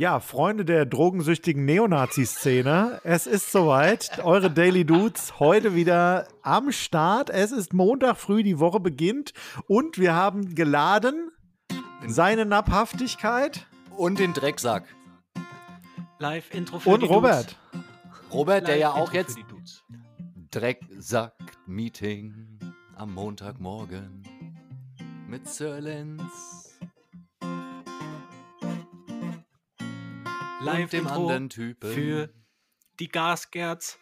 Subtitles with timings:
[0.00, 4.24] Ja, Freunde der drogensüchtigen Neonazi-Szene, es ist soweit.
[4.24, 7.28] Eure Daily Dudes heute wieder am Start.
[7.28, 9.34] Es ist Montag früh, die Woche beginnt
[9.66, 11.30] und wir haben geladen
[12.06, 14.84] seine Napphaftigkeit Und den Drecksack.
[16.18, 17.58] Live-Intro für und die Robert.
[18.32, 19.84] Robert, der ja auch jetzt für die Dudes.
[20.50, 22.58] Drecksack-Meeting
[22.96, 24.22] am Montagmorgen
[25.28, 26.69] mit Sir Lenz
[30.60, 31.92] dem Live-Intro anderen Typen.
[31.92, 32.28] für
[32.98, 33.98] die Gasgerz.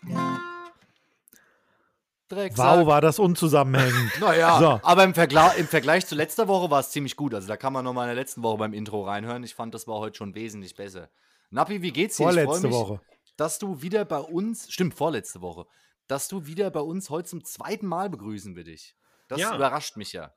[2.29, 2.81] Drecksack.
[2.81, 4.13] Wow, war das unzusammenhängend.
[4.21, 4.81] Naja, So.
[4.83, 7.33] aber im, Vergla im Vergleich zu letzter Woche war es ziemlich gut.
[7.33, 9.43] Also da kann man nochmal in der letzten Woche beim Intro reinhören.
[9.45, 11.09] Ich fand, das war heute schon wesentlich besser.
[11.51, 12.25] Nappi, wie geht's dir?
[12.25, 13.01] Vorletzte mich, Woche.
[13.39, 15.67] dass du wieder bei uns, stimmt, vorletzte Woche,
[16.07, 18.95] dass du wieder bei uns heute zum zweiten Mal begrüßen wir dich.
[19.29, 19.55] Das Ja.
[19.57, 20.35] überrascht mich ja.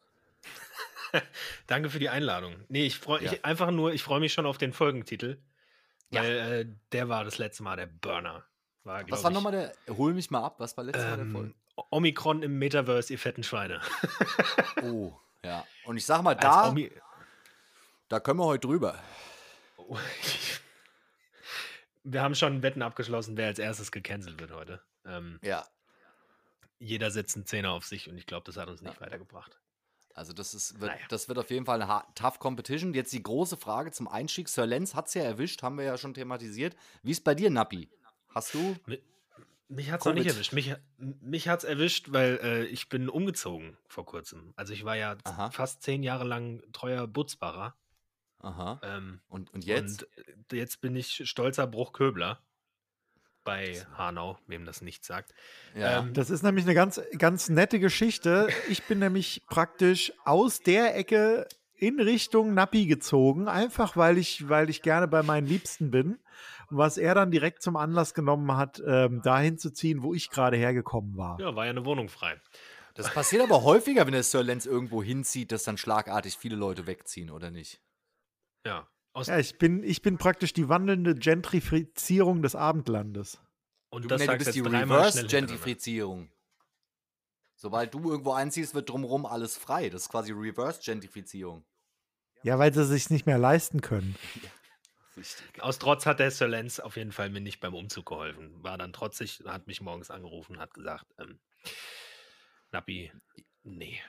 [1.68, 2.56] Danke für die Einladung.
[2.70, 3.34] Nee, ich freue Ja.
[3.34, 5.40] ich einfach nur, ich freue mich schon auf den Folgentitel.
[6.12, 6.22] Ja.
[6.22, 8.46] Weil äh, der war das letzte Mal der Burner.
[8.84, 11.48] War, Was war nochmal der, hol mich mal ab, was war letztes Mal der Folge?
[11.50, 11.56] ähm,
[11.90, 13.82] Omikron im Metaverse, ihr fetten Schweine.
[14.82, 15.14] Oh,
[15.46, 15.66] ja.
[15.86, 16.92] Und ich sag mal, Als da, Omi
[18.10, 19.00] da können wir heute drüber.
[19.78, 19.98] Oh,
[22.04, 24.82] Wir haben schon Wetten abgeschlossen, wer als erstes gecancelt wird heute.
[25.06, 25.66] Ähm, Ja.
[26.80, 29.02] jeder setzt einen Zehner auf sich und ich glaube, das hat uns nicht Ja.
[29.02, 29.61] weitergebracht.
[30.16, 31.06] Also das, ist, wird, Naja.
[31.10, 32.94] das wird auf jeden Fall eine tough Competition.
[32.94, 34.50] Jetzt die große Frage zum Einstieg.
[34.50, 36.76] Sir Lenz hat es ja erwischt, haben wir ja schon thematisiert.
[37.04, 37.90] Wie ist bei dir, Nappi?
[38.30, 38.76] Hast du?
[39.68, 40.54] Mich hat es noch nicht erwischt.
[40.54, 44.54] Mich, mich hat es erwischt, weil äh, ich bin umgezogen vor kurzem.
[44.58, 45.50] Also ich war ja Aha.
[45.52, 47.76] fast zehn Jahre lang treuer Butzbacher.
[48.40, 48.82] Aha.
[48.84, 50.04] Ähm, Und, und jetzt?
[50.04, 52.42] Und jetzt bin ich stolzer Bruchköbler
[53.44, 55.34] bei Hanau, wem das nicht sagt.
[55.76, 56.00] ja.
[56.00, 58.50] ähm, Das ist nämlich eine ganz, ganz nette Geschichte.
[58.70, 64.70] Ich bin nämlich praktisch aus der Ecke in Richtung Nappi gezogen, einfach weil ich, weil
[64.70, 66.20] ich gerne bei meinen Liebsten bin.
[66.70, 70.30] Und was er dann direkt zum Anlass genommen hat, ähm, dahin zu ziehen, wo ich
[70.30, 71.40] gerade hergekommen war.
[71.40, 72.40] Ja, war ja eine Wohnung frei.
[72.94, 76.86] das passiert aber häufiger, wenn der Sir Lenz irgendwo hinzieht, dass dann schlagartig viele Leute
[76.88, 77.82] wegziehen, oder nicht?
[78.66, 78.88] Ja.
[79.14, 83.40] Aus, Ja, ich bin, ich bin praktisch die wandelnde Gentrifizierung des Abendlandes.
[83.90, 84.62] und Du, das nee, du bist die.
[84.62, 86.32] Reverse-Gentrifizierung.
[87.56, 89.90] Sobald du irgendwo einziehst, wird drumherum alles frei.
[89.90, 91.64] Das ist quasi Reverse-Gentrifizierung.
[92.44, 94.16] Ja, weil sie sich nicht mehr leisten können.
[95.18, 95.62] Richtig.
[95.62, 98.64] Aus Trotz hat der Sir Lenz auf jeden Fall mir nicht beim Umzug geholfen.
[98.64, 101.40] War dann trotzig, hat mich morgens angerufen, hat gesagt, ähm,
[102.72, 103.12] Nappi,
[103.64, 104.00] nee.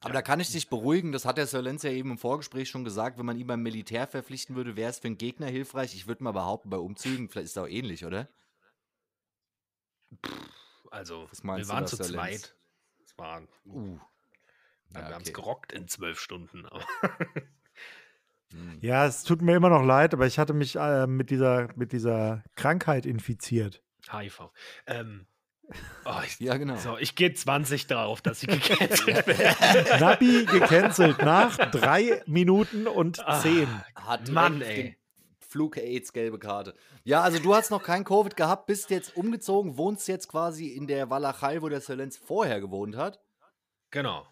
[0.00, 0.14] Aber Ja.
[0.14, 2.84] da kann ich dich beruhigen, das hat der Sir Lenz ja eben im Vorgespräch schon
[2.84, 5.94] gesagt, wenn man ihn beim Militär verpflichten würde, wäre es für einen Gegner hilfreich.
[5.94, 8.28] Ich würde mal behaupten, bei Umzügen, vielleicht ist es auch ähnlich, oder?
[10.90, 12.12] Also, wir waren da, zu Sir Lenz?
[12.42, 12.54] zweit.
[13.04, 13.98] Es war, Uh.
[14.90, 15.32] wir Ja, haben es okay.
[15.32, 16.64] gerockt in zwölf Stunden.
[16.66, 16.84] aber-
[18.50, 18.78] Hm.
[18.80, 21.92] Ja, es tut mir immer noch leid, aber ich hatte mich äh, mit, dieser, mit
[21.92, 23.82] dieser Krankheit infiziert.
[24.10, 24.50] HIV.
[24.86, 25.26] Ähm,
[26.04, 26.76] oh, ich, Ja, genau.
[26.76, 29.98] So, ich gehe 20 drauf, dass ich gecancelt werde.
[30.00, 33.40] Nabi gecancelt nach drei Minuten und Ah.
[33.40, 33.68] zehn.
[33.94, 34.96] Hat Mann, ey.
[35.40, 36.74] Flug AIDS gelbe Karte.
[37.04, 40.86] Ja, also du hast noch kein Covid gehabt, bist jetzt umgezogen, wohnst jetzt quasi in
[40.86, 43.18] der Walachei, wo der Sir Lenz vorher gewohnt hat.
[43.90, 44.26] Genau.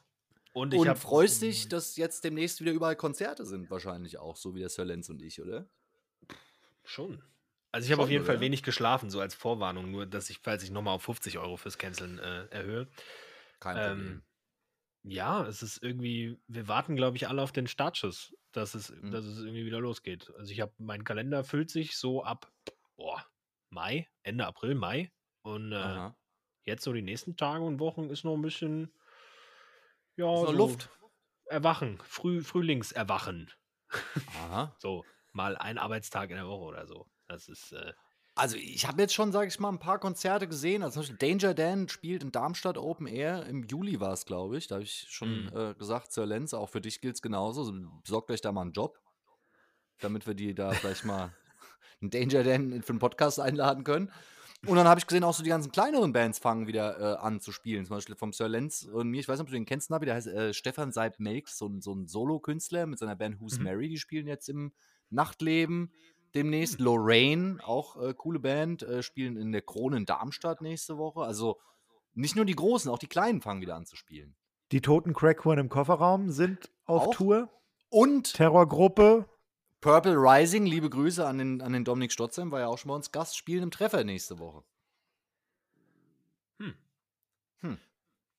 [0.53, 4.37] Und ich und hab, freust dich, dass jetzt demnächst wieder überall Konzerte sind, wahrscheinlich auch,
[4.37, 5.67] so wie der Sir Lenz und ich, oder?
[6.85, 7.23] Schon.
[7.77, 10.63] Also ich habe auf jeden Fall wenig geschlafen, so als Vorwarnung, nur dass ich, falls
[10.63, 12.89] ich nochmal auf 50 Euro fürs Canceln äh, erhöhe.
[13.61, 14.23] Kein Ähm,
[15.03, 19.11] ja, es ist irgendwie, wir warten, glaube ich, alle auf den Startschuss, dass es, Mhm.
[19.13, 20.33] dass es irgendwie wieder losgeht.
[20.39, 22.51] Also ich habe, mein Kalender füllt sich so ab,
[22.97, 23.27] boah,
[23.69, 25.13] Mai, Ende April, Mai.
[25.43, 26.11] Und äh,
[26.65, 28.91] jetzt so die nächsten Tage und Wochen ist noch ein bisschen,
[30.17, 30.89] ja, so Luft.
[31.51, 33.51] Erwachen, Früh, Frühlingserwachen.
[34.35, 34.73] Aha.
[34.79, 37.07] So, mal ein Arbeitstag in der Woche oder so.
[37.29, 37.93] Das ist, äh,
[38.35, 40.83] Also ich habe jetzt schon, sage ich mal, ein paar Konzerte gesehen.
[40.83, 43.47] Also zum Beispiel Danger Dan spielt in Darmstadt Open Air.
[43.47, 44.67] Im Juli war es, glaube ich.
[44.69, 45.57] Da habe ich schon Mhm.
[45.57, 47.61] äh, gesagt, Sir Lenz, auch für dich gilt es genauso.
[47.63, 47.73] Also,
[48.03, 48.99] besorgt euch da mal einen Job,
[50.01, 51.35] damit wir die da vielleicht mal
[52.03, 54.13] einen Danger Dan für einen Podcast einladen können.
[54.67, 57.41] Und dann habe ich gesehen, auch so die ganzen kleineren Bands fangen wieder äh, an
[57.41, 57.85] zu spielen.
[57.87, 60.07] Zum Beispiel vom Sir Lenz und mir, ich weiß nicht, ob du den kennst, Nabi,
[60.07, 63.59] der heißt äh, Stefan Seib Melks, so, ein- so ein Solo-Künstler mit seiner Band Who's
[63.59, 63.65] Mhm.
[63.65, 63.89] Mary.
[63.89, 64.73] Die spielen jetzt im
[65.11, 65.93] Nachtleben
[66.37, 66.79] demnächst.
[66.81, 71.23] Lorraine, auch äh, coole Band, äh, spielen in der Krone in Darmstadt nächste Woche.
[71.23, 71.59] Also
[72.15, 74.37] nicht nur die Großen, auch die Kleinen fangen wieder an zu spielen.
[74.73, 77.15] Die toten Crackhuren im Kofferraum sind auf Auch?
[77.15, 77.49] Tour.
[77.89, 79.29] Und Terrorgruppe.
[79.81, 82.95] Purple Rising, liebe Grüße an den, an den Dominik Stotzheim, war ja auch schon bei
[82.97, 84.65] uns Gast, spielen im Treffer nächste Woche.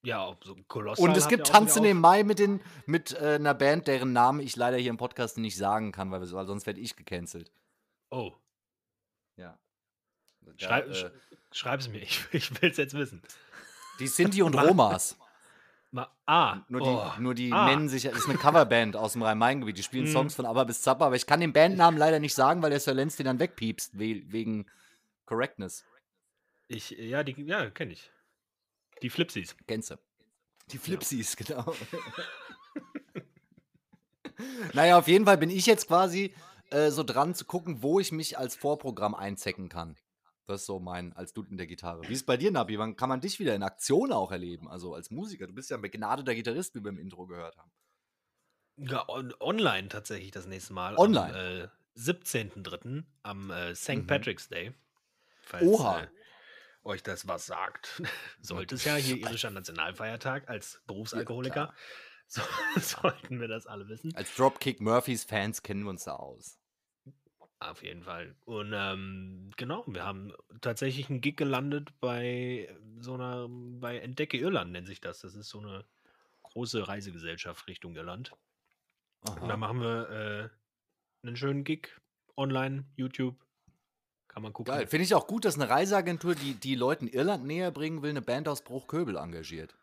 [0.03, 1.07] ja, auch so Kolossal.
[1.07, 4.39] Und es gibt ja Tanzen im Mai mit, den, mit äh, einer Band, deren Namen
[4.39, 7.51] ich leider hier im Podcast nicht sagen kann, weil, wir- weil sonst werde ich gecancelt.
[8.09, 8.33] Oh,
[9.35, 9.57] Ja.
[10.57, 11.11] schreib, Ja, äh,
[11.51, 12.01] schreib's mir.
[12.01, 13.21] Ich, ich will es jetzt wissen.
[13.99, 15.17] die Sinti und Romas.
[15.91, 17.11] Ma ah, Nur die, oh.
[17.19, 17.65] nur die Ah.
[17.65, 19.77] nennen sich, das ist eine Coverband aus dem Rhein-Main-Gebiet.
[19.77, 20.11] Die spielen Mhm.
[20.11, 22.79] Songs von Aber bis Zappa, aber ich kann den Bandnamen leider nicht sagen, weil der
[22.81, 24.65] Sir Lenz den dann wegpiepst, we wegen
[25.25, 25.85] Correctness.
[26.67, 28.11] Ich, ja, die, ja, kenne ich.
[29.01, 29.55] Die Flipsies.
[29.67, 29.95] Kennst du?
[30.71, 31.73] Die Flipsies, genau.
[34.73, 36.33] naja, auf jeden Fall bin ich jetzt quasi
[36.71, 39.97] äh, so dran zu gucken, wo ich mich als Vorprogramm einzecken kann.
[40.45, 42.03] Das ist so mein, als Dude mit der Gitarre.
[42.03, 42.79] Wie ist es bei dir, Nabi?
[42.79, 44.69] Wann kann man dich wieder in Aktion auch erleben?
[44.69, 45.45] Also als Musiker.
[45.45, 47.71] Du bist ja ein begnadeter Gitarrist, wie wir im Intro gehört haben.
[48.77, 50.95] Ja, on, online tatsächlich das nächste Mal.
[50.95, 51.33] Online?
[51.33, 51.67] Am äh,
[51.99, 53.03] 17.03.
[53.23, 53.89] am äh, St.
[53.89, 54.07] Mhm.
[54.07, 54.73] Patrick's Day.
[55.41, 56.01] Falls Oha.
[56.03, 56.07] Äh,
[56.83, 58.01] euch das was sagt.
[58.41, 61.73] Sollte es ja hier irischer Nationalfeiertag als Berufsalkoholiker.
[62.27, 62.41] so,
[62.79, 64.13] sollten wir das alle wissen.
[64.15, 66.59] Als Dropkick Murphys Fans kennen wir uns da aus.
[67.59, 68.35] Auf jeden Fall.
[68.45, 70.31] Und ähm, genau, wir haben
[70.61, 72.69] tatsächlich einen Gig gelandet bei
[72.99, 75.21] so einer, bei Entdecke Irland nennt sich das.
[75.21, 75.83] Das ist so eine
[76.43, 78.31] große Reisegesellschaft Richtung Irland.
[79.21, 79.57] Und da Aha.
[79.57, 81.89] machen wir äh, einen schönen Gig
[82.35, 83.35] online, YouTube.
[84.27, 84.73] Kann man gucken.
[84.73, 84.85] Geil.
[84.85, 88.21] Finde ich auch gut, dass eine Reiseagentur, die die Leuten Irland näher bringen will, eine
[88.21, 89.75] Band aus Bruchköbel engagiert.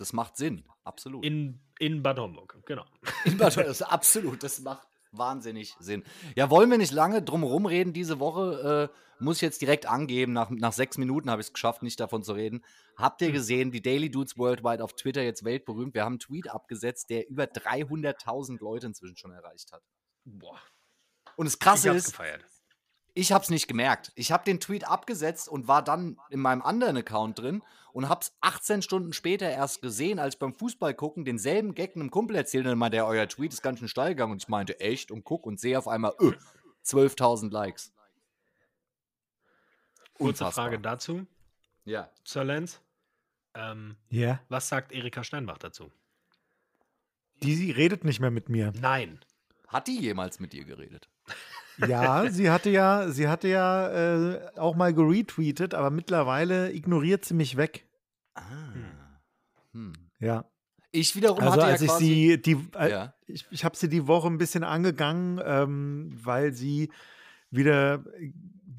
[0.00, 0.64] Das macht Sinn.
[0.82, 1.26] Absolut.
[1.26, 2.86] In, in Bad Homburg, genau.
[3.26, 6.04] In Bad Homburg, das absolut, das macht wahnsinnig Sinn.
[6.36, 8.90] Ja, wollen wir nicht lange drum rumreden diese Woche?
[8.90, 12.00] Äh, muss ich jetzt direkt angeben, nach, nach sechs Minuten habe ich es geschafft, nicht
[12.00, 12.64] davon zu reden.
[12.96, 15.92] Habt ihr gesehen, die Daily Dudes Worldwide auf Twitter jetzt weltberühmt?
[15.92, 19.82] Wir haben einen Tweet abgesetzt, der über 300.000 Leute inzwischen schon erreicht hat.
[20.24, 20.58] Boah.
[21.36, 22.42] Und das Krasse ist, gefeiert.
[23.14, 24.12] Ich habe es nicht gemerkt.
[24.14, 27.62] Ich habe den Tweet abgesetzt und war dann in meinem anderen Account drin
[27.92, 31.96] und habe es 18 Stunden später erst gesehen, als ich beim Fußball gucken denselben Gag
[31.96, 34.42] einem Kumpel erzählt und dann meinte er, euer Tweet ist ganz schön steil gegangen und
[34.42, 35.10] ich meinte, echt?
[35.10, 36.34] Und guck und sehe auf einmal, öh,
[36.84, 37.92] 12.000 Likes.
[40.14, 40.52] Kurze Unfassbar.
[40.66, 41.26] Frage dazu,
[41.84, 42.10] Ja.
[42.24, 42.78] Sir Lance.
[43.54, 44.40] Ähm, Ja.
[44.48, 45.90] was sagt Erika Steinbach dazu?
[47.42, 48.72] Die sie redet nicht mehr mit mir.
[48.78, 49.18] Nein.
[49.66, 51.08] Hat die jemals mit dir geredet?
[51.88, 57.34] Ja, sie hatte ja, sie hatte ja äh, auch mal geretweetet, aber mittlerweile ignoriert sie
[57.34, 57.86] mich weg.
[58.34, 58.42] Ah.
[59.72, 59.92] Hm.
[60.18, 60.44] Ja.
[60.92, 63.14] Ich wiederum Also hatte als ja ich quasi, sie, die, äh, ja.
[63.26, 66.90] ich, ich habe sie die Woche ein bisschen angegangen, ähm, weil sie
[67.50, 68.04] wieder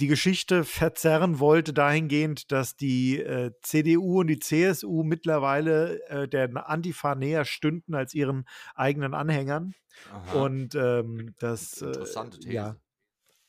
[0.01, 6.50] die Geschichte verzerren wollte dahingehend, dass die äh, CDU und die CSU mittlerweile äh, der
[6.69, 9.74] Antifa näher stünden als ihren eigenen Anhängern.
[10.12, 10.44] Aha.
[10.44, 12.54] Und ähm, das, äh, Interessante These.
[12.54, 12.75] ja,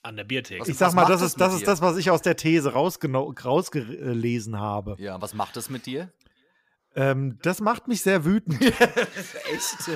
[0.02, 0.68] An der Biertheke.
[0.68, 4.58] Ich sag mal, das das ist, das ist das, was ich aus der These rausgelesen
[4.58, 4.96] habe.
[4.98, 6.10] ja, was macht das mit dir?
[6.94, 8.60] Ähm, das macht mich sehr wütend.
[8.60, 9.90] Echt?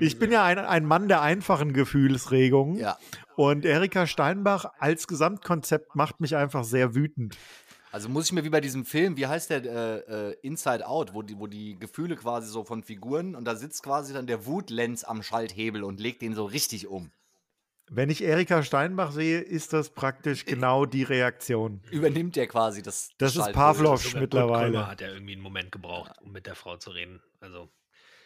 [0.00, 2.78] Ich bin ja ein, ein Mann der einfachen Gefühlsregungen.
[2.78, 2.96] ja.
[3.36, 7.36] Und Erika Steinbach als Gesamtkonzept macht mich einfach sehr wütend.
[7.96, 11.14] Also muss ich mir wie bei diesem Film, wie heißt der, äh, äh, Inside Out,
[11.14, 14.44] wo die, wo die Gefühle quasi so von Figuren und da sitzt quasi dann der
[14.44, 17.10] Wutlenz am Schalthebel und legt den so richtig um.
[17.88, 21.80] Wenn ich Erika Steinbach sehe, ist das praktisch genau die Reaktion.
[21.90, 23.12] Übernimmt der quasi das.
[23.16, 23.54] Das ist Schalthebel.
[23.54, 24.02] Pavlov.
[24.02, 24.86] Sogar Kurt mittlerweile.
[24.88, 27.22] Hat ja irgendwie einen Moment gebraucht, um mit der Frau zu reden.
[27.40, 27.70] Also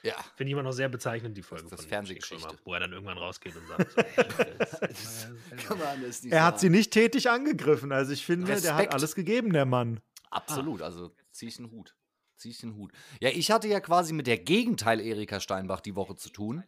[0.02, 0.14] Ja.
[0.36, 2.56] finde ich immer noch sehr bezeichnend, die Folge Das ist von Fernsehgeschichte.
[2.64, 4.02] Wo er dann irgendwann rausgeht und sagt, so,
[4.80, 5.28] das ist-
[5.66, 7.92] Kann man das nicht Er hat sie nicht tätig angegriffen.
[7.92, 8.94] Also ich finde, der hat Respekt.
[8.94, 10.00] alles gegeben, der Mann.
[10.30, 11.94] Absolut, also zieh ich den Hut.
[12.36, 12.92] Zieh ich den Hut.
[13.20, 16.64] Ja, ich hatte ja quasi mit der Gegenteil Erika Steinbach die Woche zu tun.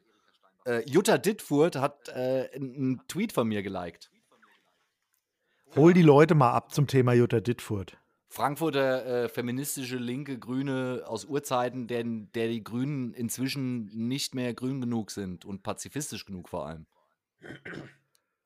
[0.66, 4.10] Äh, Jutta Dittfurt hat äh, einen Tweet von mir geliked.
[5.74, 7.96] Hol die Leute mal ab zum Thema Jutta Dittfurt.
[8.32, 14.80] Frankfurter äh, feministische linke Grüne aus Urzeiten, der, der die Grünen inzwischen nicht mehr grün
[14.80, 16.86] genug sind und pazifistisch genug vor allem.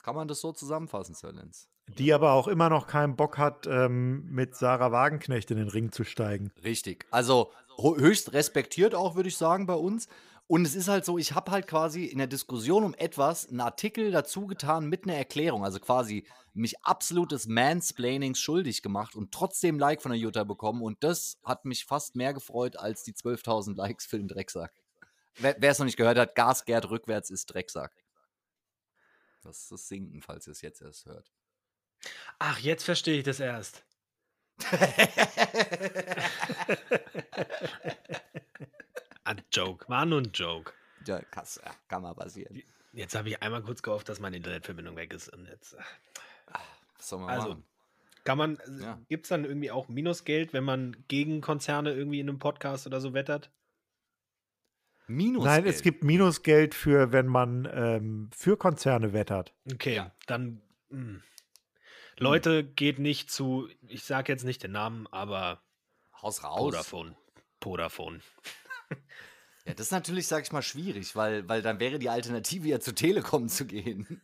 [0.03, 1.69] Kann man das so zusammenfassen, Sir Lenz?
[1.87, 5.93] Die aber auch immer noch keinen Bock hat, ähm, mit Sarah Wagenknecht in den Ring
[5.93, 6.51] zu steigen.
[6.65, 7.07] Richtig.
[7.13, 10.09] Also höchst respektiert auch, würde ich sagen, bei uns.
[10.49, 13.61] Und es ist halt so, ich habe halt quasi in der Diskussion um etwas einen
[13.61, 15.65] Artikel dazu getan mit einer Erklärung.
[15.65, 16.25] Also quasi
[16.55, 20.83] mich absolutes Mansplainings schuldig gemacht und trotzdem Like von der Jutta bekommen.
[20.83, 24.73] Und das hat mich fast mehr gefreut als die 12.000 Likes für den Drecksack.
[25.39, 27.93] Wer es noch nicht gehört hat, Gas gärt rückwärts ist Drecksack.
[29.43, 31.29] Das ist das Sinken, falls ihr es jetzt erst hört.
[32.39, 33.85] Ach, jetzt verstehe ich das erst.
[39.27, 40.73] Ein Joke, war nur ein Joke.
[41.07, 42.63] ja, krass, ja, kann mal passieren.
[42.93, 45.29] Jetzt habe ich einmal kurz gehofft, dass meine Internetverbindung weg ist.
[45.29, 45.79] Und jetzt äh,
[46.97, 47.65] Was soll man Also, machen?
[48.25, 48.99] kann man, Ja.
[49.09, 53.01] gibt es dann irgendwie auch Minusgeld, wenn man gegen Konzerne irgendwie in einem Podcast oder
[53.01, 53.51] so wettert?
[55.09, 55.45] Minus.
[55.45, 59.55] Nein, es gibt Minusgeld für, wenn man ähm, für Konzerne wettert.
[59.73, 60.11] Okay, Ja.
[60.27, 60.63] dann.
[60.89, 61.21] Mh.
[62.19, 65.61] Leute, geht nicht zu, ich sage jetzt nicht den Namen, aber
[66.23, 66.59] Haus raus.
[66.61, 67.15] Vodafone.
[67.61, 68.21] Vodafone.
[69.65, 72.79] Ja, das ist natürlich, sag ich mal, schwierig, weil, weil dann wäre die Alternative ja
[72.81, 74.23] zu Telekom zu gehen.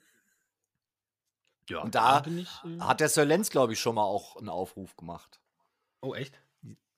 [1.68, 2.48] Ja, Und da bin ich.
[2.64, 5.40] Äh, Hat der Sir Lenz, glaube ich, schon mal auch einen Aufruf gemacht.
[6.00, 6.40] oh, echt?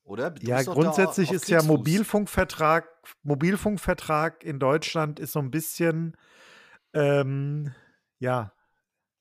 [0.02, 0.30] Oder?
[0.32, 1.62] Du Ja, grundsätzlich ist ja.
[1.62, 2.86] Mobilfunkvertrag,
[3.22, 6.14] Mobilfunkvertrag in Deutschland ist so ein bisschen,
[6.92, 7.74] ähm,
[8.18, 8.52] ja,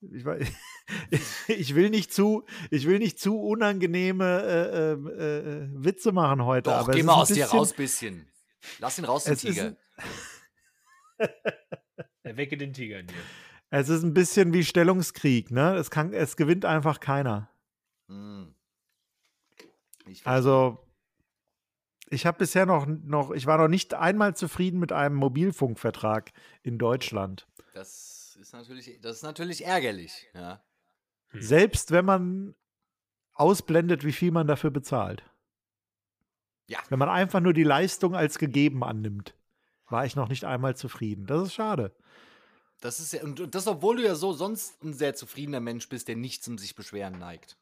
[0.01, 0.25] ich,
[1.47, 6.69] ich will nicht zu, ich will nicht zu unangenehme äh, äh, äh, Witze machen heute.
[6.69, 8.29] Doch, aber geh mal ein aus dir bisschen- raus, bisschen.
[8.79, 9.75] Lass ihn raus, den Es Tiger.
[12.23, 13.15] Erwecke den Tiger in dir.
[13.69, 15.75] Es ist ein bisschen wie Stellungskrieg, ne?
[15.75, 17.49] Es kann, es gewinnt einfach keiner.
[18.07, 18.53] Hm.
[20.05, 20.25] Ich.
[20.27, 20.85] Also
[22.09, 26.77] ich habe bisher noch, noch, ich war noch nicht einmal zufrieden mit einem Mobilfunkvertrag in
[26.77, 27.47] Deutschland.
[27.73, 30.29] das ist natürlich, das ist natürlich ärgerlich.
[30.33, 30.63] Ja.
[31.29, 31.41] Hm.
[31.41, 32.55] Selbst wenn man
[33.33, 35.23] ausblendet, wie viel man dafür bezahlt.
[36.73, 36.79] Ja.
[36.89, 39.35] Wenn man einfach nur die Leistung als gegeben annimmt,
[39.89, 41.27] war ich noch nicht einmal zufrieden.
[41.27, 41.95] Das ist schade.
[42.81, 46.07] Das ist ja, und das, obwohl du ja so sonst ein sehr zufriedener Mensch bist,
[46.07, 47.57] der nicht zum sich beschweren neigt.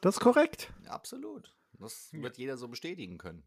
[0.00, 0.72] Das ist korrekt.
[0.84, 1.54] Ja, absolut.
[1.78, 3.44] Das wird jeder so bestätigen können.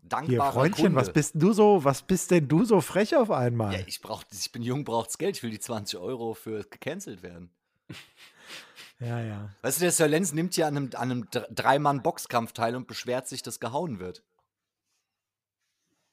[0.00, 1.00] Hier, Dankbarer Freundchen, Kunde.
[1.00, 3.72] was bist denn du so, was bist denn du so frech auf einmal?
[3.72, 5.36] Ja, ich brauch, ich bin jung, braucht's Geld.
[5.36, 7.50] Ich will die 20 Euro für gecancelt werden.
[9.00, 9.20] ja.
[9.20, 9.54] ja.
[9.62, 12.86] Weißt du, der Sir Lenz nimmt ja an einem, an einem Dr- Dreimann-Boxkampf teil und
[12.86, 14.22] beschwert sich, dass gehauen wird.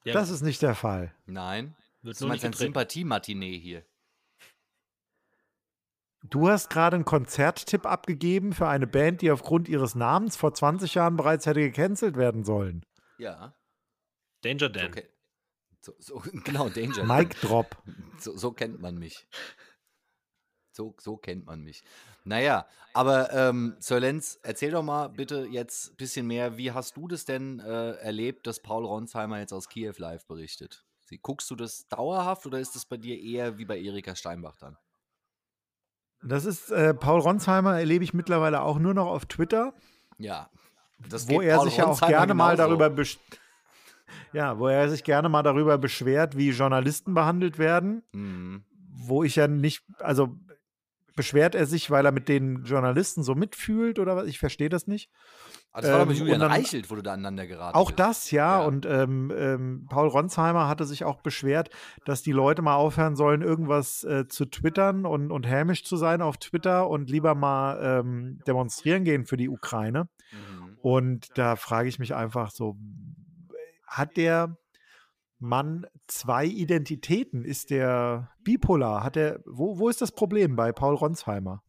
[0.04, 1.14] Ja, Das ist nicht der Fall.
[1.26, 1.76] Nein.
[2.02, 2.68] wird Das nur ist nicht ein getreten.
[2.70, 3.86] Sympathie-Matinee hier.
[6.24, 10.94] Du hast gerade einen Konzerttipp abgegeben für eine Band, die aufgrund ihres Namens vor 20
[10.96, 12.86] Jahren bereits hätte gecancelt werden sollen.
[13.18, 13.56] Ja.
[14.42, 14.88] Danger Dan.
[14.88, 15.08] Okay.
[15.82, 17.04] So, so, genau, Danger.
[17.06, 17.78] Mic Drop.
[18.18, 19.28] So, so kennt man mich.
[20.78, 21.84] So, so kennt man mich.
[22.24, 26.56] Naja, aber ähm, Sir Lenz, erzähl doch mal bitte jetzt ein bisschen mehr.
[26.58, 30.86] Wie hast du das denn äh, erlebt, dass Paul Ronsheimer jetzt aus Kiew live berichtet?
[31.00, 34.56] Sie, guckst du das dauerhaft oder ist das bei dir eher wie bei Erika Steinbach
[34.58, 34.78] dann?
[36.22, 39.74] Das ist, äh, Paul Ronsheimer erlebe ich mittlerweile auch nur noch auf Twitter,
[40.20, 40.50] Ja.
[41.10, 43.18] Das wo er Paul sich ja auch gerne mal darüber besch
[44.34, 48.64] ja, wo er sich gerne mal darüber beschwert, wie Journalisten behandelt werden, Mhm.
[49.08, 50.38] wo ich ja nicht, also
[51.18, 54.28] beschwert er sich, weil er mit den Journalisten so mitfühlt oder was?
[54.28, 55.10] Ich verstehe das nicht.
[55.74, 58.00] Ah, das war doch mit Ähm, Julian dann- Reichelt, du da aneinander geraten Auch bist.
[58.00, 58.62] das, ja.
[58.62, 58.66] Ja.
[58.66, 61.70] Und ähm, ähm, Paul Ronsheimer hatte sich auch beschwert,
[62.06, 66.22] dass die Leute mal aufhören sollen, irgendwas äh, zu twittern und, und hämisch zu sein
[66.22, 70.08] auf Twitter und lieber mal ähm, demonstrieren gehen für die Ukraine.
[70.32, 70.78] Mhm.
[70.82, 72.78] Und da frage ich mich einfach so,
[73.86, 74.56] hat der
[75.40, 77.44] Mann zwei Identitäten?
[77.44, 79.04] Ist der bipolar?
[79.04, 81.64] Hat er, wo, wo ist das Problem bei Paul Ronsheimer?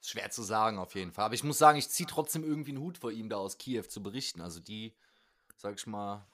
[0.00, 1.26] Schwer zu sagen, auf jeden Fall.
[1.26, 3.82] Aber ich muss sagen, ich ziehe trotzdem irgendwie einen Hut vor ihm, da aus Kiew
[3.82, 4.40] zu berichten.
[4.40, 4.94] Also die,
[5.56, 6.26] sag ich mal,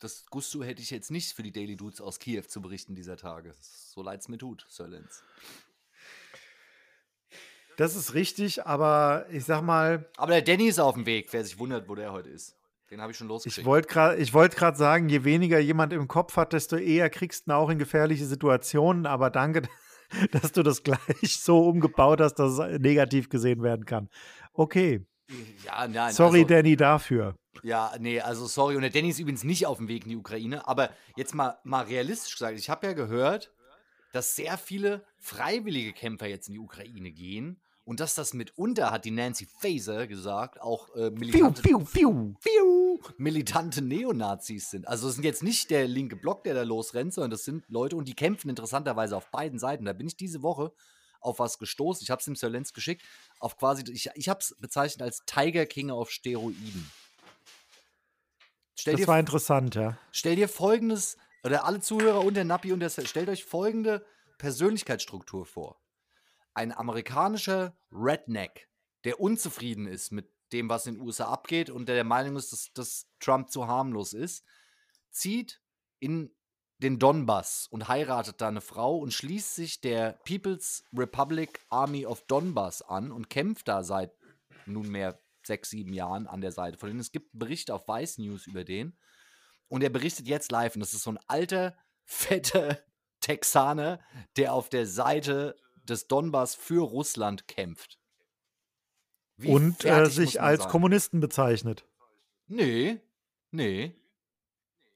[0.00, 3.16] das Gusto hätte ich jetzt nicht für die Daily Dudes aus Kiew zu berichten dieser
[3.16, 3.54] Tage.
[3.60, 5.22] So leid es mir tut, Sir Lenz.
[7.76, 11.44] Das ist richtig, aber ich sag mal, Aber der Danny ist auf dem Weg, wer
[11.44, 12.56] sich wundert, wo der heute ist.
[12.90, 13.58] Den habe ich schon losgeschickt.
[13.58, 17.50] Ich wollte gerade wollt sagen, je weniger jemand im Kopf hat, desto eher kriegst du
[17.50, 19.06] ihn auch in gefährliche Situationen.
[19.06, 19.62] Aber danke,
[20.32, 24.08] dass du das gleich so umgebaut hast, dass es negativ gesehen werden kann.
[24.52, 25.06] Okay,
[25.64, 26.12] ja, nein.
[26.12, 27.36] sorry, also, Danny, dafür.
[27.62, 28.76] Ja, nee, also sorry.
[28.76, 30.66] Und der Danny ist übrigens nicht auf dem Weg in die Ukraine.
[30.68, 33.52] Aber jetzt mal, mal realistisch gesagt, ich habe ja gehört,
[34.12, 37.60] dass sehr viele freiwillige Kämpfer jetzt in die Ukraine gehen.
[37.84, 42.34] Und dass das mitunter, hat die Nancy Faeser gesagt, auch äh, Fiu, militante, fiu, fiu.
[42.40, 44.88] Piu, militante Neonazis sind.
[44.88, 47.96] Also es sind jetzt nicht der linke Block, der da losrennt, sondern das sind Leute
[47.96, 49.84] und die kämpfen interessanterweise auf beiden Seiten.
[49.84, 50.72] Da bin ich diese Woche
[51.20, 52.02] auf was gestoßen.
[52.02, 53.02] Ich habe es dem Sir Lenz geschickt.
[53.38, 56.90] Auf quasi, ich, ich habe es bezeichnet als Tiger King auf Steroiden.
[58.76, 59.98] Stell Das dir, war interessant, ja.
[60.10, 64.04] stell dir folgendes, oder alle Zuhörer und der Nappi und der stellt euch folgende
[64.38, 65.83] Persönlichkeitsstruktur vor.
[66.54, 68.68] Ein amerikanischer Redneck,
[69.04, 72.52] der unzufrieden ist mit dem, was in den USA abgeht und der der Meinung ist,
[72.52, 74.44] dass, dass Trump zu harmlos ist,
[75.10, 75.60] zieht
[75.98, 76.34] in
[76.78, 82.22] den Donbass und heiratet da eine Frau und schließt sich der People's Republic Army of
[82.26, 84.12] Donbass an und kämpft da seit
[84.66, 87.00] nunmehr sechs, sieben Jahren an der Seite von denen.
[87.00, 88.96] Es gibt einen Bericht auf Vice News über den
[89.68, 92.78] und er berichtet jetzt live und das ist so ein alter, fetter
[93.20, 94.00] Texaner,
[94.36, 97.98] der auf der Seite des Donbass für Russland kämpft.
[99.36, 100.70] Wie Und äh, sich als sein?
[100.70, 101.86] Kommunisten bezeichnet.
[102.46, 103.00] Nee.
[103.50, 103.94] Nee.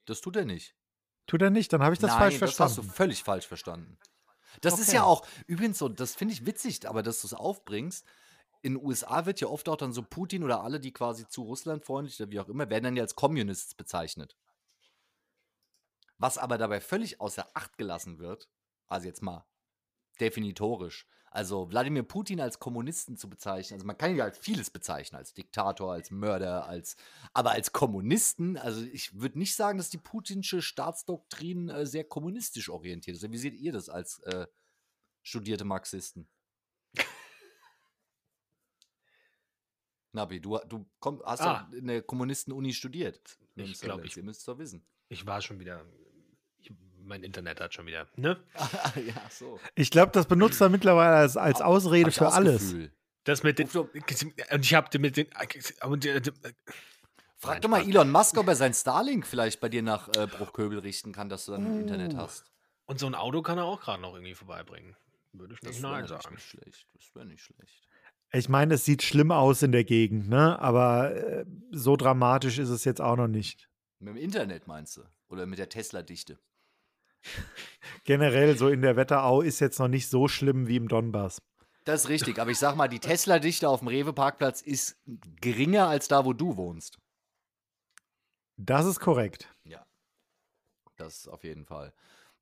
[0.07, 0.75] Das tut er nicht.
[1.27, 1.73] Tut er nicht?
[1.73, 2.91] Dann habe ich das Nein, falsch das hast du verstanden.
[2.93, 3.99] völlig falsch verstanden.
[4.61, 4.97] Das ist Okay.
[4.97, 8.05] ja auch, übrigens so, das finde ich witzig, aber dass du es aufbringst.
[8.63, 11.43] In den USA wird ja oft auch dann so Putin oder alle, die quasi zu
[11.43, 14.37] Russland freundlich oder wie auch immer, werden dann ja als Communists bezeichnet.
[16.19, 18.49] Was aber dabei völlig außer Acht gelassen wird,
[18.89, 19.47] also jetzt mal
[20.21, 24.71] definitorisch, also Wladimir Putin als Kommunisten zu bezeichnen, also man kann ihn ja als vieles
[24.71, 26.97] bezeichnen, als Diktator, als Mörder, als,
[27.35, 32.69] aber als Kommunisten, also ich würde nicht sagen, dass die putinsche Staatsdoktrin äh, sehr kommunistisch
[32.71, 33.31] orientiert ist.
[33.31, 34.47] Wie seht ihr das als äh,
[35.23, 36.29] studierte Marxisten?
[40.13, 41.69] Nabi, du, du komm, hast Ah.
[41.71, 43.39] ja in der Kommunisten-Uni studiert.
[43.41, 44.85] Ich Nimm's glaub, Silence, ich- Ihr müsst es doch wissen.
[45.11, 45.85] Ich war schon wieder.
[47.09, 48.07] Mein Internet hat schon wieder.
[48.17, 48.39] Ne?
[48.55, 49.59] ja, so.
[49.75, 52.75] Ich glaube, das benutzt er mittlerweile als, als Ausrede für alles.
[53.25, 53.69] Das mit den.
[53.69, 55.27] Und ich habe mit den.
[55.83, 56.21] Und, äh,
[57.41, 57.83] Frag Nein, doch mal.
[57.89, 61.47] Elon Musk, ob er sein Starlink vielleicht bei dir nach äh, Bruchköbel richten kann, dass
[61.47, 62.19] du dann Internet Uh.
[62.19, 62.45] hast.
[62.87, 64.95] und so ein Auto kann er auch gerade noch irgendwie vorbeibringen.
[65.33, 66.35] Würde ich nicht Das wäre nein sagen.
[66.35, 66.89] nicht schlecht.
[66.95, 67.89] Das wäre nicht schlecht.
[68.33, 70.59] Ich meine, es sieht schlimm aus in der Gegend, ne?
[70.59, 73.71] Aber äh, so dramatisch ist es jetzt auch noch nicht.
[74.01, 75.03] Mit dem Internet meinst du?
[75.29, 76.39] Oder mit der Tesla-Dichte?
[78.05, 81.43] Generell so in der Wetterau ist jetzt noch nicht so schlimm wie im Donbass.
[81.85, 85.01] Das ist richtig, aber ich sag mal, die Tesla-Dichte auf dem Rewe-Parkplatz ist
[85.41, 86.99] geringer als da, wo du wohnst.
[88.57, 89.49] Das ist korrekt.
[89.65, 89.87] Ja.
[90.97, 91.95] Das auf jeden Fall.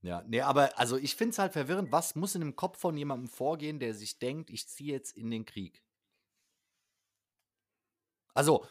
[0.02, 2.96] Ja, nee, aber also ich finde es halt verwirrend, was muss in dem Kopf von
[2.96, 5.82] jemandem vorgehen, der sich denkt, ich ziehe jetzt in den Krieg?
[8.34, 8.66] Also,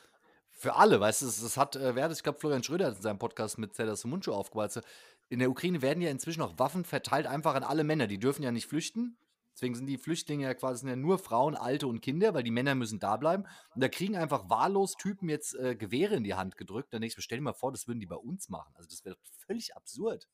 [0.52, 2.96] für alle, weißt du, das hat, äh, wer hat es, ich glaube, Florian Schröder hat
[2.96, 4.82] in seinem Podcast mit Zelda Mundschuh aufgebaut.
[5.30, 8.08] In der Ukraine werden ja inzwischen auch Waffen verteilt einfach an alle Männer.
[8.08, 9.18] Die dürfen ja nicht flüchten.
[9.56, 12.52] Deswegen sind die Flüchtlinge ja quasi sind ja nur Frauen, Alte und Kinder, weil die
[12.52, 13.46] Männer müssen da bleiben.
[13.74, 16.94] Und da kriegen einfach wahllos Typen jetzt äh, Gewehre in die Hand gedrückt.
[16.94, 18.74] Dann denke ich stell dir mal vor, das würden die bei uns machen.
[18.76, 20.28] Also das wäre völlig absurd.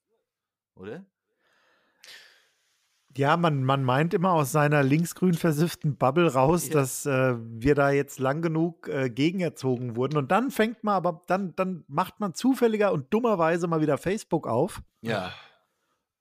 [0.74, 1.06] Oder?
[3.18, 6.74] Ja, man, man meint immer aus seiner linksgrün versifften Bubble raus, Ja.
[6.74, 10.18] dass äh, wir da jetzt lang genug äh, gegenerzogen wurden.
[10.18, 14.48] Und dann fängt man aber, dann, dann macht man zufälliger und dummerweise mal wieder Facebook
[14.48, 14.82] auf.
[15.02, 15.32] Ja.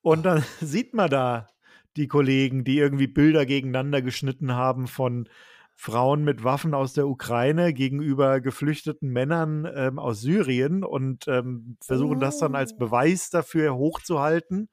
[0.02, 1.48] Und dann sieht man da
[1.96, 5.28] die Kollegen, die irgendwie Bilder gegeneinander geschnitten haben von
[5.74, 12.20] Frauen mit Waffen aus der Ukraine gegenüber geflüchteten Männern ähm, aus Syrien und ähm, versuchen
[12.20, 14.68] das dann als Beweis dafür hochzuhalten,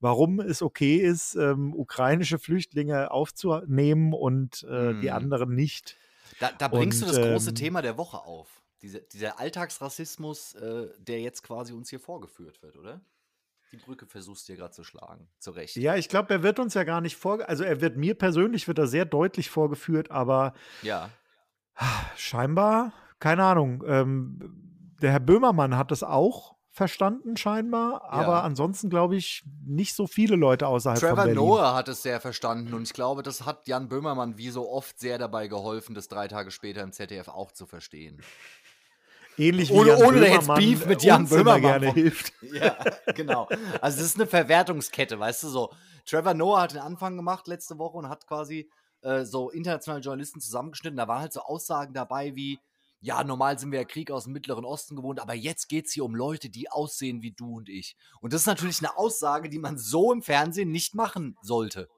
[0.00, 5.16] warum es okay ist, ähm, ukrainische Flüchtlinge aufzunehmen und äh, die Hm.
[5.16, 5.96] anderen nicht.
[6.40, 8.62] Da, da bringst Und, du das große ähm, Thema der Woche auf.
[8.82, 13.00] Diese, dieser Alltagsrassismus, äh, der jetzt quasi uns hier vorgeführt wird, oder?
[13.72, 15.28] Die Brücke versuchst du hier gerade zu schlagen.
[15.38, 15.76] Zu Recht.
[15.76, 18.66] Ja, ich glaube, er wird uns ja gar nicht vor, also er wird mir persönlich
[18.66, 21.10] wird er sehr deutlich vorgeführt, aber Ja.
[22.16, 23.82] Scheinbar, keine Ahnung.
[23.86, 28.04] Ähm, der Herr Böhmermann hat das auch verstanden, scheinbar.
[28.10, 28.40] Aber Ja.
[28.42, 31.34] ansonsten glaube ich nicht so viele Leute außerhalb von Trevor Berlin.
[31.36, 34.98] Noah hat es sehr verstanden und ich glaube, das hat Jan Böhmermann wie so oft
[34.98, 38.22] sehr dabei geholfen, das drei Tage später im ZDF auch zu verstehen.
[39.36, 42.32] Ähnlich Ohne- wie Jan ohne da jetzt Böhmermann, Beef mit Jan Böhmermann gerne hilft.
[42.42, 42.76] Ja,
[43.14, 43.48] genau.
[43.80, 45.70] Also das ist eine Verwertungskette, weißt du so.
[46.04, 48.68] Trevor Noah hat den Anfang gemacht letzte Woche und hat quasi
[49.02, 50.96] äh, so internationale Journalisten zusammengeschnitten.
[50.96, 52.58] Da waren halt so Aussagen dabei wie,
[53.00, 55.92] ja, normal sind wir ja Krieg aus dem Mittleren Osten gewohnt, aber jetzt geht es
[55.92, 57.96] hier um Leute, die aussehen wie du und ich.
[58.20, 61.88] Und das ist natürlich eine Aussage, die man so im Fernsehen nicht machen sollte.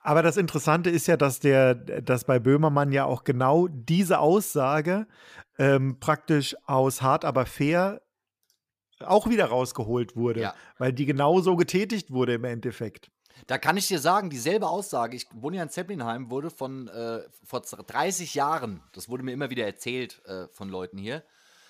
[0.00, 5.06] Aber das Interessante ist ja, dass der, dass bei Böhmermann ja auch genau diese Aussage
[5.58, 8.00] ähm, praktisch aus hart aber fair
[9.00, 10.54] auch wieder rausgeholt wurde, Ja.
[10.78, 13.10] weil die genauso getätigt wurde im Endeffekt.
[13.46, 17.22] Da kann ich dir sagen, dieselbe Aussage, ich wohne ja in Zeppelinheim, wurde von äh,
[17.44, 21.24] vor 30 Jahren, das wurde mir immer wieder erzählt äh, von Leuten hier,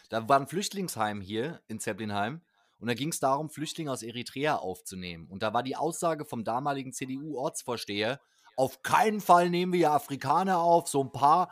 [0.08, 2.40] da war ein Flüchtlingsheim hier in Zeppelinheim
[2.78, 5.28] und da ging es darum, Flüchtlinge aus Eritrea aufzunehmen.
[5.28, 8.20] Und da war die Aussage vom damaligen CDU-Ortsvorsteher,
[8.56, 11.50] auf keinen Fall nehmen wir ja Afrikaner auf, so ein paar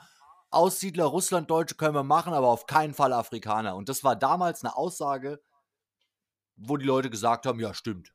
[0.51, 3.77] Aussiedler, Russlanddeutsche können wir machen, aber auf keinen Fall Afrikaner.
[3.77, 5.41] Und das war damals eine Aussage,
[6.57, 8.13] wo die Leute gesagt haben, ja, stimmt.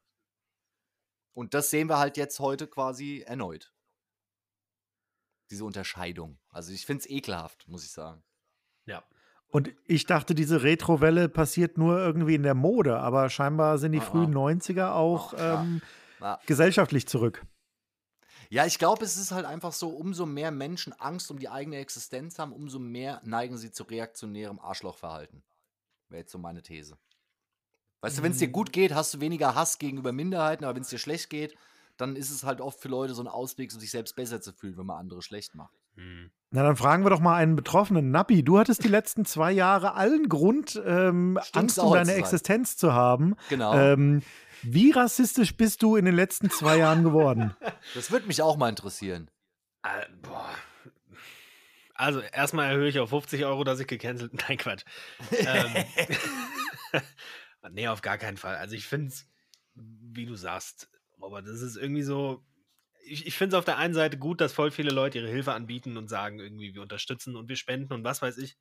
[1.34, 3.74] Und das sehen wir halt jetzt heute quasi erneut.
[5.50, 6.40] Diese Unterscheidung.
[6.50, 8.24] Also ich finde es ekelhaft, muss ich sagen.
[8.86, 9.04] Ja.
[9.48, 14.00] Und ich dachte, diese Retrowelle passiert nur irgendwie in der Mode, aber scheinbar sind die
[14.00, 14.40] Ah, frühen ah.
[14.40, 15.82] 90er auch ähm,
[16.20, 16.40] Ja.
[16.48, 17.46] gesellschaftlich zurück.
[18.50, 21.78] Ja, ich glaube, es ist halt einfach so, umso mehr Menschen Angst um die eigene
[21.78, 25.44] Existenz haben, umso mehr neigen sie zu reaktionärem Arschlochverhalten.
[26.10, 26.98] Wäre jetzt so meine These.
[28.04, 30.82] Weißt du, wenn es dir gut geht, hast du weniger Hass gegenüber Minderheiten, aber wenn
[30.82, 31.56] es dir schlecht geht,
[31.96, 34.52] dann ist es halt oft für Leute so ein Ausweg, so sich selbst besser zu
[34.52, 35.74] fühlen, wenn man andere schlecht macht.
[35.96, 36.30] Hm.
[36.52, 38.12] Na, dann fragen wir doch mal einen Betroffenen.
[38.12, 42.14] Nappi, du hattest die letzten zwei Jahre allen Grund, ähm, Angst um deine.
[42.16, 43.38] Existenz zu haben.
[43.48, 43.74] Genau.
[43.74, 44.22] Ähm,
[44.64, 47.56] wie rassistisch bist du in den letzten zwei Jahren geworden?
[47.96, 49.32] das würde mich auch mal interessieren.
[49.84, 50.50] Äh, boah.
[51.96, 54.34] Also, erstmal erhöhe ich auf 50 Euro, dass ich gecancelt.
[54.50, 54.84] Nein, Quatsch.
[55.32, 55.86] ähm,
[57.72, 58.56] nee, auf gar keinen Fall.
[58.56, 59.28] Also, ich finde es,
[59.76, 60.90] wie du sagst,
[61.22, 62.44] Robert, das ist irgendwie so.
[63.06, 65.54] Ich, ich finde es auf der einen Seite gut, dass voll viele Leute ihre Hilfe
[65.54, 68.58] anbieten und sagen, irgendwie, wir unterstützen und wir spenden und was weiß ich.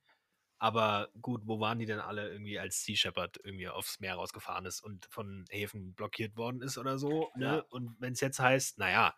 [0.63, 4.65] Aber gut, wo waren die denn alle irgendwie, als Sea Shepherd irgendwie aufs Meer rausgefahren
[4.65, 7.29] ist und von Häfen blockiert worden ist oder so?
[7.35, 7.45] Ne?
[7.45, 7.65] Ja.
[7.69, 9.13] Und wenn es jetzt heißt, naja,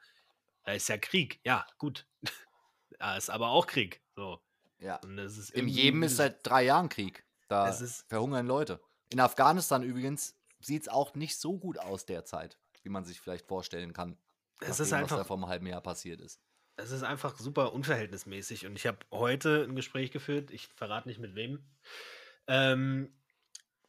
[0.63, 2.08] da ist ja Krieg, ja, gut.
[3.00, 4.02] da ist aber auch Krieg.
[4.15, 4.41] So.
[4.80, 4.95] Ja.
[5.04, 7.24] Und das ist Im Jemen ist seit drei Jahren Krieg.
[7.48, 7.71] Da
[8.08, 8.82] verhungern Leute.
[9.09, 13.45] In Afghanistan übrigens sieht es auch nicht so gut aus derzeit, wie man sich vielleicht
[13.45, 14.17] vorstellen kann.
[14.59, 16.41] Es ist dem, was da einfach, vor einem halben Jahr passiert ist.
[16.77, 18.65] es ist einfach super unverhältnismäßig.
[18.65, 21.63] Und ich habe heute ein Gespräch geführt, ich verrate nicht mit wem.
[22.47, 23.13] Ähm,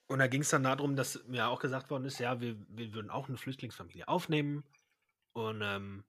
[0.09, 2.95] und da ging es dann darum, dass mir auch gesagt worden ist, ja, wir, wir
[2.95, 4.65] würden auch eine Flüchtlingsfamilie aufnehmen.
[5.33, 6.05] Und, ähm,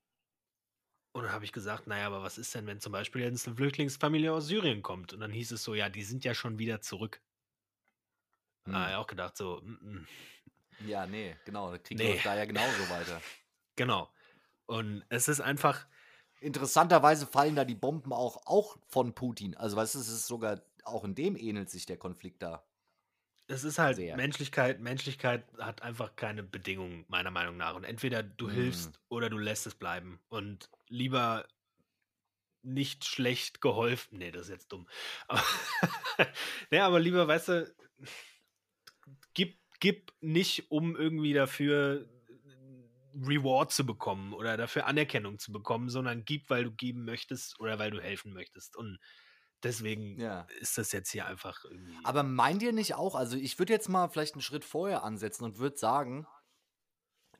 [1.13, 3.55] und dann habe ich gesagt, naja, aber was ist denn, wenn zum Beispiel jetzt eine
[3.55, 5.13] Flüchtlingsfamilie aus Syrien kommt?
[5.13, 7.21] Und dann hieß es so, ja, die sind ja schon wieder zurück.
[8.67, 8.73] Hm.
[8.73, 10.08] Da habe ich auch gedacht, so, mm, mm.
[10.88, 11.71] Ja, nee, genau.
[11.71, 12.12] Der Krieg Nee.
[12.13, 13.21] läuft da ja genauso weiter.
[13.75, 14.12] genau.
[14.67, 15.88] Und es ist einfach,
[16.39, 19.56] Interessanterweise fallen da die Bomben auch, auch von Putin.
[19.58, 22.63] Also, weißt du, es ist sogar, auch in dem ähnelt sich der Konflikt da.
[23.47, 24.15] Es ist halt Sehr.
[24.15, 24.80] Menschlichkeit.
[24.80, 27.73] Menschlichkeit hat einfach keine Bedingungen, meiner Meinung nach.
[27.75, 28.51] Und entweder du Mhm.
[28.51, 30.19] hilfst oder du lässt es bleiben.
[30.30, 31.47] Und lieber
[32.62, 34.19] nicht schlecht geholfen.
[34.19, 34.88] Nee, das ist jetzt dumm.
[35.27, 35.41] Aber,
[36.69, 37.75] nee, aber lieber, weißt du,
[39.79, 42.09] gib, nicht, um irgendwie dafür
[43.13, 47.79] Reward zu bekommen oder dafür Anerkennung zu bekommen, sondern gib, weil du geben möchtest oder
[47.79, 48.75] weil du helfen möchtest.
[48.75, 48.99] Und
[49.63, 50.47] deswegen Ja.
[50.59, 51.97] ist das jetzt hier einfach irgendwie.
[52.03, 55.43] Aber meint ihr nicht auch, also ich würde jetzt mal vielleicht einen Schritt vorher ansetzen
[55.43, 56.27] und würde sagen,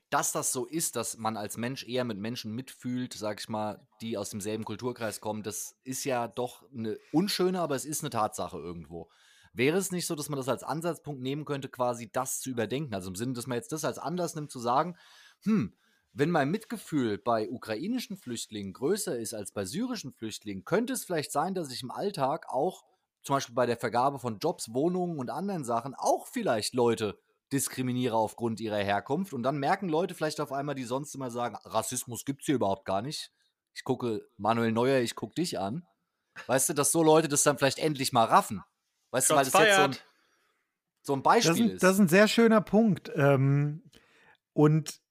[0.10, 3.88] dass das so ist, dass man als Mensch eher mit Menschen mitfühlt, sag ich mal,
[4.02, 8.10] die aus demselben Kulturkreis kommen, das ist ja doch eine unschöne, aber es ist eine
[8.10, 9.10] Tatsache irgendwo.
[9.58, 12.94] Wäre es nicht so, dass man das als Ansatzpunkt nehmen könnte, quasi das zu überdenken?
[12.94, 14.96] Also im Sinne, dass man jetzt das als Anlass nimmt, zu sagen,
[15.42, 15.74] hm,
[16.14, 21.32] wenn mein Mitgefühl bei ukrainischen Flüchtlingen größer ist als bei syrischen Flüchtlingen, könnte es vielleicht
[21.32, 22.84] sein, dass ich im Alltag auch
[23.24, 27.18] zum Beispiel bei der Vergabe von Jobs, Wohnungen und anderen Sachen auch vielleicht Leute
[27.52, 29.34] diskriminiere aufgrund ihrer Herkunft.
[29.34, 32.56] Und dann merken Leute vielleicht auf einmal, die sonst immer sagen, Rassismus gibt es hier
[32.56, 33.32] überhaupt gar nicht.
[33.74, 35.88] Ich gucke Manuel Neuer, ich gucke dich an.
[36.46, 38.64] Weißt du, dass so Leute das dann vielleicht endlich mal raffen.
[39.18, 39.96] Weißt du, weil Shots das jetzt so ein,
[41.02, 41.84] so ein Das Beispiel ist, ein- ist.
[41.84, 43.12] das ist ein sehr schöner Punkt.
[43.16, 43.84] Ähm,
[44.54, 45.02] und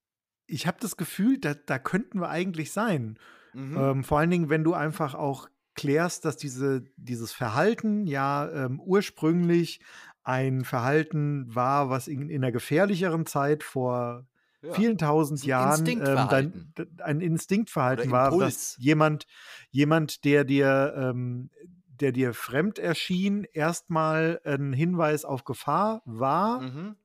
[0.47, 3.19] ich habe das Gefühl, da, da könnten wir eigentlich sein.
[3.53, 3.77] mhm.
[3.77, 8.81] Ähm, vor allen Dingen, wenn du einfach auch klärst, dass diese, dieses Verhalten ja ähm,
[8.81, 9.81] ursprünglich
[10.23, 14.27] ein Verhalten war, was in, in einer gefährlicheren Zeit vor
[14.63, 14.73] ja.
[14.73, 16.73] vielen tausend ein Jahren ähm, Instinktverhalten.
[16.75, 19.27] dein, ein Instinktverhalten war, dass jemand,
[19.71, 21.51] jemand, der dir, ähm,
[22.01, 26.97] der dir fremd erschien, erstmal ein Hinweis auf Gefahr war Mhm.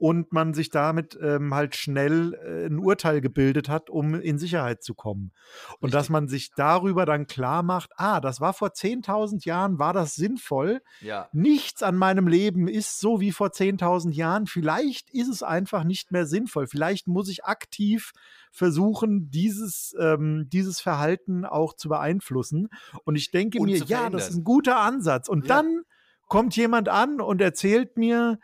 [0.00, 4.82] Und man sich damit ähm, halt schnell äh, ein Urteil gebildet hat, um in Sicherheit
[4.82, 5.32] zu kommen.
[5.78, 6.12] Und dass Richtig.
[6.12, 10.80] man sich darüber dann klar macht, ah, das war vor 10.000 Jahren, war das sinnvoll?
[11.02, 11.28] Ja.
[11.34, 14.46] Nichts an meinem Leben ist so wie vor 10.000 Jahren.
[14.46, 16.66] Vielleicht ist es einfach nicht mehr sinnvoll.
[16.66, 18.12] Vielleicht muss ich aktiv
[18.52, 22.68] versuchen, dieses, ähm, dieses Verhalten auch zu beeinflussen.
[23.04, 25.28] Und ich denke Und mir, ja, das ist ein guter Ansatz.
[25.28, 25.56] Und Ja.
[25.56, 25.82] dann
[26.26, 28.38] kommt jemand an und erzählt mir,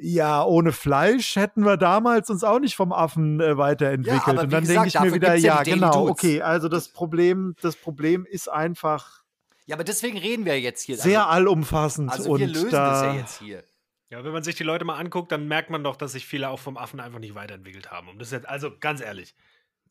[0.00, 4.22] ja, ohne Fleisch hätten wir damals uns auch nicht vom Affen äh, weiterentwickelt.
[4.26, 6.10] aber und dann denke ich mir wieder, ja ja, genau, Dudes.
[6.10, 9.20] okay, also das Problem, das Problem ist einfach
[9.66, 10.96] ja, aber deswegen reden wir jetzt hier.
[10.96, 12.10] sehr also, allumfassend.
[12.10, 13.62] also und wir lösen da, das ja jetzt hier.
[14.10, 16.48] Ja, wenn man sich die Leute mal anguckt, dann merkt man doch, dass sich viele
[16.48, 18.08] auch vom Affen einfach nicht weiterentwickelt haben.
[18.08, 19.36] Und das ist jetzt, also ganz ehrlich.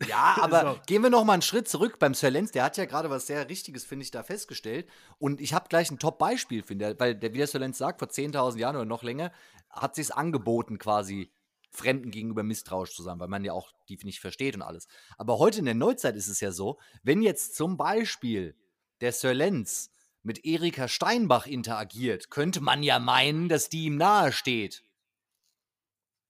[0.05, 0.79] Ja, aber So.
[0.85, 2.51] gehen wir noch mal einen Schritt zurück beim Sir Lenz.
[2.51, 4.89] Der hat ja gerade was sehr Richtiges, finde ich, da festgestellt.
[5.17, 6.99] Und ich habe gleich ein Top-Beispiel, finde ich.
[6.99, 9.31] Weil, der, wie der Sir Lenz sagt, vor 10.000 Jahren oder noch länger,
[9.69, 11.31] hat sich angeboten, quasi
[11.71, 14.87] Fremden gegenüber misstrauisch zu sein, weil man ja auch die nicht versteht und alles.
[15.17, 18.55] Aber heute in der Neuzeit ist es ja so, wenn jetzt zum Beispiel
[19.01, 19.91] der Sir Lenz
[20.23, 24.83] mit Erika Steinbach interagiert, könnte man ja meinen, dass die ihm nahe steht.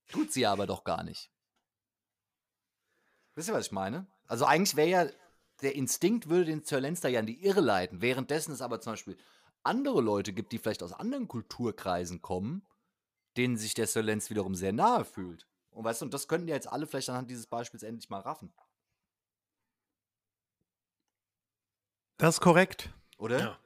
[0.08, 1.30] Tut sie aber doch gar nicht.
[3.34, 4.06] Wisst ihr, was ich meine?
[4.26, 5.10] Also eigentlich wäre ja,
[5.62, 8.02] der Instinkt würde den Sir Lenster ja in die Irre leiten.
[8.02, 9.16] Währenddessen es aber zum Beispiel
[9.62, 12.66] andere Leute gibt, die vielleicht aus anderen Kulturkreisen kommen,
[13.36, 15.46] denen sich der Sir Lenz wiederum sehr nahe fühlt.
[15.70, 18.20] Und weißt du, und das könnten ja jetzt alle vielleicht anhand dieses Beispiels endlich mal
[18.20, 18.52] raffen.
[22.18, 22.90] Das ist korrekt.
[23.16, 23.38] Oder?
[23.38, 23.58] Ja.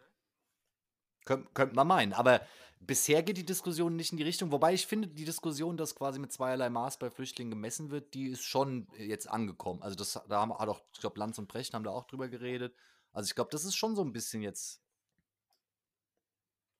[1.24, 2.12] Kön könnte man meinen.
[2.12, 2.46] Aber
[2.80, 4.52] bisher geht die Diskussion nicht in die Richtung.
[4.52, 8.28] Wobei ich finde, die Diskussion, dass quasi mit zweierlei Maß bei Flüchtlingen gemessen wird, die
[8.28, 9.82] ist schon jetzt angekommen.
[9.82, 12.74] Also das, da haben auch, ich glaube, Lanz und Brecht haben da auch drüber geredet.
[13.12, 14.82] Also ich glaube, das ist schon so ein bisschen jetzt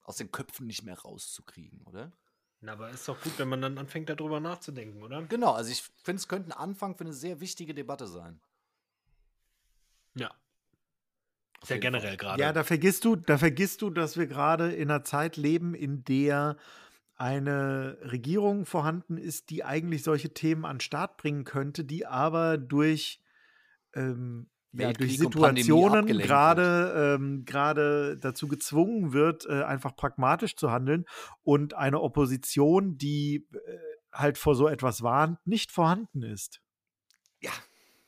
[0.03, 2.11] aus den Köpfen nicht mehr rauszukriegen, oder?
[2.65, 5.21] Na, aber ist doch gut, wenn man dann anfängt, darüber nachzudenken, oder?
[5.23, 8.39] Genau, also ich finde, es könnte ein Anfang für eine sehr wichtige Debatte sein.
[10.15, 10.33] Ja.
[11.63, 12.41] Sehr generell gerade.
[12.41, 16.03] Ja, da vergisst du, da vergisst du, dass wir gerade in einer Zeit leben, in
[16.05, 16.57] der
[17.15, 22.57] eine Regierung vorhanden ist, die eigentlich solche Themen an den Start bringen könnte, die aber
[22.57, 23.21] durch,
[23.93, 24.49] ähm,
[24.83, 31.05] ja, durch Situationen gerade ähm, gerade dazu gezwungen wird, äh, einfach pragmatisch zu handeln
[31.43, 33.57] und eine Opposition, die äh,
[34.13, 36.61] halt vor so etwas warnt, nicht vorhanden ist.
[37.41, 37.51] Ja,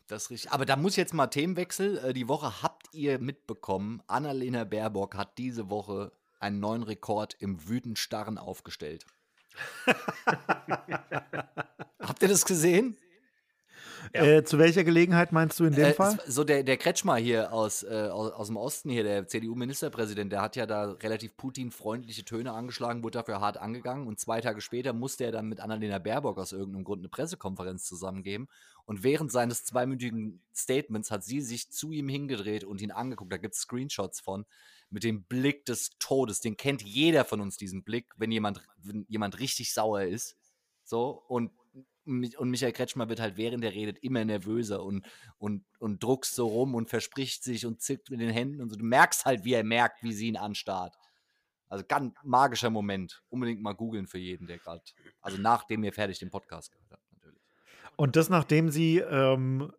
[0.08, 0.52] das ist richtig.
[0.52, 1.98] Aber da muss jetzt mal Themenwechsel.
[1.98, 7.68] Äh, Die Woche habt ihr mitbekommen, Annalena Baerbock hat diese Woche einen neuen Rekord im
[7.68, 9.06] Wütenstarren aufgestellt.
[12.00, 12.96] Habt ihr das gesehen?
[14.14, 14.24] Ja.
[14.24, 16.18] Äh, zu welcher Gelegenheit meinst du in dem Äh, Fall?
[16.28, 20.42] so der, der Kretschmer hier aus, äh, aus, aus dem Osten hier, der CDU-Ministerpräsident, der
[20.42, 24.08] hat ja da relativ Putin-freundliche Töne angeschlagen, wurde dafür hart angegangen.
[24.08, 27.86] Und zwei Tage später musste er dann mit Annalena Baerbock aus irgendeinem Grund eine Pressekonferenz
[27.86, 28.48] zusammengeben.
[28.86, 33.38] Und während seines zweiminütigen Statements hat sie sich zu ihm hingedreht und ihn angeguckt, da
[33.38, 34.46] gibt es Screenshots von,
[34.90, 39.06] mit dem Blick des Todes, den kennt jeder von uns, diesen Blick, wenn jemand, wenn
[39.10, 40.38] jemand richtig sauer ist,
[40.86, 41.52] so, und
[42.08, 45.06] und Michael Kretschmer wird halt während der redet immer nervöser und,
[45.38, 48.78] und, und druckst so rum und verspricht sich und zickt mit den Händen und so.
[48.78, 50.96] Du merkst halt, wie er merkt, wie sie ihn anstarrt.
[51.70, 53.22] Also ganz magischer Moment.
[53.30, 54.82] Unbedingt mal googeln für jeden, der gerade,
[55.22, 57.42] also nachdem ihr fertig den Podcast gehört habt, natürlich.
[57.98, 59.72] Und das, nachdem sie ähm,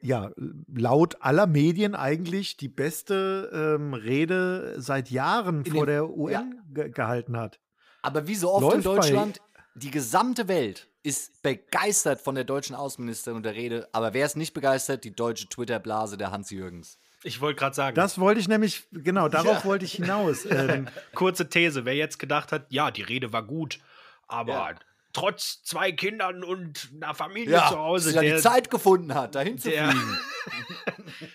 [0.00, 0.30] ja
[0.72, 6.62] laut aller Medien eigentlich die beste ähm, Rede seit Jahren In vor dem- der UN
[6.72, 7.58] ge gehalten hat.
[8.02, 9.40] Aber wie so oft Läuft in Deutschland,
[9.74, 13.88] die gesamte Welt ist begeistert von der deutschen Außenministerin und der Rede.
[13.92, 15.04] Aber wer ist nicht begeistert?
[15.04, 16.98] Die deutsche Twitter-Blase der Hans Jürgens.
[17.22, 20.44] Ich wollte gerade sagen, Das wollte ich nämlich, genau, darauf wollte ich hinaus.
[20.46, 21.84] Ähm, kurze These.
[21.84, 23.78] Wer jetzt gedacht hat, ja, die Rede war gut,
[24.28, 24.74] aber Ja.
[25.12, 29.14] trotz zwei Kindern und einer Familie zu Hause, dass sie dann der, die Zeit gefunden
[29.14, 30.18] hat, dahin zu der- fliegen.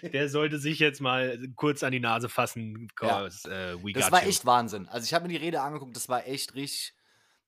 [0.14, 2.88] der sollte sich jetzt mal kurz an die Nase fassen.
[3.02, 3.20] Ja.
[3.26, 4.30] 'cause, äh, we Das got war you.
[4.30, 4.88] echt Wahnsinn.
[4.90, 6.94] Also ich habe mir die Rede angeguckt, das war echt richtig,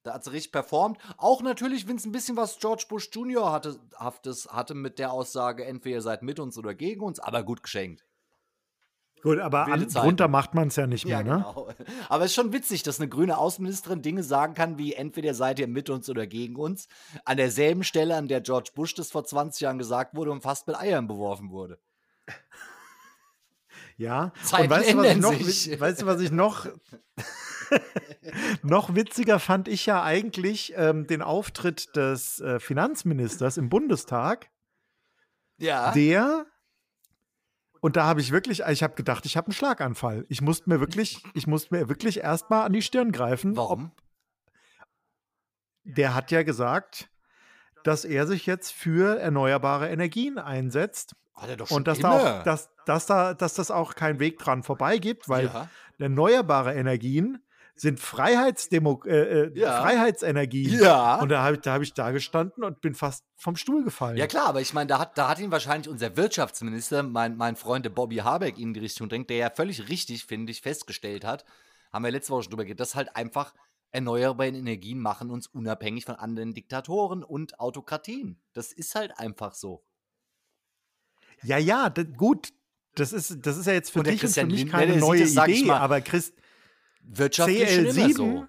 [0.04, 0.98] da hat sie richtig performt.
[1.18, 3.52] Auch natürlich, wenn es ein bisschen was George Bush Jr.
[3.52, 7.44] hatte, haftes hatte mit der Aussage, entweder ihr seid mit uns oder gegen uns, aber
[7.44, 8.04] gut geschenkt.
[9.22, 11.46] gut, aber an, drunter macht man es ja nicht mehr, ne?
[11.46, 11.70] genau.
[12.10, 15.60] Aber es ist schon witzig, dass eine grüne Außenministerin Dinge sagen kann, wie entweder seid
[15.60, 16.88] ihr mit uns oder gegen uns,
[17.24, 20.66] an derselben Stelle, an der George Bush das vor 20 Jahren gesagt wurde und fast
[20.66, 21.78] mit Eiern beworfen wurde.
[23.98, 24.34] Ja.
[24.44, 26.66] Zeiten Und weißt du, was ich noch, weißt du, was ich noch,
[28.64, 34.50] noch witziger fand ich ja eigentlich ähm, den Auftritt des äh, Finanzministers im Bundestag,
[35.58, 35.92] Ja.
[35.92, 36.46] der
[37.82, 40.26] und da habe ich wirklich, ich habe gedacht, ich habe einen Schlaganfall.
[40.30, 43.58] Ich musste mir wirklich, ich musste mir wirklich erstmal an die Stirn greifen.
[43.58, 43.92] Warum?
[45.84, 47.10] Der hat ja gesagt,
[47.84, 52.10] dass er sich jetzt für erneuerbare Energien einsetzt Hat er doch schon und dass immer.
[52.10, 55.68] da auch, dass, dass da, dass das auch kein Weg dran vorbei gibt, weil ja.
[55.98, 57.44] erneuerbare Energien
[57.82, 59.82] sind Freiheitsdemo äh, äh, Ja.
[59.82, 60.80] Freiheitsenergien.
[60.84, 61.20] Ja.
[61.20, 64.18] Und da habe ich, da hab ich da gestanden und bin fast vom Stuhl gefallen.
[64.18, 67.56] Ja klar, aber ich meine, da hat, da hat ihn wahrscheinlich unser Wirtschaftsminister, mein, mein
[67.56, 71.44] Freund Bobby Habeck, in die Richtung drängt, der ja völlig richtig, finde ich, festgestellt hat,
[71.92, 73.56] haben wir letzte Woche schon drüber geredet, dass halt einfach
[73.90, 78.40] erneuerbare Energien machen uns unabhängig von anderen Diktatoren und Autokratien.
[78.54, 79.84] Das ist halt einfach so.
[81.42, 82.50] ja, ja gut.
[82.94, 85.64] Das ist, das ist ja jetzt für dich und für mich Lindner, keine neue Idee,
[85.64, 86.36] mal, aber Christ,
[87.04, 88.46] Wirtschaftlich schon immer CL7, so,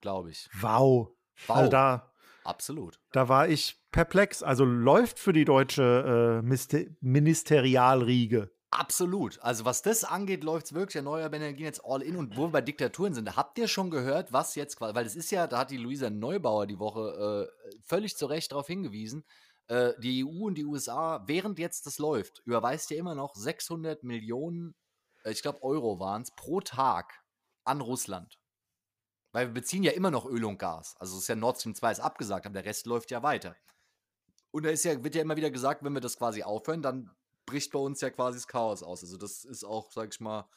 [0.00, 0.48] glaube ich.
[0.60, 1.10] wow.
[1.46, 2.12] Wow, Also da,
[2.44, 3.00] absolut.
[3.12, 4.42] da war ich perplex.
[4.42, 8.50] Also läuft für die deutsche äh, Ministerialriege.
[8.70, 9.40] Absolut.
[9.40, 12.16] Also was das angeht, läuft es wirklich erneuerbare Energien jetzt all in.
[12.16, 15.14] Und wo wir bei Diktaturen sind, habt ihr schon gehört, was jetzt quasi, weil es
[15.14, 19.24] ist ja, da hat die Luisa Neubauer die Woche äh, völlig zu Recht darauf hingewiesen,
[19.68, 24.02] äh, die EU und die USA, während jetzt das läuft, überweist ja immer noch 600
[24.02, 24.74] Millionen,
[25.24, 27.23] äh, ich glaube Euro waren es, pro Tag
[27.64, 28.38] an Russland.
[29.32, 30.96] Weil wir beziehen ja immer noch Öl und Gas.
[30.98, 33.56] Also es ist ja Nord Stream 2 ist abgesagt, aber der Rest läuft ja weiter.
[34.52, 37.10] Und da ist ja, wird ja immer wieder gesagt, wenn wir das quasi aufhören, dann
[37.44, 39.02] bricht bei uns ja quasi das Chaos aus.
[39.02, 40.48] Also das ist auch, sag ich mal,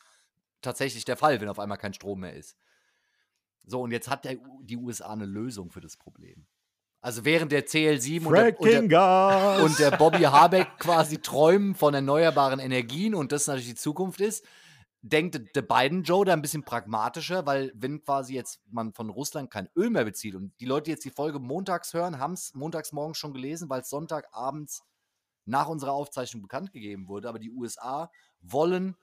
[0.61, 2.55] tatsächlich der Fall, wenn auf einmal kein Strom mehr ist.
[3.65, 6.45] So, und jetzt hat der, die USA eine Lösung für das Problem.
[7.01, 11.93] Also während der CL7 und der, und, der, und der Bobby Habeck quasi träumen von
[11.93, 14.45] erneuerbaren Energien und das natürlich die Zukunft ist,
[15.09, 19.51] denkt der Biden Joe da ein bisschen pragmatischer, weil wenn quasi jetzt man von Russland
[19.51, 22.53] kein Öl mehr bezieht und die Leute die jetzt die Folge montags hören, haben es
[22.53, 24.83] montags morgens schon gelesen, weil es Sonntagabends
[25.45, 28.95] nach unserer Aufzeichnung bekannt gegeben wurde, aber die USA wollen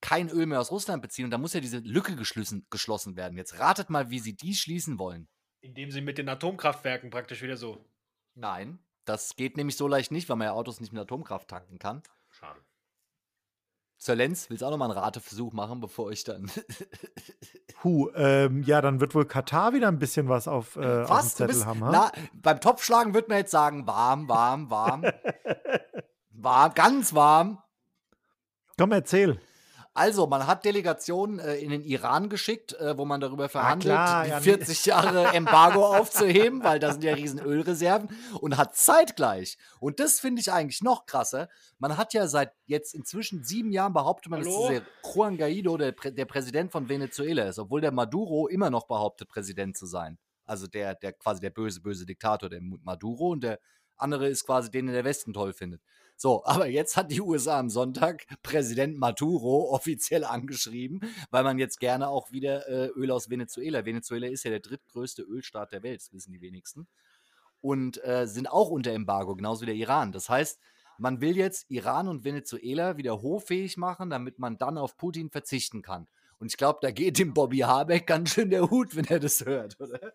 [0.00, 3.36] kein Öl mehr aus Russland beziehen und da muss ja diese Lücke geschlossen, geschlossen werden.
[3.36, 5.28] Jetzt ratet mal, wie sie die schließen wollen.
[5.60, 7.84] Indem sie mit den Atomkraftwerken praktisch wieder so.
[8.34, 11.78] Nein, das geht nämlich so leicht nicht, weil man ja Autos nicht mit Atomkraft tanken
[11.78, 12.02] kann.
[12.30, 12.60] Schade.
[14.00, 16.48] Sir Lenz, willst du auch nochmal einen Rateversuch machen, bevor ich dann.
[17.80, 21.08] Puh, ähm, ja, dann wird wohl Katar wieder ein bisschen was auf, äh, auf dem
[21.08, 21.34] Was?
[21.34, 21.84] Zettel bist, haben.
[21.84, 21.90] ha?
[21.90, 25.04] na, beim Topfschlagen wird man jetzt sagen, warm, warm, warm.
[26.30, 27.58] warm, ganz warm.
[28.78, 29.40] Komm, erzähl.
[29.98, 34.24] Also, man hat Delegationen äh, in den Iran geschickt, äh, wo man darüber verhandelt, klar,
[34.24, 38.08] die ja, 40 Jahre Embargo aufzuheben, weil da sind ja riesen Ölreserven
[38.40, 42.94] und hat zeitgleich, und das finde ich eigentlich noch krasser, man hat ja seit jetzt
[42.94, 44.68] inzwischen sieben Jahren behauptet, man, Hallo?
[44.68, 49.28] dieser Juan Guaido der, der Präsident von Venezuela ist, obwohl der Maduro immer noch behauptet,
[49.28, 50.16] Präsident zu sein.
[50.44, 53.58] Also der, der quasi der böse, böse Diktator, der Maduro, und der
[53.96, 55.82] andere ist quasi den, den der Westen toll findet.
[56.18, 61.00] So, aber jetzt hat die USA am Sonntag Präsident Maduro offiziell angeschrieben,
[61.30, 63.86] weil man jetzt gerne auch wieder äh, Öl aus Venezuela.
[63.86, 66.88] Venezuela ist ja der drittgrößte Ölstaat der Welt, das wissen die wenigsten.
[67.60, 70.12] Und äh, sind auch unter Embargo, genauso wie der Iran.
[70.12, 70.60] Das heißt,
[70.98, 75.82] man will jetzt Iran und Venezuela wieder hoffähig machen, damit man dann auf Putin verzichten
[75.82, 76.08] kann.
[76.40, 79.44] Und ich glaube, da geht dem Bobby Habeck ganz schön der Hut, wenn er das
[79.44, 80.12] hört, oder?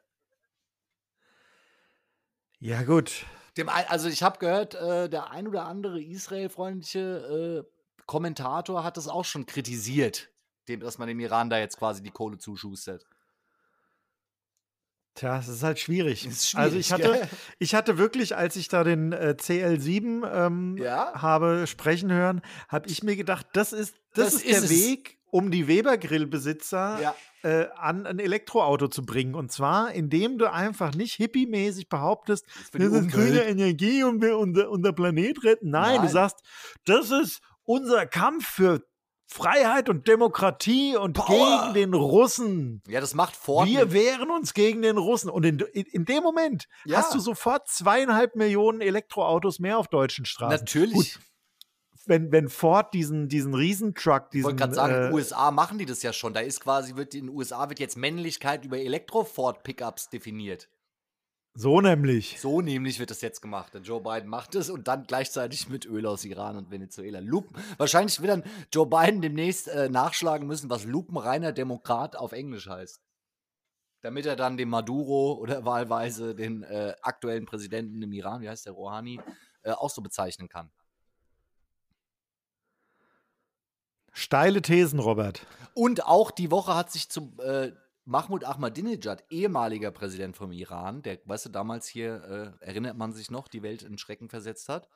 [2.60, 3.26] Ja, gut.
[3.58, 7.74] Dem, also ich habe gehört, äh, der ein oder andere israelfreundliche äh,
[8.06, 10.30] Kommentator hat das auch schon kritisiert,
[10.68, 13.06] dem, dass man dem Iran da jetzt quasi die Kohle zuschustert.
[15.16, 16.26] Tja, es ist halt schwierig.
[16.26, 17.30] Ist also schwierig, ich hatte, gell?
[17.60, 21.14] ich hatte wirklich, als ich da den äh, CL7 ähm, Ja?
[21.14, 24.70] habe sprechen hören, habe ich mir gedacht, das ist, das, Das ist, ist der es.
[24.72, 27.16] Weg, um die Weber-Grillbesitzer Ja.
[27.44, 29.36] äh, an ein Elektroauto zu bringen.
[29.36, 33.44] Und zwar, indem du einfach nicht hippie-mäßig behauptest, wir sind grüne.
[33.44, 35.70] Energie und wir unser, unser Planet retten.
[35.72, 36.12] Nein, du Nein.
[36.12, 36.38] sagst,
[36.86, 38.82] das ist unser Kampf für
[39.26, 41.62] Freiheit und Demokratie und Power.
[41.72, 42.84] gegen den Russen.
[42.88, 43.68] Ja, das macht Ford.
[43.68, 45.30] Wir mit- wehren uns gegen den Russen.
[45.32, 46.98] Und in, in, in dem Moment Ja.
[46.98, 50.60] hast du sofort zweieinhalb Millionen Elektroautos mehr auf deutschen Straßen.
[50.60, 50.94] Natürlich.
[50.94, 51.20] Gut,
[52.06, 54.46] wenn, wenn Ford diesen, diesen Riesentruck, ich diesen.
[54.46, 56.34] wollte gerade sagen, in äh, den USA machen die das ja schon.
[56.34, 60.70] Da ist quasi, wird in den USA wird jetzt Männlichkeit über Elektro-Ford-Pickups definiert.
[61.56, 62.40] so nämlich.
[62.40, 63.74] So nämlich wird das jetzt gemacht.
[63.74, 67.20] Der Joe Biden macht es und dann gleichzeitig mit Öl aus Iran und Venezuela.
[67.20, 67.56] Lupen.
[67.78, 73.02] Wahrscheinlich wird dann Joe Biden demnächst äh, nachschlagen müssen, was lupenreiner Demokrat auf Englisch heißt.
[74.02, 78.66] Damit er dann den Maduro oder wahlweise den äh, aktuellen Präsidenten im Iran, wie heißt
[78.66, 79.22] der Rouhani,
[79.62, 80.70] äh, auch so bezeichnen kann.
[84.14, 85.46] Steile Thesen, Robert.
[85.74, 87.72] Und auch die Woche hat sich zum äh,
[88.06, 93.32] Mahmoud Ahmadinejad, ehemaliger Präsident vom Iran, der, weißt du, damals hier, äh, erinnert man sich
[93.32, 94.88] noch, die Welt in Schrecken versetzt hat.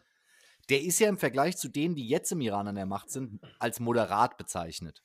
[0.70, 3.40] Der ist ja im Vergleich zu denen, die jetzt im Iran an der Macht sind,
[3.60, 5.04] als moderat bezeichnet.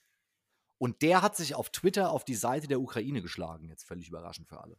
[0.78, 3.68] Und der hat sich auf Twitter auf die Seite der Ukraine geschlagen.
[3.68, 4.76] Jetzt völlig überraschend für alle.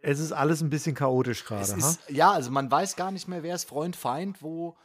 [0.00, 1.66] Es ist alles ein bisschen chaotisch gerade.
[2.08, 4.76] ja, also man weiß gar nicht mehr, wer ist Freund, Feind, wo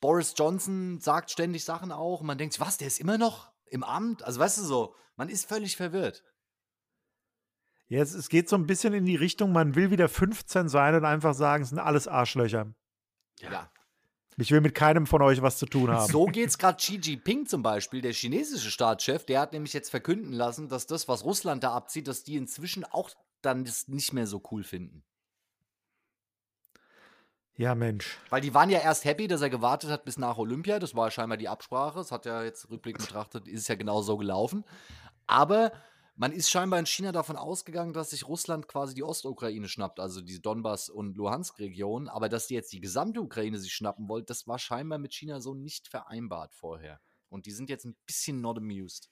[0.00, 2.20] Boris Johnson sagt ständig Sachen auch.
[2.20, 4.22] Und man denkt sich, was, der ist immer noch im Amt?
[4.22, 6.24] Also weißt du so, man ist völlig verwirrt.
[7.88, 10.94] Ja, es, es geht so ein bisschen in die Richtung, man will wieder 15 sein
[10.94, 12.74] und einfach sagen, es sind alles Arschlöcher.
[13.40, 13.70] Ja.
[14.36, 16.12] Ich will mit keinem von euch was zu tun haben.
[16.12, 20.32] So geht's gerade Xi Jinping zum Beispiel, der chinesische Staatschef, der hat nämlich jetzt verkünden
[20.32, 23.10] lassen, dass das, was Russland da abzieht, dass die inzwischen auch
[23.42, 25.02] dann das nicht mehr so cool finden.
[27.58, 28.16] Ja, Mensch.
[28.30, 30.78] Weil die waren ja erst happy, dass er gewartet hat bis nach Olympia.
[30.78, 31.98] Das war scheinbar die Absprache.
[31.98, 34.64] Das hat ja jetzt rückblickend betrachtet, ist es ja genau so gelaufen.
[35.26, 35.72] Aber
[36.14, 40.20] man ist scheinbar in China davon ausgegangen, dass sich Russland quasi die Ostukraine schnappt, also
[40.20, 42.06] die Donbass- und Luhansk-Region.
[42.08, 45.40] Aber dass die jetzt die gesamte Ukraine sich schnappen wollt, das war scheinbar mit China
[45.40, 47.00] so nicht vereinbart vorher.
[47.28, 49.10] Und die sind jetzt ein bisschen not amused.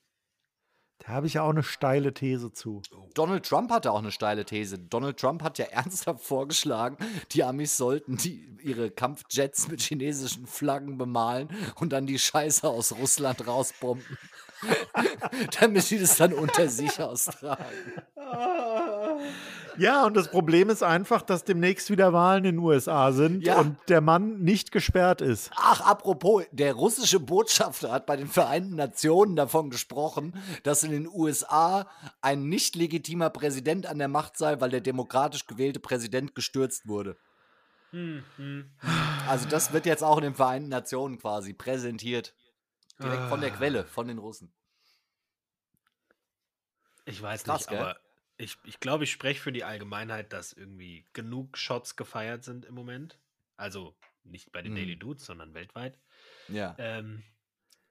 [0.99, 2.83] Da habe ich ja auch eine steile These zu.
[3.15, 4.79] Donald Trump hatte auch eine steile These.
[4.79, 6.97] Donald Trump hat ja ernsthaft vorgeschlagen,
[7.33, 12.93] die Amis sollten die, ihre Kampfjets mit chinesischen Flaggen bemalen und dann die Scheiße aus
[12.93, 14.19] Russland rausbomben.
[15.61, 17.65] damit sie das dann unter sich austragen.
[19.79, 23.59] Ja, und das Problem ist einfach, dass demnächst wieder Wahlen in den USA sind Ja.
[23.61, 25.51] und der Mann nicht gesperrt ist.
[25.57, 31.09] Ach, apropos, der russische Botschafter hat bei den Vereinten Nationen davon gesprochen, dass in den
[31.09, 31.89] USA
[32.21, 37.17] ein nicht legitimer Präsident an der Macht sei, weil der demokratisch gewählte Präsident gestürzt wurde.
[37.91, 38.71] Hm, hm.
[39.29, 42.35] Also das wird jetzt auch in den Vereinten Nationen quasi präsentiert.
[43.03, 43.57] Direkt von der Ah.
[43.57, 44.53] Quelle, von den Russen.
[47.05, 47.79] Ich weiß Krass, nicht, gell?
[47.79, 47.97] aber
[48.39, 52.75] ich, ich glaube, ich spreche für die Allgemeinheit, dass irgendwie genug Shots gefeiert sind im
[52.75, 53.19] Moment.
[53.57, 54.77] Also nicht bei den Mhm.
[54.77, 55.99] Daily Dudes, sondern weltweit.
[56.49, 56.75] Ja.
[56.79, 57.23] Ähm,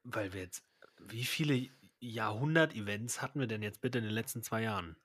[0.04, 0.64] weil wir jetzt,
[1.00, 1.70] wie viele
[2.00, 4.96] Jahrhundert-Events hatten wir denn jetzt bitte in den letzten zwei Jahren?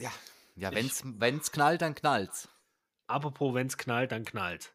[0.00, 0.12] Ja,
[0.56, 2.48] ja Ich- wenn's, wenn's knallt, dann knallt's.
[3.06, 4.74] Apropos, wenn es knallt, dann knallt.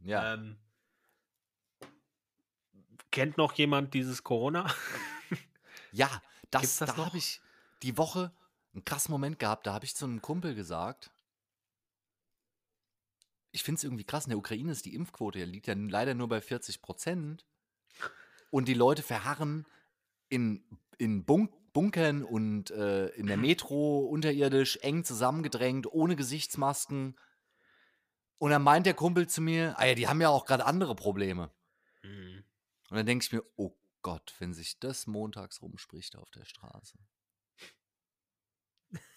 [0.00, 0.34] Ja.
[0.34, 0.56] Ähm,
[3.10, 4.66] kennt noch jemand dieses Corona?
[5.90, 7.40] Ja, das, Gibt's das da habe ich
[7.82, 8.30] die Woche
[8.78, 9.66] einen krassen Moment gehabt.
[9.66, 11.10] Da habe ich zu einem Kumpel gesagt,
[13.50, 16.14] ich finde es irgendwie krass, in der Ukraine ist die Impfquote, ja, liegt ja leider
[16.14, 17.44] nur bei 40 Prozent.
[18.50, 19.66] Und die Leute verharren
[20.28, 20.64] in,
[20.96, 27.16] in Bunk Bunkern und äh, in der Metro unterirdisch, eng zusammengedrängt, ohne Gesichtsmasken.
[28.38, 30.96] Und dann meint der Kumpel zu mir, ah ja, die haben ja auch gerade andere
[30.96, 31.50] Probleme.
[32.02, 32.42] Mhm.
[32.90, 36.98] Und dann denke ich mir, oh Gott, wenn sich das montags rumspricht auf der Straße.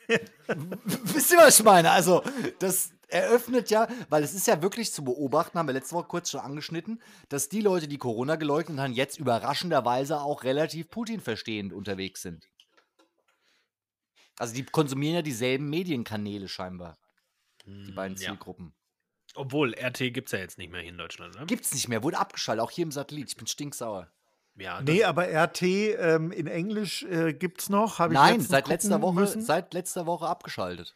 [0.86, 1.91] Wisst ihr, was ich meine?
[1.91, 2.24] Also,
[2.60, 6.32] das eröffnet ja, weil es ist ja wirklich zu beobachten, haben wir letzte Woche kurz
[6.32, 12.22] schon angeschnitten, dass die Leute, die Corona geleugnet haben, jetzt überraschenderweise auch relativ Putin-verstehend unterwegs
[12.22, 12.47] sind.
[14.38, 16.97] Also, die konsumieren ja dieselben Medienkanäle scheinbar,
[17.66, 18.30] die beiden Mm, ja.
[18.30, 18.74] Zielgruppen.
[19.36, 21.45] Obwohl, RT gibt es ja jetzt nicht mehr hier in Deutschland, ne?
[21.45, 23.30] Gibt's nicht mehr, wurde abgeschaltet, auch hier im Satellit.
[23.30, 24.12] Ich bin stinksauer.
[24.62, 27.99] Ja, Nee, aber RT ähm, in Englisch äh, gibt's noch.
[27.99, 29.41] Nein, seit letzter Woche, müssen.
[29.41, 30.95] seit letzter Woche abgeschaltet.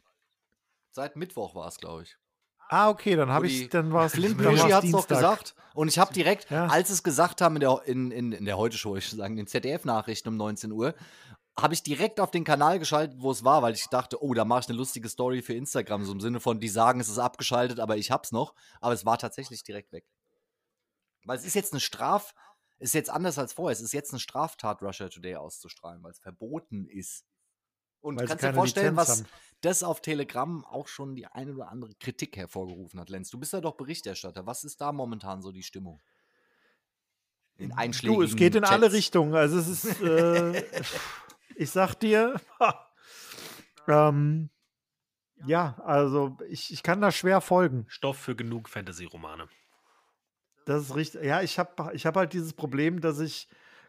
[0.92, 2.18] Seit Mittwoch war es, glaube ich.
[2.70, 5.08] Ah, okay, dann habe ich, dann war es Flint dann war's Bushi hat es doch
[5.08, 5.56] gesagt.
[5.74, 6.68] Und ich habe direkt, Ja.
[6.68, 9.46] als es gesagt haben in der, in, in, in der Heute-Show, ich würde sagen, in
[9.46, 10.96] den ZDF-Nachrichten um 19 Uhr,
[11.58, 14.46] habe ich direkt auf den Kanal geschaltet, wo es war, weil ich dachte, oh, da
[14.46, 16.04] mache ich eine lustige Story für Instagram.
[16.06, 18.56] So im Sinne von, die sagen, es ist abgeschaltet, aber ich hab's noch.
[18.82, 20.06] Aber es war tatsächlich direkt weg.
[21.24, 22.34] Weil es ist jetzt eine Straf,
[22.80, 23.74] ist jetzt anders als vorher.
[23.74, 27.26] Es ist jetzt eine Straftat, Russia Today auszustrahlen, weil es verboten ist.
[28.02, 29.30] Und Weil du sie kannst dir vorstellen, Lizenz was haben.
[29.62, 33.30] das auf Telegram auch schon die eine oder andere Kritik hervorgerufen hat, Lenz.
[33.30, 34.46] Du bist ja doch Berichterstatter.
[34.46, 36.02] Was ist da momentan so die Stimmung?
[37.58, 38.94] In einschlägigen Du, es geht in alle Chats.
[38.94, 39.34] Richtungen.
[39.34, 40.64] Also es ist, äh,
[41.56, 42.40] ich sag dir,
[43.88, 44.50] ähm,
[45.46, 47.86] ja, also ich, ich kann da schwer folgen.
[47.88, 49.48] Stoff für genug Fantasy-Romane.
[50.66, 51.24] Das ist richtig.
[51.24, 53.48] Ja, ich habe ich hab halt dieses Problem, dass ich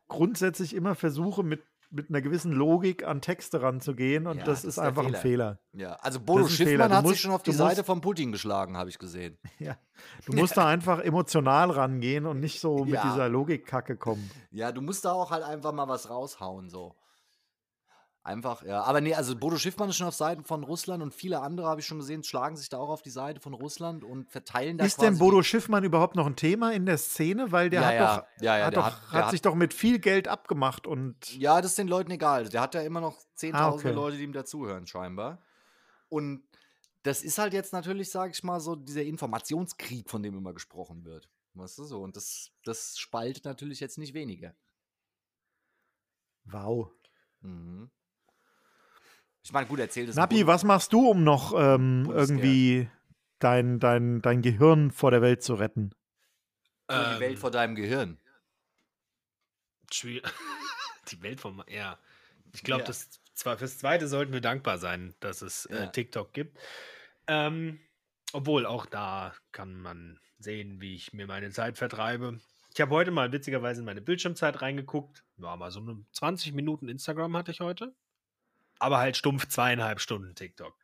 [0.09, 4.75] grundsätzlich immer versuche, mit, mit einer gewissen Logik an Texte ranzugehen und Ja, das, das
[4.75, 5.17] ist einfach Fehler.
[5.17, 5.59] ein Fehler.
[5.73, 6.49] Ja, also Bodo.
[6.49, 9.39] Schiffmann hat sich musst- schon auf die Seite musst- von Putin geschlagen, habe ich gesehen.
[9.59, 9.77] Ja.
[10.27, 13.03] Du musst da einfach emotional rangehen und nicht so mit Ja.
[13.11, 14.31] dieser Logikkacke kommen.
[14.51, 16.95] Ja, du musst da auch halt einfach mal was raushauen, so.
[18.27, 18.83] Einfach, ja.
[18.83, 21.81] Aber nee, also Bodo Schiffmann ist schon auf Seiten von Russland und viele andere, habe
[21.81, 24.85] ich schon gesehen, schlagen sich da auch auf die Seite von Russland und verteilen da
[24.85, 27.53] Ist denn Bodo Schiffmann überhaupt noch ein Thema in der Szene?
[27.53, 28.17] Weil der Ja, hat ja.
[28.17, 31.71] doch, Ja, hat, doch hat- hat- sich doch mit viel Geld abgemacht und Ja, das
[31.71, 32.49] ist den Leuten egal.
[32.49, 33.95] Der hat ja immer noch zehntausende Ah, okay.
[33.95, 35.41] Leute, die ihm dazuhören, scheinbar.
[36.09, 36.43] Und
[37.05, 41.05] das ist halt jetzt natürlich, sage ich mal, so dieser Informationskrieg, von dem immer gesprochen
[41.05, 41.31] wird.
[41.55, 42.03] Weißt du so?
[42.03, 44.53] Und das, das spaltet natürlich jetzt nicht weniger.
[46.47, 46.91] wow.
[47.43, 47.89] Mhm.
[49.47, 50.17] Ich meine, gut, erzählt es.
[50.17, 52.91] Napi, was machst du, um noch ähm, irgendwie
[53.39, 55.93] dein, dein, dein Gehirn vor der Welt zu retten?
[56.91, 58.19] Die Welt Ähm, vor deinem Gehirn.
[59.93, 61.63] Die Welt vom.
[61.69, 61.97] Ja.
[62.53, 62.87] Ich glaube, Ja.
[62.89, 65.87] das zwar fürs Zweite sollten wir dankbar sein, dass es äh, Ja.
[65.87, 66.59] TikTok gibt.
[67.29, 67.79] Ähm,
[68.33, 72.41] obwohl auch da kann man sehen, wie ich mir meine Zeit vertreibe.
[72.75, 75.23] Ich habe heute mal witzigerweise in meine Bildschirmzeit reingeguckt.
[75.37, 77.95] War mal so eine 20 Minuten Instagram hatte ich heute.
[78.79, 80.75] Aber halt stumpf zweieinhalb Stunden TikTok.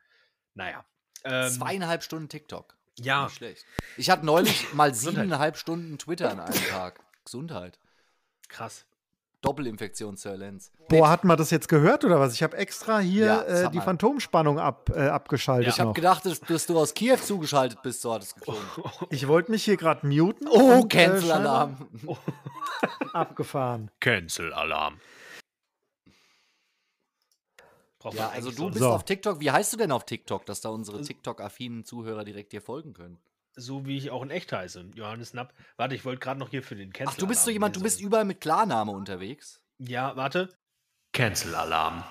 [0.54, 0.84] Naja.
[1.24, 2.74] Ähm, Zweieinhalb Stunden TikTok.
[2.98, 3.64] ja, Nicht schlecht.
[3.96, 7.00] Ich hatte neulich mal siebeneinhalb Stunden Twitter an einem Tag.
[7.24, 7.78] Gesundheit.
[8.48, 8.84] krass.
[9.40, 10.70] Doppelinfektion, Sir Lenz.
[10.88, 12.32] Boah, hat man das jetzt gehört oder was?
[12.32, 13.80] Ich habe extra hier Ja, äh, die.
[13.80, 18.14] Phantomspannung ab, äh, abgeschaltet Ich habe gedacht, dass, dass du aus Kiew zugeschaltet bist, so
[18.14, 18.62] hat es geklungen.
[19.10, 20.46] Ich wollte mich hier gerade muten.
[20.48, 21.88] Oh, äh, Cancel-Alarm.
[21.98, 22.18] scheinbar
[23.14, 23.90] Abgefahren.
[23.98, 25.00] Cancel-Alarm.
[28.02, 28.90] Braucht Ja, also du so- bist So.
[28.90, 29.40] auf TikTok.
[29.40, 33.18] Wie heißt du denn auf TikTok, dass da unsere TikTok-affinen Zuhörer direkt dir folgen können?
[33.54, 34.92] so wie ich auch in echt heiße.
[34.94, 35.52] Johannes Napp.
[35.76, 37.12] Warte, ich wollte gerade noch hier für den Cancel.
[37.14, 39.62] Ach, du bist so jemand, du bist überall mit Klarname unterwegs.
[39.76, 40.48] Ja, warte.
[41.12, 42.02] Cancel-Alarm.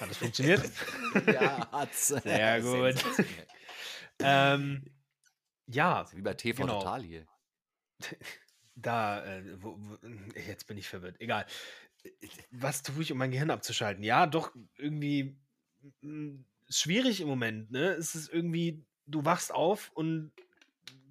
[0.00, 0.68] Hat das funktioniert?
[1.26, 2.08] ja, hat's.
[2.24, 2.96] Sehr gut.
[4.18, 4.84] Ähm,
[5.66, 6.80] ja, Wie bei TV Genau.
[6.80, 7.26] Total hier.
[8.74, 9.96] da, äh, wo, wo,
[10.36, 11.20] jetzt bin ich verwirrt.
[11.20, 11.46] Egal.
[12.50, 14.04] Was tue ich, um mein Gehirn abzuschalten?
[14.04, 15.36] Ja, doch irgendwie
[16.02, 17.70] mm, schwierig im Moment.
[17.70, 17.90] Ne?
[17.90, 20.32] Es ist irgendwie, du wachst auf und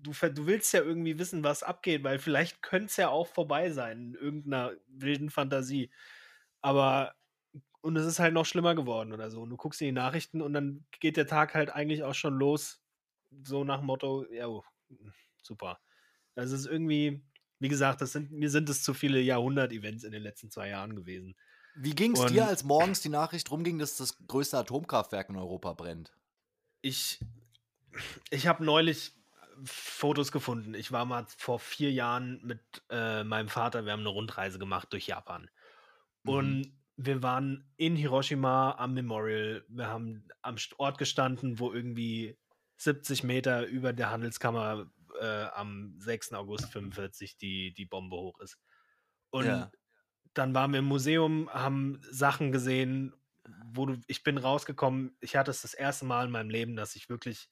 [0.02, 3.72] du, du willst ja irgendwie wissen, was abgeht, weil vielleicht könnte es ja auch vorbei
[3.72, 5.92] sein in irgendeiner wilden Fantasie.
[6.62, 7.16] Aber
[7.82, 9.42] und es ist halt noch schlimmer geworden oder so.
[9.42, 12.38] Und du guckst in die Nachrichten und dann geht der Tag halt eigentlich auch schon
[12.38, 12.82] los.
[13.44, 14.64] So nach Motto, ja, oh,
[15.42, 15.80] super.
[16.36, 17.24] Also es ist irgendwie,
[17.60, 20.96] wie gesagt, das sind, mir sind es zu viele Jahrhundert-Events in den letzten zwei Jahren
[20.96, 21.36] gewesen.
[21.76, 25.74] Wie ging es dir, als morgens die Nachricht rumging, dass das größte Atomkraftwerk in Europa
[25.74, 26.12] brennt?
[26.82, 27.20] Ich,
[28.32, 29.14] ich habe neulich
[29.64, 30.74] Fotos gefunden.
[30.74, 34.92] Ich war mal vor vier Jahren mit äh, meinem Vater, wir haben eine Rundreise gemacht
[34.92, 35.50] durch Japan.
[36.24, 36.32] Mhm.
[36.32, 39.64] Und wir waren in Hiroshima am Memorial.
[39.68, 42.38] Wir haben am Ort gestanden, wo irgendwie
[42.78, 44.90] 70 Meter über der Handelskammer
[45.20, 46.36] äh, am 6.
[46.36, 48.58] August 45 die, die Bombe hoch ist.
[49.30, 49.72] Und Ja.
[50.34, 53.14] dann waren wir im Museum, haben Sachen gesehen,
[53.74, 56.96] wo du, ich bin rausgekommen, ich hatte es das erste Mal in meinem Leben, dass
[56.96, 57.50] ich wirklich,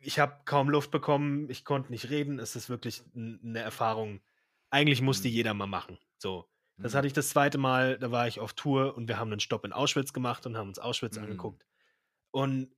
[0.00, 4.20] ich habe kaum Luft bekommen, ich konnte nicht reden, es ist wirklich eine Erfahrung,
[4.70, 5.30] eigentlich muss die Mhm.
[5.30, 6.48] jeder mal machen, so.
[6.80, 6.94] Das Mhm.
[6.94, 9.64] hatte ich das zweite Mal, da war ich auf Tour und wir haben einen Stopp
[9.64, 11.16] in Auschwitz gemacht und haben uns Auschwitz Mhm.
[11.16, 11.64] angeguckt.
[12.30, 12.74] Und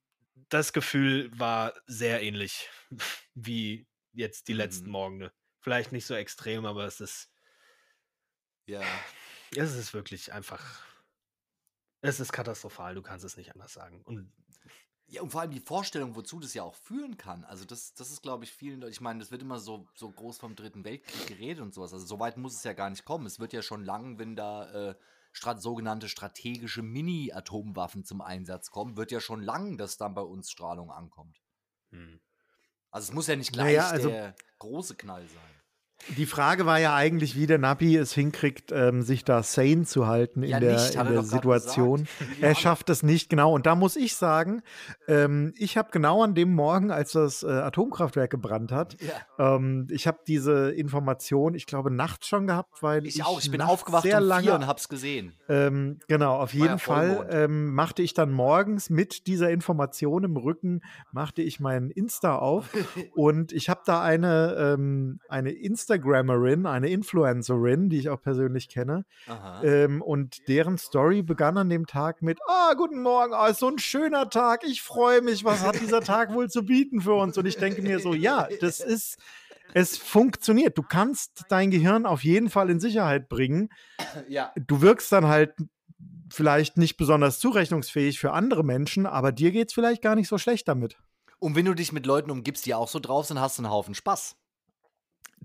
[0.49, 2.69] das Gefühl war sehr ähnlich
[3.35, 4.93] wie jetzt die letzten Mhm.
[4.93, 5.33] Morgende.
[5.61, 7.31] Vielleicht nicht so extrem, aber es ist,
[8.67, 9.07] Ja.
[9.57, 10.85] es ist wirklich einfach,
[12.01, 14.01] es ist katastrophal, du kannst es nicht anders sagen.
[14.05, 14.33] Und
[15.09, 17.45] Ja, und vor allem die Vorstellung, wozu das ja auch führen kann.
[17.45, 20.11] Also das, das ist, glaube ich, vielen Leuten, ich meine, das wird immer so, so
[20.11, 21.93] groß vom Dritten Weltkrieg geredet und sowas.
[21.93, 23.25] Also so weit muss es ja gar nicht kommen.
[23.27, 24.95] Es wird ja schon lang, wenn da äh,
[25.59, 30.91] sogenannte strategische Mini-Atomwaffen zum Einsatz kommen, wird ja schon lang, dass dann bei uns Strahlung
[30.91, 31.41] ankommt.
[31.91, 32.21] hm.
[32.91, 35.56] Also es muss ja nicht gleich Naja, also- der große Knall sein.
[36.17, 40.07] Die Frage war ja eigentlich, wie der Napi es hinkriegt, ähm, sich da sane zu
[40.07, 42.07] halten in Ja, der, nicht, in er der Situation.
[42.41, 43.53] Er schafft es nicht, genau.
[43.55, 44.63] Und da muss ich sagen,
[45.09, 49.57] ähm, ich habe genau an dem Morgen, als das äh, Atomkraftwerk gebrannt hat, Ja.
[49.57, 53.41] ähm, ich habe diese Information, ich glaube, nachts schon gehabt, weil ich, Ich auch.
[53.41, 55.33] Ich bin aufgewacht sehr um lange und hab's gesehen.
[55.49, 60.25] Ähm, genau, auf War jeden ja Fall ähm, machte ich dann morgens mit dieser Information
[60.25, 62.69] im Rücken, machte ich meinen Insta auf
[63.15, 65.51] und ich habe da eine, ähm, eine
[65.87, 69.05] Instagrammerin, eine Influencerin, die ich auch persönlich kenne
[69.63, 73.69] ähm, und deren Story begann an dem Tag mit, ah, guten Morgen, ah, ist so
[73.69, 77.39] ein schöner Tag, ich freue mich, was hat dieser Tag wohl zu bieten für uns?
[77.39, 79.19] Und ich denke mir so, ja, das ist,
[79.75, 80.77] es funktioniert.
[80.77, 83.69] Du kannst dein Gehirn auf jeden Fall in Sicherheit bringen
[84.29, 84.53] ja.
[84.57, 85.55] du wirkst dann halt
[86.33, 90.37] vielleicht nicht besonders zurechnungsfähig für andere Menschen, aber dir geht es vielleicht gar nicht so
[90.37, 90.99] schlecht damit.
[91.39, 93.71] Und wenn du dich mit Leuten umgibst, die auch so drauf sind, hast du einen
[93.71, 94.37] Haufen Spaß.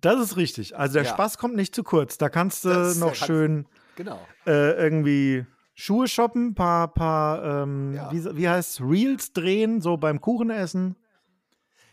[0.02, 0.76] Das ist richtig.
[0.78, 1.10] Also der Ja.
[1.12, 2.18] Spaß kommt nicht zu kurz.
[2.18, 4.20] Da kannst du Das noch kannst- schön Genau.
[4.48, 8.12] äh, irgendwie Schuhe shoppen, paar, paar, ähm, Ja.
[8.12, 10.96] wie, wie heißt Reels drehen, so beim Kuchenessen.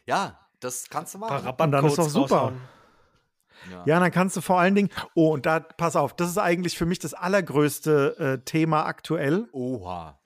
[0.06, 1.54] Ja, das kannst du Paar machen.
[1.64, 2.34] Und dann ist doch super.
[2.36, 2.61] raushauen.
[3.86, 6.78] Ja, dann kannst du vor allen Dingen, oh, und da, pass auf, das ist eigentlich
[6.78, 9.48] für mich das allergrößte äh, Thema aktuell.
[9.52, 10.18] Oha.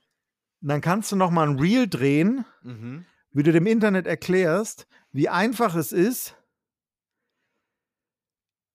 [0.65, 3.05] dann kannst du noch mal ein Reel drehen, Mhm.
[3.33, 6.37] wie du dem Internet erklärst, wie einfach es ist,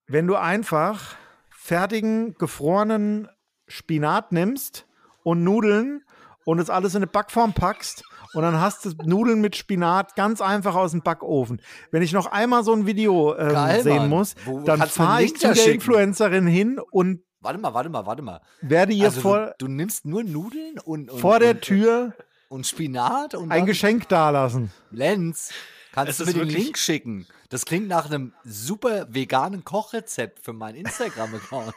[0.08, 1.16] wenn du einfach
[1.50, 3.28] fertigen, gefrorenen
[3.68, 4.86] Spinat nimmst
[5.24, 6.04] und Nudeln
[6.46, 8.04] und es alles in eine Backform packst
[8.34, 11.62] und dann hast du Nudeln mit Spinat ganz einfach aus dem Backofen.
[11.92, 14.10] Wenn ich noch einmal so ein Video ähm, Geil, sehen Mann.
[14.10, 15.76] muss, Wo- dann fahre ich zu der schicken?
[15.76, 18.42] Influencerin hin und Warte mal, warte mal, warte mal.
[18.62, 22.14] werde ihr Also vor, du, du nimmst nur Nudeln und, und vor der und, Tür
[22.50, 24.72] und Spinat und ein Geschenk dalassen.
[24.92, 25.52] Lenz,
[25.92, 27.28] kannst Es du mir den Link schicken?
[27.50, 31.74] Das klingt nach einem super veganen Kochrezept für meinen Instagram-Account.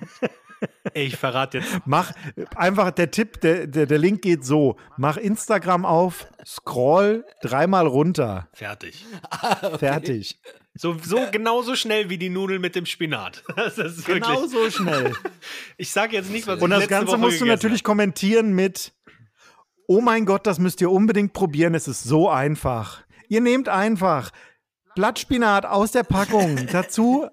[0.92, 1.80] Ey, ich verrate jetzt.
[1.86, 2.12] Mach
[2.54, 8.48] einfach der Tipp, der, der, der Link geht so: Mach Instagram auf, scroll dreimal runter.
[8.52, 9.06] Fertig.
[9.78, 10.38] Fertig.
[10.74, 13.42] So, so genauso schnell wie die Nudeln mit dem Spinat.
[13.56, 14.50] Das ist Genau wirklich.
[14.50, 15.14] so schnell.
[15.78, 18.52] Ich sage jetzt nicht, was Und ich das letzte Ganze Woche musst du natürlich kommentieren
[18.52, 18.92] mit:
[19.86, 21.74] Oh mein Gott, das müsst ihr unbedingt probieren.
[21.74, 23.02] Es ist so einfach.
[23.30, 24.32] Ihr nehmt einfach
[24.96, 26.66] Blattspinat aus der Packung.
[26.72, 27.28] Dazu.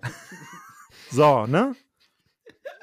[1.09, 1.75] So, ne?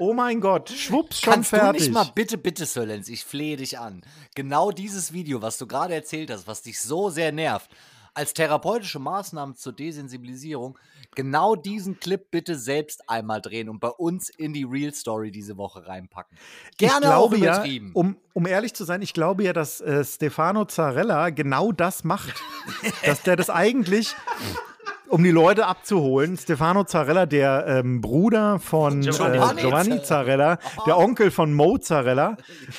[0.01, 1.83] Oh mein Gott, schwupps, schon Kannst fertig.
[1.83, 4.03] du nicht mal bitte, bitte, Sir Lenz, ich flehe dich an.
[4.35, 7.71] Genau dieses Video, was du gerade erzählt hast, was dich so sehr nervt,
[8.15, 10.79] als therapeutische Maßnahmen zur Desensibilisierung
[11.15, 15.57] genau diesen Clip bitte selbst einmal drehen und bei uns in die Real Story diese
[15.57, 16.37] Woche reinpacken.
[16.77, 20.05] Gerne ich glaube auch ja, um, um ehrlich zu sein, ich glaube ja, dass äh,
[20.05, 22.35] Stefano Zarella genau das macht.
[23.05, 24.15] dass der das eigentlich,
[25.09, 29.61] um die Leute abzuholen, Stefano Zarella, der ähm, Bruder von Giovanni.
[29.61, 32.37] Äh, Giovanni Zarella, der Onkel von Mo Zarella,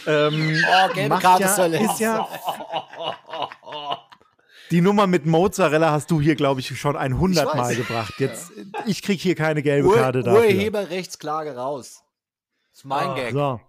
[0.07, 2.27] ähm, Oh, macht ja, ist ja
[4.71, 7.53] die Nummer mit Mozzarella hast du hier, glaube ich, schon 100 Ich.
[7.55, 8.13] Mal gebracht.
[8.19, 8.51] Jetzt,
[8.85, 10.41] ich kriege hier keine gelbe Ur Karte dafür.
[10.41, 12.01] Urheberrechtsklage raus.
[12.71, 13.15] Das ist mein Ah.
[13.15, 13.31] Gag.
[13.33, 13.61] So.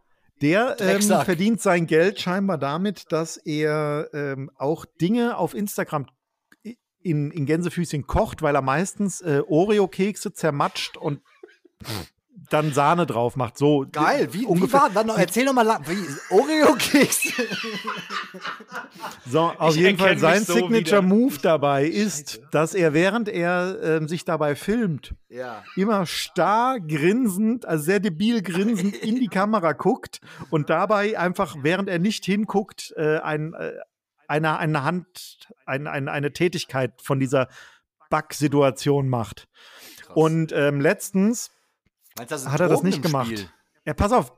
[0.42, 6.06] Der ähm, verdient sein Geld scheinbar damit, dass er ähm, auch Dinge auf Instagram
[7.00, 11.20] in, in Gänsefüßchen kocht, weil er meistens äh, Oreo-Kekse zermatscht und
[12.50, 13.58] dann Sahne drauf macht.
[13.58, 14.80] So Geil, wie, wie ungefähr.
[14.80, 17.32] war, dann noch, erzähl noch mal, wie, Oreo-Keks.
[19.26, 21.02] So, auf Ich jeden Fall sein so Signature wieder.
[21.02, 25.64] Move dabei ist, dass er während er ähm, sich dabei filmt, ja.
[25.74, 30.20] immer starr grinsend, also sehr debil grinsend in die Kamera guckt
[30.50, 33.72] und dabei einfach, während er nicht hinguckt, äh, ein, äh,
[34.28, 37.48] eine, eine Hand, ein, ein, eine Tätigkeit von dieser
[38.10, 39.48] Bug-Situation macht.
[40.00, 40.16] Krass.
[40.16, 41.50] Und ähm, letztens,
[42.16, 43.26] Meinst du, da sind hat er das nicht gemacht.
[43.26, 43.48] Spiel?
[43.86, 44.32] ja, pass auf,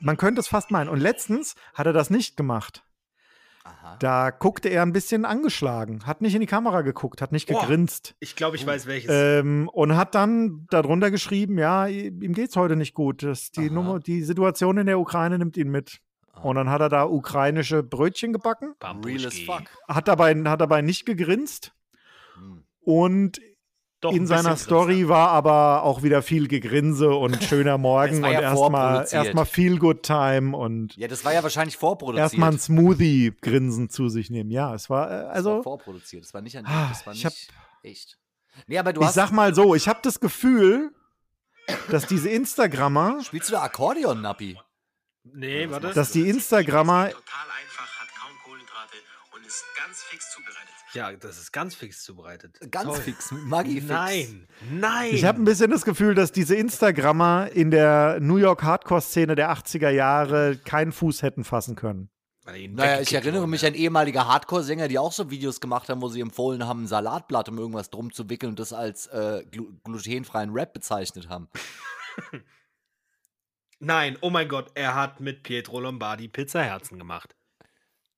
[0.00, 0.88] man könnte es fast meinen.
[0.88, 2.84] Und letztens hat er das nicht gemacht.
[3.64, 3.96] Aha.
[3.98, 7.60] Da guckte er ein bisschen angeschlagen, hat nicht in die Kamera geguckt, hat nicht Boah.
[7.60, 8.14] gegrinst.
[8.20, 9.10] Ich glaube, ich weiß welches.
[9.12, 13.22] Ähm, und hat dann darunter geschrieben, ja, ihm geht's heute nicht gut.
[13.22, 13.70] Das, die.
[13.70, 16.00] Nummer, die Situation in der Ukraine nimmt ihn mit.
[16.32, 16.40] Ah.
[16.42, 18.74] Und dann hat er da ukrainische Brötchen gebacken,
[19.04, 19.64] Real as fuck.
[19.86, 21.72] hat dabei, hat dabei nicht gegrinst.
[22.34, 22.64] Hm.
[22.80, 23.40] Und
[24.00, 28.28] Doch, in ein seiner Story war aber auch wieder viel Gegrinse und schöner Morgen war
[28.28, 32.22] und ja erstmal erstmal Feel Good Time und Ja, das war ja wahrscheinlich vorproduziert.
[32.26, 34.50] erstmal ein Smoothie-Grinsen zu sich nehmen.
[34.52, 36.24] Ja, es war, äh, Das war also, vorproduziert.
[36.24, 38.18] Das war nicht an Ah, das war ich nicht hab- echt.
[38.68, 39.14] Nee, aber du ich hast.
[39.14, 40.92] sag mal so, ich habe das Gefühl,
[41.90, 44.58] dass diese Instagrammer spielst du da Akkordeon, Nappi?
[45.24, 45.92] Nee, warte.
[45.92, 48.96] dass die Instagrammer Total einfach, hat kaum Kohlenhydrate
[49.34, 50.67] und ist ganz fix zubereitet.
[50.94, 52.58] Ja, das ist ganz fix zubereitet.
[52.70, 52.96] Ganz Toll.
[52.96, 53.86] fix, Maggi fix.
[53.88, 55.14] Nein, nein.
[55.14, 59.52] Ich habe ein bisschen das Gefühl, dass diese Instagrammer in der New York Hardcore-Szene der
[59.52, 62.10] 80er Jahre keinen Fuß hätten fassen können.
[62.44, 66.22] Naja, ich erinnere mich an ehemalige Hardcore-Sänger, die auch so Videos gemacht haben, wo sie
[66.22, 70.50] empfohlen haben, ein Salatblatt, um irgendwas drum zu wickeln und das als äh, glu glutenfreien
[70.50, 71.48] Rap bezeichnet haben.
[73.80, 77.36] Nein, oh mein Gott, er hat mit Pietro Lombardi Pizzaherzen gemacht.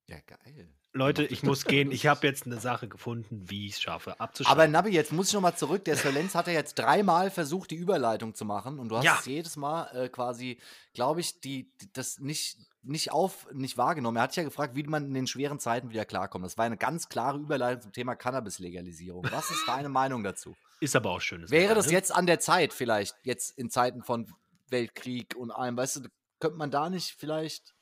[0.07, 0.69] Ja, geil.
[0.93, 1.89] Leute, ich muss gehen.
[1.91, 4.71] Ich habe jetzt eine Sache gefunden, wie ich es schaffe, Aber abzuschalten.
[4.71, 5.85] Nabi, jetzt muss ich noch mal zurück.
[5.85, 8.77] Der Solenz hat ja jetzt dreimal versucht, die Überleitung zu machen.
[8.77, 9.17] Und du hast Ja.
[9.19, 10.59] es jedes Mal äh, quasi,
[10.93, 14.17] glaube ich, die, die, das nicht, nicht auf, nicht wahrgenommen.
[14.17, 16.43] Er hat ja gefragt, wie man in den schweren Zeiten wieder klarkommt.
[16.43, 19.23] Das war eine ganz klare Überleitung zum Thema Cannabis-Legalisierung.
[19.31, 20.55] Was ist deine Meinung dazu?
[20.81, 21.49] ist aber auch schön.
[21.49, 24.27] Wäre das jetzt an der Zeit, vielleicht, jetzt in Zeiten von
[24.69, 26.01] Weltkrieg und allem, weißt du,
[26.39, 27.75] könnte man da nicht vielleicht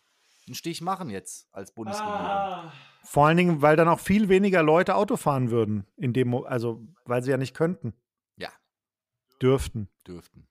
[0.47, 2.72] einen Stich machen jetzt als Bundesregierung?
[3.12, 6.86] Vor allen Dingen, weil dann auch viel weniger Leute Auto fahren würden, in dem, also
[7.05, 7.93] weil sie ja nicht könnten,
[8.36, 8.49] Ja,
[9.41, 9.89] dürften.
[10.05, 10.47] dürften.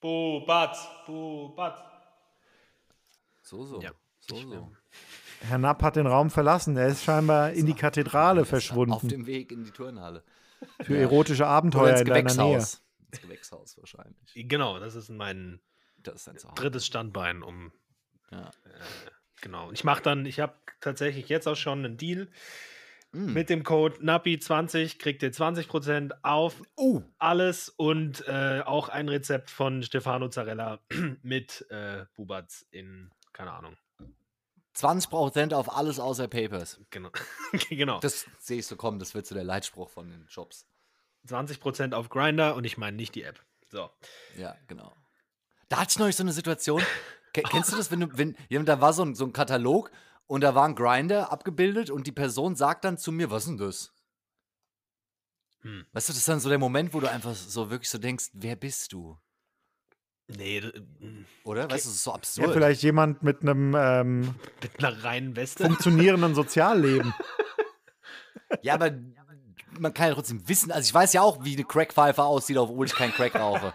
[0.00, 0.76] Bubat,
[1.06, 1.76] Bubat.
[3.42, 3.80] So, so.
[3.82, 3.90] Ja,
[4.20, 4.72] so, so.
[5.40, 6.76] Herr Napp hat den Raum verlassen.
[6.76, 10.22] Er ist scheinbar in die Kathedrale Auf verschwunden dem Weg in die Turnhalle.
[10.82, 11.00] für Ja.
[11.02, 12.52] erotische Abenteuer ins in deiner Nähe.
[12.52, 12.82] Gewächshaus.
[13.10, 14.32] Ins Gewächshaus wahrscheinlich.
[14.48, 15.60] Genau, das ist mein
[15.98, 17.72] Das ist drittes Standbein, um
[18.30, 18.50] Ja.
[18.64, 19.10] äh,
[19.40, 19.70] genau.
[19.72, 22.28] Ich mache dann, ich habe tatsächlich jetzt auch schon einen Deal
[23.14, 23.32] Mm.
[23.32, 29.50] mit dem Code NAPI20 kriegt ihr 20% auf Oh, alles und äh, auch ein Rezept
[29.50, 30.80] von Stefano Zarella
[31.22, 33.76] mit äh, Bubatz in, keine Ahnung.
[34.76, 36.80] 20% auf alles außer Papers.
[36.90, 37.10] Genau.
[37.70, 38.00] genau.
[38.00, 40.66] Das sehe ich so kommen, das wird so der Leitspruch von den Jobs.
[41.28, 43.40] 20% auf Grinder und ich meine nicht die App.
[43.68, 43.90] So.
[44.36, 44.96] Ja, genau.
[45.68, 46.82] Da hatte ich neulich so eine Situation.
[47.34, 49.90] Ke- Kennst du das, wenn du, wenn, ja, da war so ein, so ein Katalog
[50.26, 53.48] und da war ein Grinder abgebildet und die Person sagt dann zu mir, was ist
[53.50, 53.92] denn das?
[55.62, 55.84] Hm.
[55.92, 58.30] Weißt du, das ist dann so der Moment, wo du einfach so wirklich so denkst,
[58.32, 59.18] wer bist du?
[60.28, 60.62] Nee,
[61.44, 61.64] Oder?
[61.70, 62.52] Weißt du, das ist so Ja, absurd.
[62.54, 64.20] vielleicht jemand mit einem ähm,
[64.62, 65.64] mit einer reinen Weste.
[65.64, 67.12] funktionierenden Sozialleben.
[68.62, 68.92] Ja, aber
[69.80, 72.86] man kann ja trotzdem wissen, also ich weiß ja auch, wie eine Crackpfeife aussieht, obwohl
[72.86, 73.72] ich kein Crack rauche.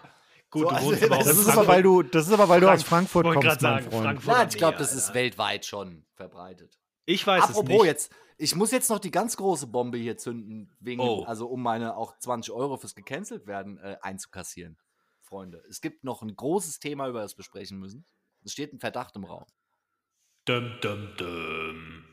[0.50, 2.82] Gut, So, also Das in ist aber, weil du, das ist aber, weil du aus
[2.82, 4.04] Frank- Frankfurt kommst, grad mein sagen, Freund.
[4.04, 4.34] Frankfurt.
[4.36, 5.14] Ja, ich glaube, das ist Alter.
[5.14, 6.78] weltweit schon verbreitet.
[7.06, 7.84] Ich weiß es Apropos nicht.
[7.84, 11.22] jetzt, ich muss jetzt noch die ganz große Bombe hier zünden, wegen, Oh.
[11.24, 14.76] also um meine auch 20 Euro fürs gecancelt werden äh, einzukassieren.
[15.22, 18.04] Freunde, es gibt noch ein großes Thema, über das wir sprechen müssen.
[18.44, 19.44] Es steht ein Verdacht im Raum.
[20.46, 22.04] Dum, dum, dum.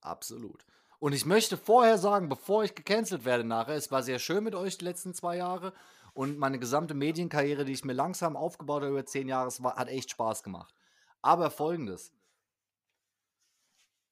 [0.00, 0.64] Absolut.
[0.98, 4.54] Und ich möchte vorher sagen, bevor ich gecancelt werde nachher, es war sehr schön mit
[4.54, 5.72] euch die letzten zwei Jahre
[6.16, 9.88] und meine gesamte Medienkarriere, die ich mir langsam aufgebaut habe über zehn Jahre, war, hat
[9.88, 10.74] echt Spaß gemacht.
[11.20, 12.10] Aber folgendes.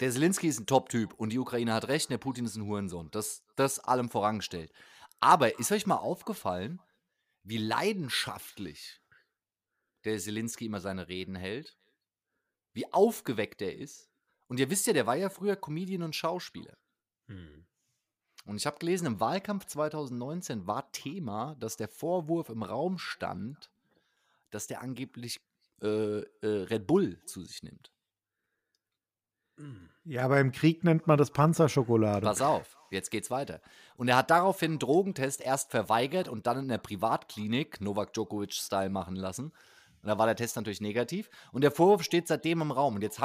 [0.01, 3.11] Der Zelensky ist ein Top-Typ und die Ukraine hat recht, der Putin ist ein Hurensohn.
[3.11, 4.71] Das, das allem vorangestellt.
[5.21, 6.83] Aber ist euch mal aufgefallen,
[7.43, 9.01] wie leidenschaftlich
[10.05, 11.79] der Zelensky immer seine Reden hält?
[12.75, 14.11] Wie aufgeweckt er ist?
[14.47, 16.77] Und ihr wisst ja, der war ja früher Comedian und Schauspieler.
[17.29, 17.67] Hm.
[18.45, 23.71] Und ich habe gelesen, im Wahlkampf 2019 war Thema, dass der Vorwurf im Raum stand,
[24.51, 25.41] dass der angeblich
[25.83, 27.91] äh, äh, Red Bull zu sich nimmt.
[29.57, 29.89] Hm.
[30.05, 32.27] Ja, aber im Krieg nennt man das Panzerschokolade.
[32.27, 33.61] Pass auf, jetzt geht's weiter.
[33.97, 38.91] Und er hat daraufhin einen Drogentest erst verweigert und dann in der Privatklinik Novak Djokovic-Style
[38.91, 39.53] machen lassen.
[40.03, 41.31] Und da war der Test natürlich negativ.
[41.53, 42.97] Und der Vorwurf steht seitdem im Raum.
[42.97, 43.21] Und jetzt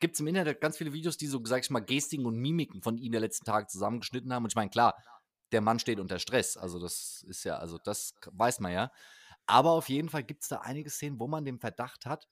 [0.00, 2.82] gibt es im Internet ganz viele Videos, die so, sag ich mal, Gestiken und Mimiken
[2.82, 4.44] von ihm der letzten Tage zusammengeschnitten haben.
[4.44, 4.94] Und ich meine, klar,
[5.52, 6.56] der Mann steht unter Stress.
[6.56, 8.92] Also das ist ja, also das weiß man ja.
[9.46, 12.28] Aber auf jeden Fall gibt es da einige Szenen, wo man den Verdacht hat,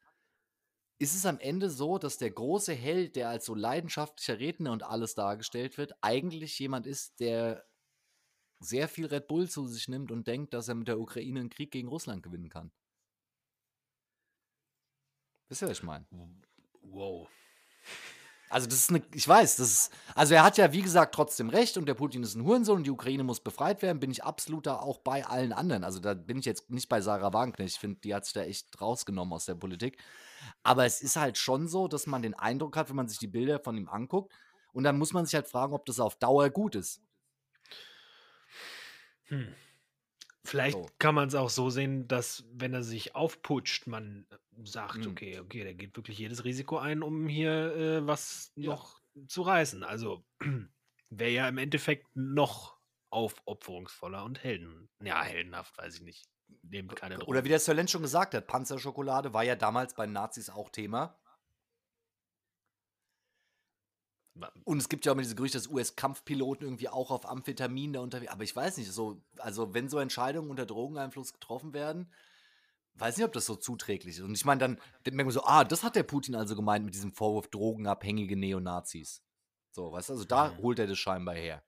[0.98, 4.82] ist es am Ende so, dass der große Held, der als so leidenschaftlicher Redner und
[4.82, 7.66] alles dargestellt wird, eigentlich jemand ist, der
[8.60, 11.50] sehr viel Red Bull zu sich nimmt und denkt, dass er mit der Ukraine einen
[11.50, 12.72] Krieg gegen Russland gewinnen kann.
[15.48, 16.06] Wisst ihr, was ich meine?
[16.80, 17.28] Wow.
[18.48, 21.48] Also das ist eine, ich weiß, das ist, also er hat ja wie gesagt trotzdem
[21.48, 24.22] recht und der Putin ist ein Hurensohn und die Ukraine muss befreit werden, bin ich
[24.22, 25.82] absolut da auch bei allen anderen.
[25.82, 28.42] Also da bin ich jetzt nicht bei Sarah Wagenknecht, ich finde, die hat sich da
[28.42, 29.98] echt rausgenommen aus der Politik.
[30.62, 33.26] Aber es ist halt schon so, dass man den Eindruck hat, wenn man sich die
[33.26, 34.32] Bilder von ihm anguckt
[34.72, 37.02] und dann muss man sich halt fragen, ob das auf Dauer gut ist.
[39.24, 39.54] Hm.
[40.44, 40.86] Vielleicht So.
[41.00, 44.26] kann man es auch so sehen, dass wenn er sich aufputscht, man
[44.64, 45.08] sagt, Mhm.
[45.12, 48.70] okay, okay, der geht wirklich jedes Risiko ein, um hier äh, was Ja.
[48.70, 49.82] noch zu reißen.
[49.84, 50.24] Also
[51.10, 52.76] wäre ja im Endeffekt noch
[53.10, 54.88] aufopferungsvoller und helden.
[55.02, 56.26] Ja, heldenhaft, weiß ich nicht.
[56.62, 60.50] Nehmt keine Oder wie der Sir schon gesagt hat, Panzerschokolade war ja damals bei Nazis
[60.50, 61.18] auch Thema.
[64.64, 68.00] Und es gibt ja auch immer diese Gerüchte, dass US-Kampfpiloten irgendwie auch auf Amphetamin da
[68.00, 72.12] unterwegs Aber ich weiß nicht, so, also wenn so Entscheidungen unter Drogeneinfluss getroffen werden,
[72.98, 74.24] weiß nicht, ob das so zuträglich ist.
[74.24, 76.94] Und ich meine, dann denkt man so, ah, das hat der Putin also gemeint mit
[76.94, 79.22] diesem Vorwurf drogenabhängige Neonazis.
[79.70, 81.62] So, weißt du, also da holt er das scheinbar her.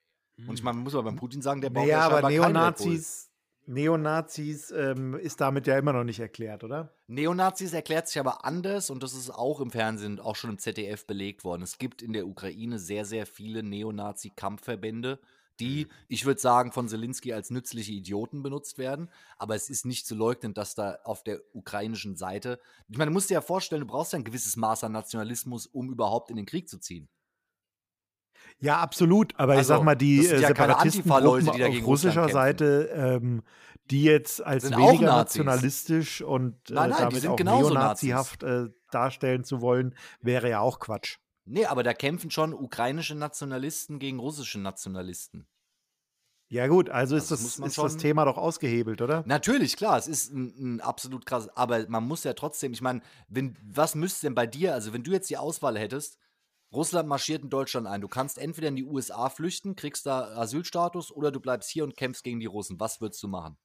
[0.46, 0.64] Und ich Hm.
[0.64, 2.86] meine, man muss aber beim Putin sagen, der baut Naja, ja aber scheinbar Bull.
[2.92, 3.30] Neonazis,
[3.66, 6.94] Neonazis ähm, ist damit ja immer noch nicht erklärt, oder?
[7.06, 11.06] Neonazis erklärt sich aber anders und das ist auch im Fernsehen, auch schon im ZDF
[11.06, 11.62] belegt worden.
[11.62, 15.18] Es gibt in der Ukraine sehr, sehr viele Neonazi-Kampfverbände,
[15.60, 19.10] die, ich würde sagen, von Zelensky als nützliche Idioten benutzt werden.
[19.36, 23.14] Aber es ist nicht zu leugnen, dass da auf der ukrainischen Seite, ich meine, du
[23.14, 26.36] musst dir ja vorstellen, du brauchst ja ein gewisses Maß an Nationalismus, um überhaupt in
[26.36, 27.08] den Krieg zu ziehen.
[28.60, 29.34] Ja, absolut.
[29.36, 33.42] Aber ich Also, sag mal, die äh, ja Separatistengruppen Antifa-Leute, die auf russischer Seite, ähm,
[33.90, 39.44] die jetzt als Sind weniger nationalistisch und äh, Nein, nein, damit auch neonazihaft äh, darstellen
[39.44, 41.18] zu wollen, wäre ja auch Quatsch.
[41.50, 45.46] Nee, aber da kämpfen schon ukrainische Nationalisten gegen russische Nationalisten.
[46.50, 49.22] Ja gut, also ist, Also das das, ist das schon- Thema doch ausgehebelt, oder?
[49.26, 53.02] Natürlich, klar, es ist ein, ein absolut krass, aber man muss ja trotzdem, ich meine,
[53.28, 56.18] wenn, was müsste denn bei dir, also wenn du jetzt die Auswahl hättest,
[56.72, 61.10] Russland marschiert in Deutschland ein, du kannst entweder in die USA flüchten, kriegst da Asylstatus
[61.12, 62.80] oder du bleibst hier und kämpfst gegen die Russen.
[62.80, 63.58] Was würdest du machen?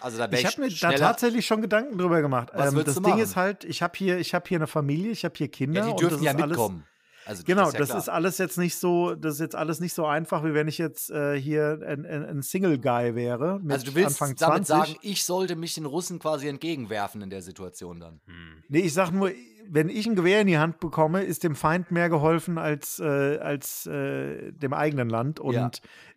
[0.00, 0.98] Also da Ich habe mir da schneller.
[0.98, 2.50] tatsächlich schon Gedanken drüber gemacht.
[2.54, 3.22] Was Ähm, das du Ding machen?
[3.22, 5.86] ist halt, ich habe hier, ich habe hier eine Familie, ich habe hier Kinder ja,
[5.86, 6.84] die und dürfen das ja ist alles, mitkommen.
[7.26, 7.98] Also, Genau, ja das klar.
[8.00, 10.76] ist alles jetzt nicht so, das ist jetzt alles nicht so einfach, wie wenn ich
[10.76, 14.66] jetzt äh, hier ein, ein, ein Single Guy wäre mit Also du willst Anfang damit
[14.66, 14.66] 20.
[14.66, 18.20] sagen, ich sollte mich den Russen quasi entgegenwerfen in der Situation dann.
[18.26, 18.62] Hm.
[18.68, 19.30] Nee, ich sag nur,
[19.66, 23.38] wenn ich ein Gewehr in die Hand bekomme, ist dem Feind mehr geholfen als, äh,
[23.38, 25.40] als äh, dem eigenen Land.
[25.40, 25.70] Und Ja.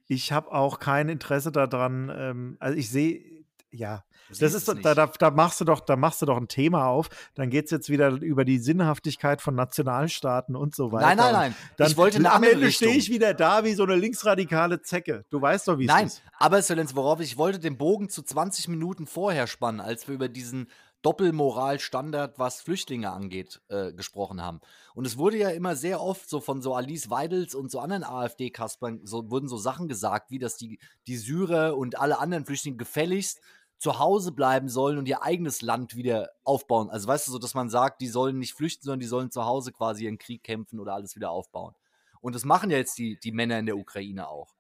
[0.08, 3.37] ich habe auch kein Interesse daran, ähm, also ich sehe,
[3.72, 6.88] ja, das ist da, da, da machst du doch, da machst du doch ein Thema
[6.88, 7.10] auf.
[7.36, 11.08] Dann geht es jetzt wieder über die Sinnhaftigkeit von Nationalstaaten und so weiter.
[11.08, 11.56] Nein, nein, nein.
[11.78, 15.26] Dann, ich wollte eine am Ende stehe ich wieder da wie so eine linksradikale Zecke.
[15.30, 16.22] Du weißt doch, wie es Nein, ist.
[16.38, 20.30] aber Exzellenz, worauf ich wollte den Bogen zu 20 Minuten vorher spannen, als wir über
[20.30, 20.68] diesen
[21.04, 24.60] Doppelmoralstandard, was Flüchtlinge angeht, äh, gesprochen haben.
[24.94, 28.04] Und es wurde ja immer sehr oft so von so Alice Weidels und so anderen
[28.04, 32.78] AfD-Kaspern, so, wurden so Sachen gesagt, wie dass die, die Syrer und alle anderen Flüchtlinge
[32.78, 33.40] gefälligst
[33.80, 36.90] zu Hause bleiben sollen und ihr eigenes Land wieder aufbauen.
[36.90, 39.46] Also weißt du, so dass man sagt, die sollen nicht flüchten, sondern die sollen zu
[39.46, 41.76] Hause quasi ihren Krieg kämpfen oder alles wieder aufbauen.
[42.20, 44.56] Und das machen ja jetzt die, die Männer in der Ukraine auch.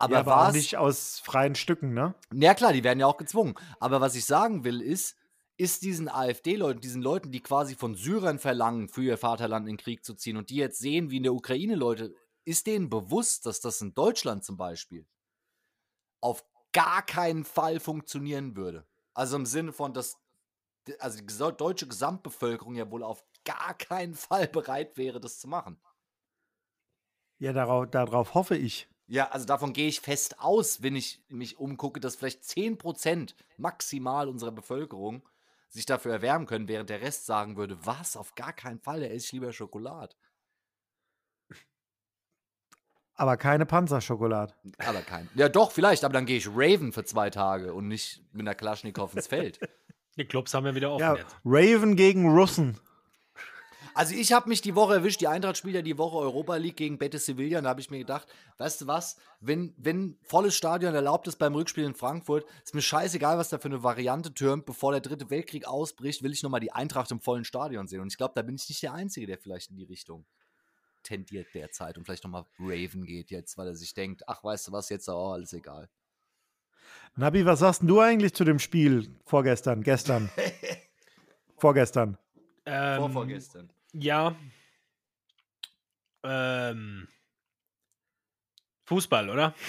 [0.00, 2.14] Aber, ja, aber auch war's- nicht aus freien Stücken, ne?
[2.32, 3.54] ja klar, die werden ja auch gezwungen.
[3.80, 5.16] Aber was ich sagen will ist,
[5.56, 9.82] ist diesen AfD-Leuten, diesen Leuten, die quasi von Syrern verlangen, für ihr Vaterland in den
[9.82, 13.44] Krieg zu ziehen und die jetzt sehen, wie in der Ukraine Leute, ist denen bewusst,
[13.44, 15.04] dass das in Deutschland zum Beispiel
[16.20, 16.44] auf
[16.78, 18.86] gar keinen Fall funktionieren würde.
[19.12, 20.16] Also im Sinne von, dass
[21.00, 25.80] also die deutsche Gesamtbevölkerung ja wohl auf gar keinen Fall bereit wäre, das zu machen.
[27.38, 28.88] Ja, darauf, darauf hoffe ich.
[29.08, 34.28] Ja, also davon gehe ich fest aus, wenn ich mich umgucke, dass vielleicht 10% maximal
[34.28, 35.28] unserer Bevölkerung
[35.70, 39.10] sich dafür erwärmen können, während der Rest sagen würde, was, auf gar keinen Fall, er
[39.10, 40.14] isst lieber Schokolade.
[43.18, 44.54] Aber keine Panzerschokolade.
[44.78, 45.28] Aber kein.
[45.34, 48.54] Ja, doch, vielleicht, aber dann gehe ich Raven für zwei Tage und nicht mit einer
[48.54, 49.58] Kalaschnikow ins Feld.
[50.16, 51.36] Die Clubs haben ja wieder offen Ja, jetzt.
[51.44, 52.78] Raven gegen Russen.
[53.94, 56.76] Also ich habe mich die Woche erwischt, die Eintracht spielt ja die Woche Europa League
[56.76, 60.54] gegen Betis Sevilla und da habe ich mir gedacht, weißt du was, wenn, wenn volles
[60.54, 64.32] Stadion erlaubt ist beim Rückspiel in Frankfurt, ist mir scheißegal, was da für eine Variante
[64.32, 68.00] türmt, bevor der dritte Weltkrieg ausbricht, will ich nochmal die Eintracht im vollen Stadion sehen.
[68.00, 70.24] Und ich glaube, da bin ich nicht der Einzige, der vielleicht in die Richtung
[71.08, 74.72] tendiert derzeit und vielleicht nochmal Raven geht jetzt, weil er sich denkt, ach, weißt du
[74.72, 75.88] was, jetzt ist auch alles egal.
[77.16, 80.30] Nabi, was sagst du eigentlich zu dem Spiel vorgestern, gestern?
[81.56, 82.16] Vorgestern.
[82.66, 83.72] Ähm, Vorvorgestern.
[83.92, 84.36] Ja.
[86.22, 87.08] Ähm,
[88.84, 89.54] Fußball, oder?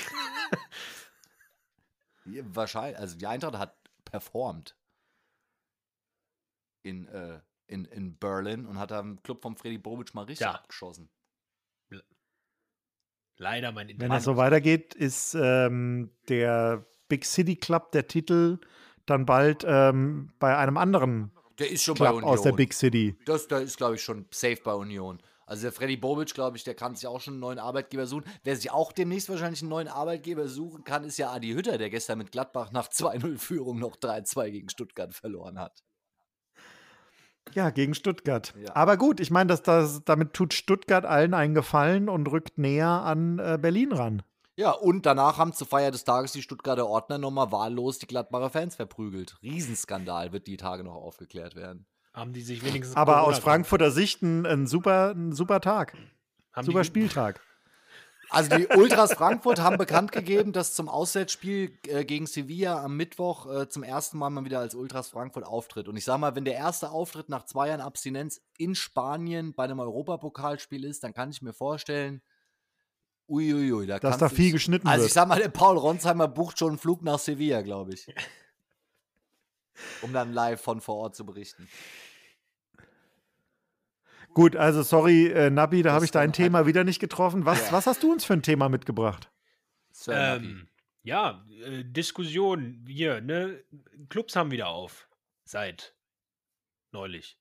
[2.25, 3.75] Ja, Wahrscheinlich, also die Eintracht hat
[4.05, 4.75] performt
[6.83, 10.53] in, äh, in, in Berlin und hat am Club von Freddy Bobic mal richtig Ja.
[10.53, 11.09] abgeschossen.
[13.39, 14.17] Leider mein Wenn Internet.
[14.17, 18.59] das so weitergeht, ist ähm, der Big City Club der Titel
[19.05, 22.29] dann bald ähm, bei einem anderen Der ist schon bei Club Union.
[22.31, 23.17] aus der Big City.
[23.25, 25.19] das, der ist, glaube ich, schon safe bei Union.
[25.45, 28.23] Also der Freddy Bobic, glaube ich, der kann sich auch schon einen neuen Arbeitgeber suchen.
[28.43, 31.89] Wer sich auch demnächst wahrscheinlich einen neuen Arbeitgeber suchen kann, ist ja Adi Hütter, der
[31.89, 35.81] gestern mit Gladbach nach 2-0-Führung noch 3-2 gegen Stuttgart verloren hat.
[37.53, 38.53] Ja, gegen Stuttgart.
[38.61, 38.75] Ja.
[38.75, 42.87] Aber gut, ich meine, dass das, damit tut Stuttgart allen einen Gefallen und rückt näher
[42.87, 44.21] an äh, Berlin ran.
[44.55, 48.49] Ja, und danach haben zur Feier des Tages die Stuttgarter Ordner nochmal wahllos die Gladbacher
[48.49, 49.37] Fans verprügelt.
[49.41, 51.85] Riesenskandal wird die Tage noch aufgeklärt werden.
[52.13, 52.97] haben die sich wenigstens.
[52.97, 55.95] Aber Corona- aus Frankfurter Sicht ein, ein, super, ein super Tag,
[56.51, 57.39] haben super die, Spieltag.
[58.31, 63.51] Also die Ultras Frankfurt haben bekannt gegeben, dass zum Auswärtsspiel äh, gegen Sevilla am Mittwoch
[63.51, 65.87] äh, zum ersten Mal mal wieder als Ultras Frankfurt auftritt.
[65.87, 69.63] Und ich sag mal, wenn der erste Auftritt nach zwei Jahren Abstinenz in Spanien bei
[69.63, 72.21] einem Europapokalspiel ist, dann kann ich mir vorstellen,
[73.27, 75.13] uiuiui, da Dass da viel sich- geschnitten Also ich wird.
[75.15, 78.07] sag mal, der Paul Ronsheimer bucht schon einen Flug nach Sevilla, glaube ich.
[80.01, 81.69] Um dann live von vor Ort zu berichten.
[84.33, 87.45] Gut, also sorry, äh, Nabi, da habe ich dein Thema wieder nicht getroffen.
[87.45, 87.71] Was, Ja.
[87.73, 89.31] was hast du uns für ein Thema mitgebracht?
[90.07, 90.67] Ähm,
[91.03, 93.63] ja, äh, Diskussion hier, ne?
[94.09, 95.07] Clubs haben wieder auf.
[95.43, 95.95] Seit
[96.91, 97.37] neulich.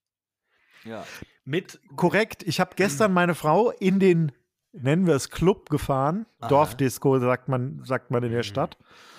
[0.84, 1.06] ja.
[1.44, 4.32] Mit Korrekt, ich habe gestern meine Frau in den,
[4.72, 6.26] nennen wir es Club gefahren.
[6.40, 6.48] Aha.
[6.48, 8.44] Dorfdisco sagt man, sagt man in der Mhm.
[8.44, 8.76] Stadt.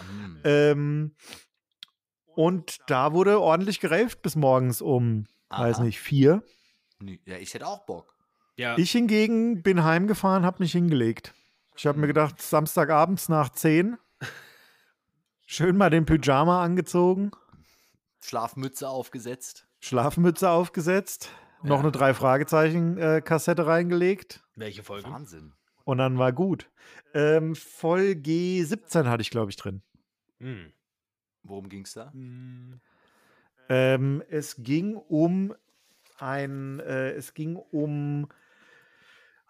[0.08, 0.42] Hm.
[0.44, 1.16] Ähm,
[2.36, 5.84] und da wurde ordentlich geraved bis morgens um, weiß Aha.
[5.84, 6.44] nicht, vier.
[7.02, 8.16] Nee, Ja, ich hätte auch Bock.
[8.58, 11.34] ja, Ich hingegen bin heimgefahren, habe mich hingelegt.
[11.76, 13.98] Ich habe mir gedacht, Samstagabends nach zehn,
[15.46, 17.32] schön mal den Pyjama angezogen,
[18.22, 19.66] Schlafmütze aufgesetzt.
[19.80, 21.30] Schlafmütze aufgesetzt,
[21.64, 25.10] noch eine Drei-Fragezeichen-Kassette reingelegt welche Folge?
[25.10, 25.54] Wahnsinn.
[25.86, 26.70] und dann war gut.
[27.14, 29.82] Ähm, Folge 17 hatte ich, glaube ich, drin.
[30.40, 30.74] Hm.
[31.44, 32.12] Worum ging's da?
[32.12, 32.82] Hm.
[33.70, 35.56] Ähm, es ging um
[36.22, 38.28] ein, äh, es ging um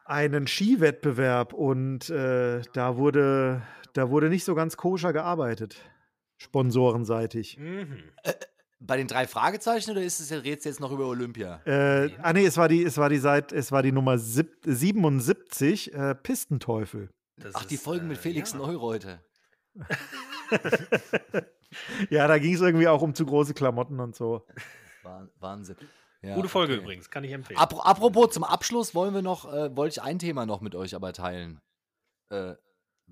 [0.05, 3.61] einen Skiwettbewerb und äh, da wurde,
[3.93, 5.81] da wurde nicht so ganz koscher gearbeitet,
[6.37, 7.57] sponsorenseitig.
[7.57, 8.03] Mhm.
[8.79, 11.61] Bei den drei Fragezeichen oder ist es jetzt, redest du jetzt noch über Olympia?
[11.65, 14.55] Äh, ah nee, es war die, es war die Seit, es war die Nummer sieb,
[14.63, 17.09] 77, äh, Pistenteufel.
[17.37, 18.57] Das Ach, die ist, Folgen mit äh, Felix ja.
[18.59, 19.21] Neureuter.
[22.09, 24.45] Ja, da ging es irgendwie auch um zu große Klamotten und so.
[25.03, 25.75] Wah- Wahnsinn.
[26.21, 26.81] Ja, Gute Folge okay.
[26.83, 27.59] übrigens, kann ich empfehlen.
[27.59, 30.93] Apro- Apropos, zum Abschluss wollen wir noch, äh, wollte ich ein Thema noch mit euch
[30.95, 31.61] aber teilen.
[32.29, 32.55] Äh,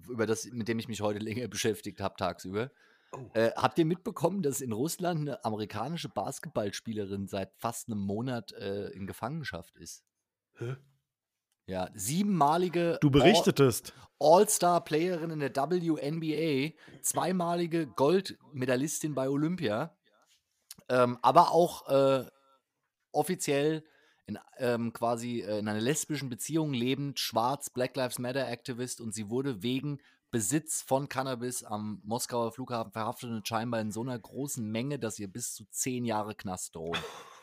[0.10, 2.70] über das, mit dem ich mich heute länger beschäftigt habe, tagsüber.
[3.14, 3.30] Oh.
[3.34, 8.90] Äh, habt ihr mitbekommen, dass in Russland eine amerikanische Basketballspielerin seit fast einem Monat äh,
[8.90, 10.04] in Gefangenschaft ist?
[10.58, 10.76] Hä?
[11.68, 13.94] Ja, siebenmalige Du berichtetest.
[14.20, 19.96] All-Star-Playerin in der WNBA, zweimalige Goldmedaillistin bei Olympia,
[20.90, 22.26] ähm, aber auch äh,
[23.12, 23.84] offiziell
[24.26, 29.14] in, ähm, quasi äh, in einer lesbischen Beziehung lebend, schwarz, Black Lives Matter Aktivist und
[29.14, 30.00] sie wurde wegen
[30.32, 35.20] Besitz von Cannabis am Moskauer Flughafen verhaftet und scheinbar in so einer großen Menge, dass
[35.20, 37.00] ihr bis zu zehn Jahre Knast drohen.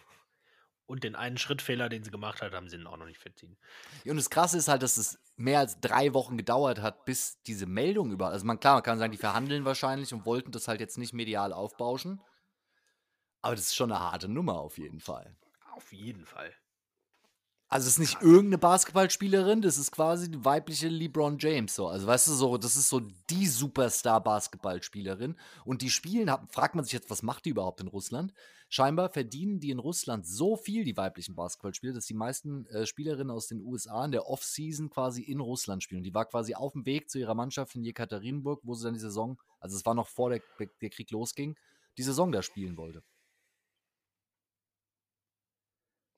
[0.87, 3.57] Und den einen Schrittfehler, den sie gemacht hat, haben sie auch noch nicht verziehen.
[4.05, 7.41] Ja, und das Krasse ist halt, dass es mehr als drei Wochen gedauert hat, bis
[7.45, 8.29] diese Meldung über.
[8.29, 11.15] Also man klar, man kann sagen, die verhandeln wahrscheinlich und wollten das halt jetzt nicht
[11.15, 12.21] medial aufbauschen.
[13.41, 15.35] Aber das ist schon eine harte Nummer auf jeden Fall.
[15.75, 16.53] Auf jeden Fall.
[17.69, 21.89] Also es ist nicht irgendeine Basketballspielerin, das ist quasi die weibliche LeBron James so.
[21.89, 26.85] Also weißt du so, das ist so die Superstar Basketballspielerin und die spielen, fragt man
[26.85, 28.33] sich jetzt, was macht die überhaupt in Russland?
[28.69, 33.33] Scheinbar verdienen die in Russland so viel die weiblichen Basketballspieler, dass die meisten äh, Spielerinnen
[33.33, 36.05] aus den USA in der Off-Season quasi in Russland spielen.
[36.05, 39.01] Die war quasi auf dem Weg zu ihrer Mannschaft in Jekaterinburg, wo sie dann die
[39.01, 40.43] Saison, also es war noch vor der,
[40.81, 41.57] der Krieg losging,
[41.99, 43.03] die Saison da spielen wollte.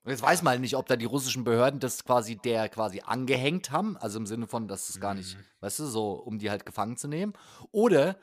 [0.07, 3.01] Und jetzt weiß man halt nicht, ob da die russischen Behörden das quasi der quasi
[3.01, 6.49] angehängt haben, also im Sinne von, dass es gar nicht, weißt du, so, um die
[6.49, 7.33] halt gefangen zu nehmen.
[7.73, 8.17] Oder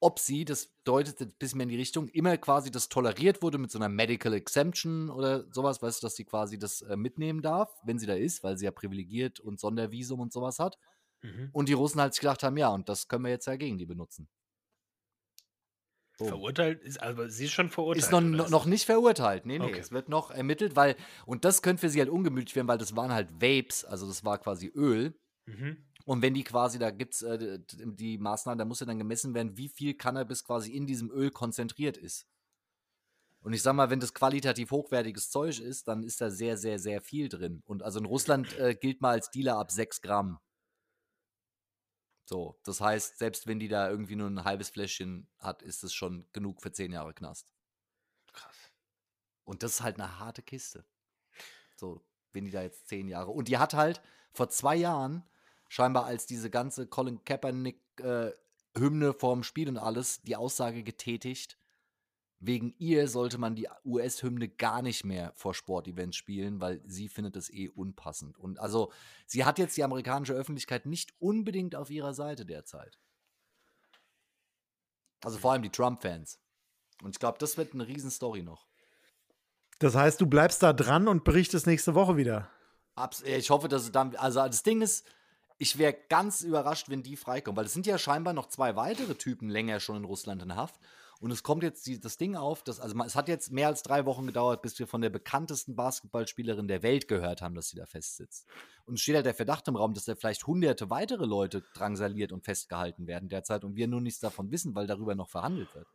[0.00, 3.58] ob sie, das deutet ein bisschen mehr in die Richtung, immer quasi das toleriert wurde
[3.58, 7.40] mit so einer Medical Exemption oder sowas, weißt du, dass sie quasi das äh, mitnehmen
[7.40, 10.76] darf, wenn sie da ist, weil sie ja privilegiert und Sondervisum und sowas hat.
[11.22, 11.50] Mhm.
[11.52, 13.78] Und die Russen halt sich gedacht haben, ja, und das können wir jetzt ja gegen
[13.78, 14.28] die benutzen.
[16.18, 16.28] Boom.
[16.28, 18.04] Verurteilt ist, aber sie ist schon verurteilt.
[18.04, 19.46] Ist noch, noch nicht verurteilt.
[19.46, 19.78] Nee, nee, Okay.
[19.78, 20.96] es wird noch ermittelt, weil,
[21.26, 24.24] und das könnte für sie halt ungemütlich werden, weil das waren halt Vapes, also das
[24.24, 25.14] war quasi Öl.
[25.46, 25.76] Mhm.
[26.04, 28.98] Und wenn die quasi, da gibt es äh, die- die Maßnahmen, da muss ja dann
[28.98, 32.26] gemessen werden, wie viel Cannabis quasi in diesem Öl konzentriert ist.
[33.40, 36.78] Und ich sag mal, wenn das qualitativ hochwertiges Zeug ist, dann ist da sehr, sehr,
[36.80, 37.62] sehr viel drin.
[37.66, 40.38] Und also in Russland äh, gilt mal als Dealer ab 6 Gramm.
[42.28, 45.94] So, das heißt, selbst wenn die da irgendwie nur ein halbes Fläschchen hat, ist es
[45.94, 47.50] schon genug für 10 Jahre Knast.
[48.34, 48.70] Krass.
[49.44, 50.84] Und das ist halt eine harte Kiste.
[51.76, 53.30] So, wenn die da jetzt zehn Jahre.
[53.30, 54.02] Und die hat halt
[54.34, 55.24] vor zwei Jahren,
[55.70, 61.58] scheinbar als diese ganze Colin Kaepernick-Hymne vorm Spiel und alles, die Aussage getätigt,
[62.40, 67.36] wegen ihr sollte man die US-Hymne gar nicht mehr vor Sportevents spielen, weil sie findet
[67.36, 68.38] es eh unpassend.
[68.38, 68.92] Und also,
[69.26, 72.98] sie hat jetzt die amerikanische Öffentlichkeit nicht unbedingt auf ihrer Seite derzeit.
[75.24, 76.38] Also vor allem die Trump-Fans.
[77.02, 78.66] Und ich glaube, das wird eine Riesenstory noch.
[79.80, 82.48] Das heißt, du bleibst da dran und berichtest nächste Woche wieder.
[82.94, 84.14] Abs ich hoffe, dass es dann.
[84.16, 85.06] Also, das Ding ist,
[85.58, 89.14] ich wäre ganz überrascht, wenn die freikommen, weil es sind ja scheinbar noch zwei weitere
[89.14, 90.78] Typen länger schon in Russland in Haft.
[91.20, 93.82] Und es kommt jetzt die, das Ding auf, dass, also es hat jetzt mehr als
[93.82, 97.76] drei Wochen gedauert, bis wir von der bekanntesten Basketballspielerin der Welt gehört haben, dass sie
[97.76, 98.46] da festsitzt.
[98.84, 102.30] Und es steht halt der Verdacht im Raum, dass da vielleicht hunderte weitere Leute drangsaliert
[102.30, 105.88] und festgehalten werden derzeit und wir nur nichts davon wissen, weil darüber noch verhandelt wird.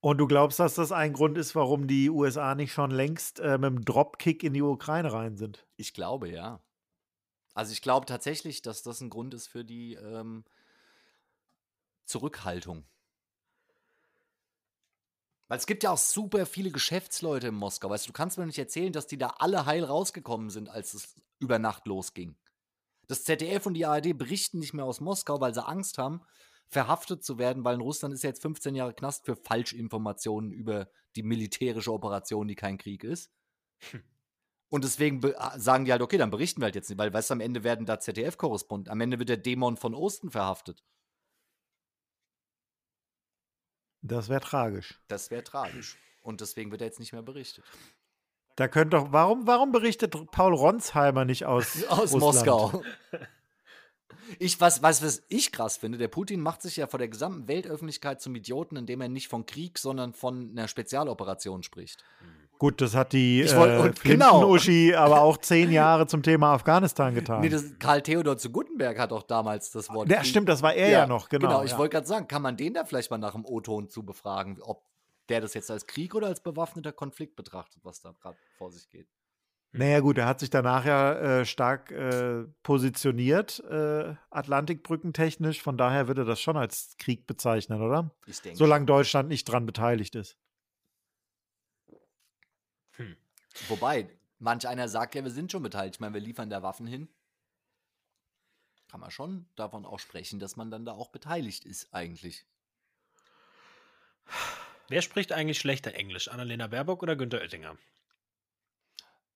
[0.00, 3.56] Und du glaubst, dass das ein Grund ist, warum die USA nicht schon längst äh,
[3.56, 5.64] mit dem Dropkick in die Ukraine rein sind?
[5.76, 6.60] Ich glaube, ja.
[7.54, 10.44] Also ich glaube tatsächlich, dass das ein Grund ist für die ähm,
[12.04, 12.84] Zurückhaltung.
[15.52, 17.90] Weil es gibt ja auch super viele Geschäftsleute in Moskau.
[17.90, 20.94] Weißt du, du kannst mir nicht erzählen, dass die da alle heil rausgekommen sind, als
[20.94, 22.38] es über Nacht losging.
[23.06, 26.22] Das ZDF und die ARD berichten nicht mehr aus Moskau, weil sie Angst haben,
[26.68, 30.88] verhaftet zu werden, weil in Russland ist ja jetzt 15 Jahre Knast für Falschinformationen über
[31.16, 33.30] die militärische Operation, die kein Krieg ist.
[34.70, 37.28] Und deswegen ah, sagen die halt, okay, dann berichten wir halt jetzt nicht, weil, weißt
[37.28, 40.82] du, am Ende werden da ZDF-Korrespondenten, am Ende wird der Dämon von Osten verhaftet.
[44.02, 45.00] Das wäre tragisch.
[45.08, 45.96] Das wäre tragisch.
[46.22, 47.64] Und deswegen wird er jetzt nicht mehr berichtet.
[48.56, 52.20] Da könnte doch, warum, warum berichtet Paul Ronsheimer nicht aus, Aus Russland?
[52.20, 52.82] Moskau.
[54.38, 57.48] Ich, was, was, was ich krass finde, der Putin macht sich ja vor der gesamten
[57.48, 62.04] Weltöffentlichkeit zum Idioten, indem er nicht von Krieg, sondern von einer Spezialoperation spricht.
[62.62, 64.56] Gut, das hat die wollt- äh, genau.
[64.96, 67.40] Aber auch zehn Jahre zum Thema Afghanistan getan.
[67.40, 70.08] Nee, das, Karl Theodor zu Guttenberg hat auch damals das Wort.
[70.08, 71.64] ja, stimmt, das war er ja, noch, genau.
[71.64, 71.78] ich ja.
[71.78, 74.84] wollte gerade sagen, kann man den da vielleicht mal nach dem O-Ton zu befragen, ob
[75.28, 78.88] der das jetzt als Krieg oder als bewaffneter Konflikt betrachtet, was da gerade vor sich
[78.88, 79.08] geht.
[79.72, 85.60] Naja, gut, er hat sich danach ja äh, stark äh, positioniert, äh, Atlantikbrückentechnisch.
[85.60, 88.12] Von daher würde das schon als Krieg bezeichnen, oder?
[88.26, 88.56] Ich denke.
[88.56, 90.38] Solange Deutschland nicht dran beteiligt ist.
[92.96, 93.16] Hm.
[93.68, 95.96] Wobei, manch einer sagt ja, wir sind schon beteiligt.
[95.96, 97.08] Ich meine, wir liefern da Waffen hin.
[98.88, 102.44] Kann man schon davon auch sprechen, dass man dann da auch beteiligt ist, eigentlich.
[104.88, 106.28] Wer spricht eigentlich schlechter Englisch?
[106.28, 107.76] Annalena Baerbock oder Günther Oettinger?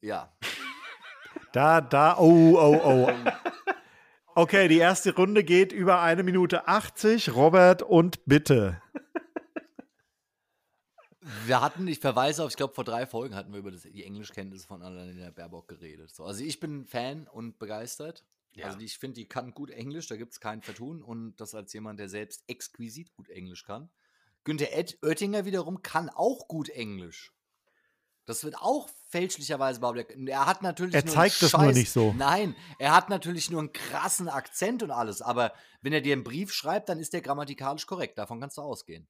[0.01, 0.37] Ja.
[1.53, 3.11] Da, da, oh, oh, oh.
[4.35, 7.35] Okay, die erste Runde geht über eine Minute 80.
[7.35, 8.83] Robert und bitte.
[11.45, 14.05] Wir hatten, ich verweise auf, ich glaube, vor drei Folgen hatten wir über das, die
[14.05, 16.15] Englischkenntnisse von Annalena Baerbock geredet.
[16.15, 18.25] So, also ich bin Fan und begeistert.
[18.55, 18.67] Ja.
[18.67, 21.03] Also die, ich finde, die kann gut Englisch, da gibt es kein Vertun.
[21.03, 23.91] Und das als jemand, der selbst exquisit gut Englisch kann.
[24.45, 27.33] Günther Ed Oettinger wiederum kann auch gut Englisch.
[28.25, 30.11] Das wird auch fälschlicherweise behauptet.
[30.27, 32.13] Er hat natürlich Er zeigt einen es nur Scheiß- nicht so.
[32.17, 35.23] Nein, er hat natürlich nur einen krassen Akzent und alles.
[35.23, 38.19] Aber wenn er dir einen Brief schreibt, dann ist der grammatikalisch korrekt.
[38.19, 39.07] Davon kannst du ausgehen.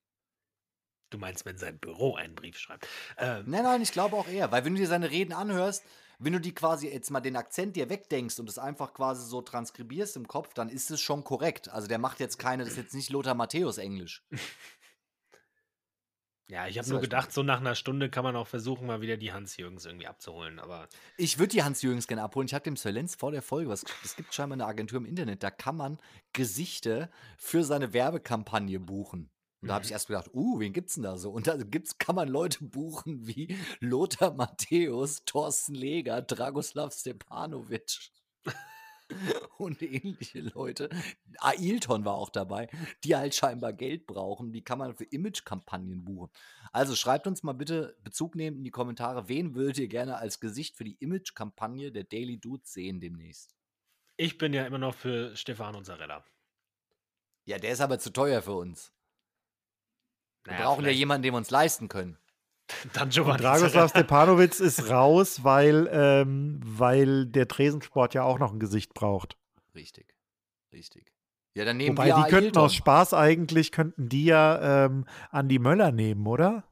[1.09, 2.87] Du meinst, wenn sein Büro einen Brief schreibt.
[3.17, 4.51] Ähm, Nein, nein, ich glaube auch eher.
[4.51, 5.83] Weil wenn du dir seine Reden anhörst,
[6.19, 9.41] wenn du die quasi jetzt mal den Akzent dir wegdenkst und es einfach quasi so
[9.41, 11.69] transkribierst im Kopf, dann ist es schon korrekt.
[11.69, 14.25] Also der macht jetzt keine, das ist jetzt nicht Lothar Matthäus Englisch.
[16.49, 19.15] ja, ich habe nur gedacht, so nach einer Stunde kann man auch versuchen, mal wieder
[19.15, 20.59] die Hans-Jürgens irgendwie abzuholen.
[20.59, 22.47] Aber Ich würde die Hans-Jürgens gerne abholen.
[22.47, 25.05] Ich habe dem Sir Lenz vor der Folge, was, es gibt scheinbar eine Agentur im
[25.05, 25.99] Internet, da kann man
[26.33, 29.29] Gesichter für seine Werbekampagne buchen.
[29.67, 31.29] Und da habe ich erst gedacht, uh, wen gibt's denn da so?
[31.29, 38.11] Und da gibt's, kann man Leute buchen wie Lothar Matthäus, Thorsten Leger, Dragoslav Stepanovic
[39.57, 40.89] und ähnliche Leute.
[41.39, 42.69] Ailton war auch dabei,
[43.03, 44.53] die halt scheinbar Geld brauchen.
[44.53, 46.31] Die kann man für Image-Kampagnen buchen.
[46.71, 50.39] Also schreibt uns mal bitte Bezug nehmen in die Kommentare, wen würdet ihr gerne als
[50.39, 53.57] Gesicht für die Image-Kampagne der Daily Dudes sehen demnächst?
[54.17, 56.25] ich bin ja immer noch für Stefano Zarella.
[57.45, 58.91] Ja, der ist aber zu teuer für uns.
[60.47, 62.17] Wir Naja, brauchen ja vielleicht jemanden, den wir uns leisten können.
[62.93, 63.89] Dann Giovanni Dragoslav.
[63.89, 69.37] Stepanovic ist raus, weil, ähm, weil der Tresensport ja auch noch ein Gesicht braucht.
[69.75, 70.13] Richtig.
[70.71, 71.11] Richtig.
[71.53, 72.63] Ja, dann nehmen Wobei wir die könnten Ailton.
[72.63, 76.63] aus Spaß eigentlich, könnten die ja ähm, Andi Möller nehmen, oder?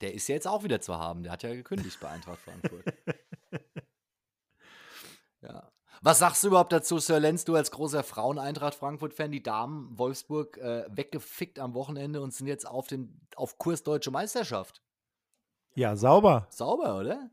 [0.00, 1.22] Der ist ja jetzt auch wieder zu haben.
[1.22, 2.84] Der hat ja gekündigt bei Eintracht Frankfurt.
[6.04, 9.32] Was sagst du überhaupt dazu, Sir Lenz, du als großer Frauen-Eintracht Frankfurt-Fan?
[9.32, 14.10] Die Damen Wolfsburg äh, weggefickt am Wochenende und sind jetzt auf, den, auf Kurs Deutsche
[14.10, 14.82] Meisterschaft.
[15.74, 16.46] Ja, sauber.
[16.50, 17.30] Sauber, oder?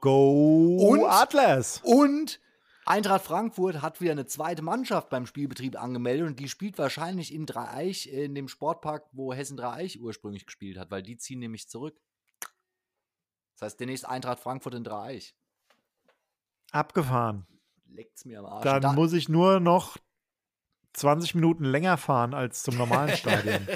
[0.00, 1.04] Go Und?
[1.06, 1.80] Atlas!
[1.82, 2.38] Und
[2.86, 7.46] Eintracht Frankfurt hat wieder eine zweite Mannschaft beim Spielbetrieb angemeldet und die spielt wahrscheinlich in
[7.46, 12.00] Dreieich, in dem Sportpark, wo Hessen Dreieich ursprünglich gespielt hat, weil die ziehen nämlich zurück.
[13.54, 15.34] Das heißt, demnächst Eintracht Frankfurt in Dreieich.
[16.70, 17.48] Abgefahren.
[17.94, 18.64] Leckt's mir am Arsch.
[18.64, 19.96] Dann Da- muss ich nur noch
[20.94, 23.66] 20 Minuten länger fahren als zum normalen Stadion.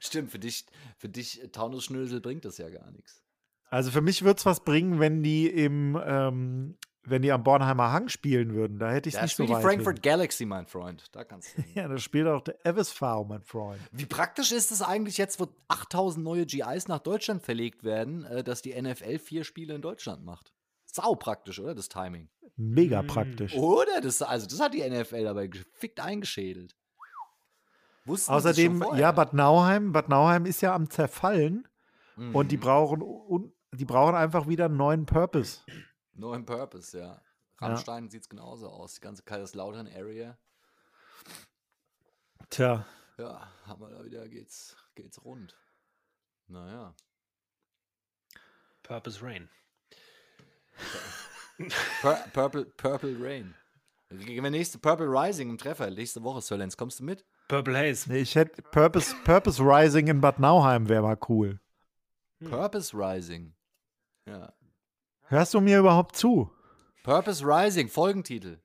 [0.00, 3.22] Stimmt, für dich, für dich äh, Taunusschnösel bringt das ja gar nichts.
[3.70, 7.92] Also für mich würde es was bringen, wenn die im, ähm, wenn die am Bornheimer
[7.92, 8.78] Hang spielen würden.
[8.78, 10.02] Da hätte ich es Da nicht so spielt die weit Frankfurt hin.
[10.02, 11.04] Galaxy, mein Freund.
[11.14, 11.62] Da kannst du.
[11.74, 13.80] Ja, da spielt auch der FSV, mein Freund.
[13.92, 18.42] Wie praktisch ist es eigentlich jetzt, wo 8000 neue GIs nach Deutschland verlegt werden, äh,
[18.42, 20.52] dass die NFL vier Spiele in Deutschland macht?
[20.86, 21.74] Sau praktisch, oder?
[21.74, 22.30] Das Timing.
[22.60, 23.06] Mega Mm.
[23.06, 23.54] praktisch.
[23.54, 24.00] Oder?
[24.00, 26.76] Das, also, das hat die NFL dabei gefickt eingeschädelt.
[28.04, 31.68] Wussten Außerdem, ja, Bad Nauheim, Bad Nauheim ist ja am Zerfallen
[32.16, 32.60] und die Mhm.
[32.60, 35.60] brauchen un, die brauchen einfach wieder einen neuen Purpose.
[36.14, 37.22] Neuen Purpose, ja.
[37.58, 38.94] Rammstein sieht es genauso aus.
[38.94, 40.36] Die ganze Kaiserslautern-Area.
[42.50, 42.86] Tja,
[43.18, 45.56] Ja, haben wir da wieder, geht's, geht's rund.
[46.46, 46.94] Naja.
[48.82, 49.48] Purpose Rain.
[52.00, 53.54] Pur Purple, Purple Rain.
[54.10, 55.90] Gehen wir nächste Purple Rising im Treffer.
[55.90, 56.76] Nächste Woche, Sir Lenz.
[56.76, 57.24] Kommst du mit?
[57.48, 58.10] Purple Haze.
[58.10, 61.60] nee, ich hätte Purpose, Purpose Rising in Bad Nauheim wäre mal cool.
[62.40, 62.50] Hm.
[62.50, 63.54] Purpose Rising.
[64.26, 64.52] Ja.
[65.28, 66.50] Hörst du mir überhaupt zu?
[67.02, 68.58] Purpose Rising, Folgentitel.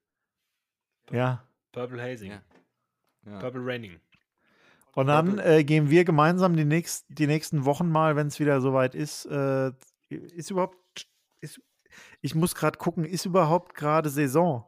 [1.12, 1.44] Ja.
[1.72, 2.32] Purple Hazing.
[2.32, 2.41] Ja.
[3.26, 3.39] Ja.
[3.39, 4.00] Purple Raining.
[4.96, 8.62] Und dann äh, gehen wir gemeinsam die, nächst, die nächsten Wochen mal, wenn es wieder
[8.62, 9.72] soweit ist, äh,
[10.10, 10.78] ist überhaupt,
[11.41, 11.60] ist,
[12.22, 14.66] ich muss gerade gucken, ist überhaupt gerade Saison?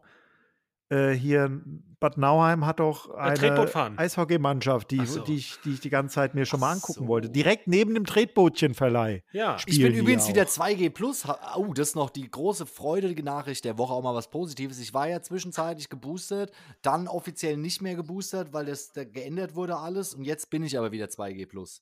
[0.90, 3.98] Äh, hier in Bad Nauheim hat doch eine Tretbootfahren.
[3.98, 5.24] Eishockeymannschaft, die, so.
[5.24, 7.08] die, ich, die ich die ganze Zeit mir schon mal angucken so.
[7.08, 7.30] wollte.
[7.30, 9.24] Direkt neben dem Tretbootchenverleih.
[9.32, 9.58] Ja.
[9.66, 10.30] Ich bin übrigens auch.
[10.30, 11.26] wieder 2G Plus.
[11.56, 14.80] Oh, das ist noch die große freudige Nachricht der Woche, auch mal was Positives.
[14.80, 16.52] Ich war ja zwischenzeitlich geboostert,
[16.84, 20.14] dann offiziell nicht mehr geboostert, weil das da geändert wurde alles.
[20.14, 21.82] Und jetzt bin ich aber wieder 2G Plus.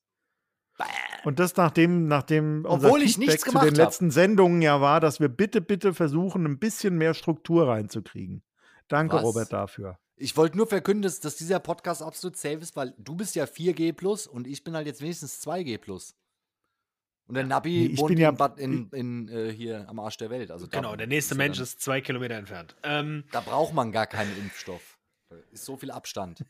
[1.24, 3.88] Und das nachdem, nachdem Obwohl unser ich nichts Feedback zu gemacht den hab.
[3.88, 8.44] letzten Sendungen ja war, dass wir bitte, bitte versuchen, ein bisschen mehr Struktur reinzukriegen.
[8.90, 9.24] Danke, Was?
[9.24, 9.98] Robert, dafür.
[10.16, 13.46] Ich wollte nur verkünden, dass, dass dieser Podcast absolut safe ist, weil du bist ja
[13.46, 16.16] 4G Plus und ich bin halt jetzt wenigstens 2G Plus.
[17.26, 20.00] Und der Nabi Nee, ich wohnt bin ja- in, Bad, in, in äh, hier am
[20.00, 20.52] Arsch der Welt.
[20.52, 22.76] Also Genau, der nächste ist Mensch dann- ist zwei Kilometer entfernt.
[22.84, 25.00] Ähm, Da braucht man gar keinen Impfstoff.
[25.30, 26.44] Da ist so viel Abstand.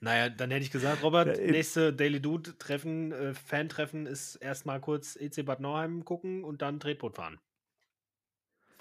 [0.00, 5.16] Naja, dann hätte ich gesagt, Robert, Ja, nächste Daily Dude-Treffen, äh, Fan-Treffen ist erstmal kurz
[5.16, 7.38] EC Bad Nauheim gucken und dann Tretboot fahren.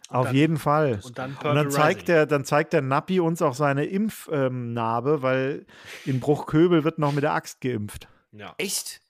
[0.10, 1.02] Auf dann- jeden Fall.
[1.04, 5.66] Und dann Und dann zeigt, der, dann zeigt der Nappi uns auch seine Impfnarbe, weil
[6.06, 8.08] in Bruchköbel wird noch mit der Axt geimpft.
[8.32, 8.56] Ja.
[8.58, 9.02] Echt?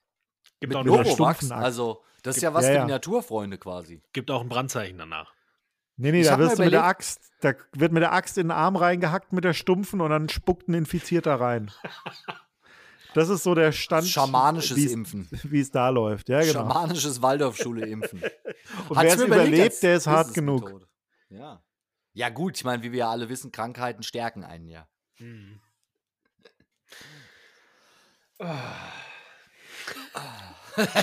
[0.59, 1.27] Gibt, Mit auch?
[1.27, 1.51] Akt.
[1.51, 2.85] Also, das ist Gibt- ja was Ja, für ja.
[2.85, 4.01] die Naturfreunde quasi.
[4.11, 5.33] gibt auch ein Brandzeichen danach.
[5.97, 8.47] Nee, nee, Ich da wirst du mit der Axt, da wird mit der Axt in
[8.47, 11.71] den Arm reingehackt mit der Stumpfen und dann spuckt ein Infizierter rein.
[13.13, 15.27] Das ist so der Stand, Schamanisches wie's- Impfen.
[15.43, 16.29] wie es da läuft.
[16.29, 16.51] Ja, genau.
[16.69, 18.21] Schamanisches Waldorfschule-Impfen.
[18.89, 20.85] Und wer es überlebt, der ist hart genug.
[21.29, 21.63] Ja.
[22.13, 24.87] Ja, gut, ich meine, wie wir ja alle wissen, Krankheiten stärken einen ja.
[25.15, 25.59] Hm.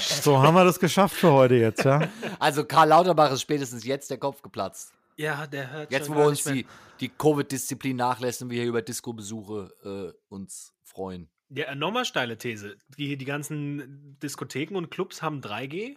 [0.00, 2.08] So haben wir das geschafft für heute jetzt, ja.
[2.38, 4.92] Also Karl Lauterbach ist spätestens jetzt der Kopf geplatzt.
[5.16, 6.64] Ja, der hört Jetzt, schon wo wir gar uns nicht mehr-
[6.98, 11.28] die, die Covid-Disziplin nachlässt und wir hier über Disco-Besuche äh, uns freuen.
[11.50, 12.76] Ja, nochmal steile These.
[12.98, 15.96] Die, die ganzen Diskotheken und Clubs haben 3G,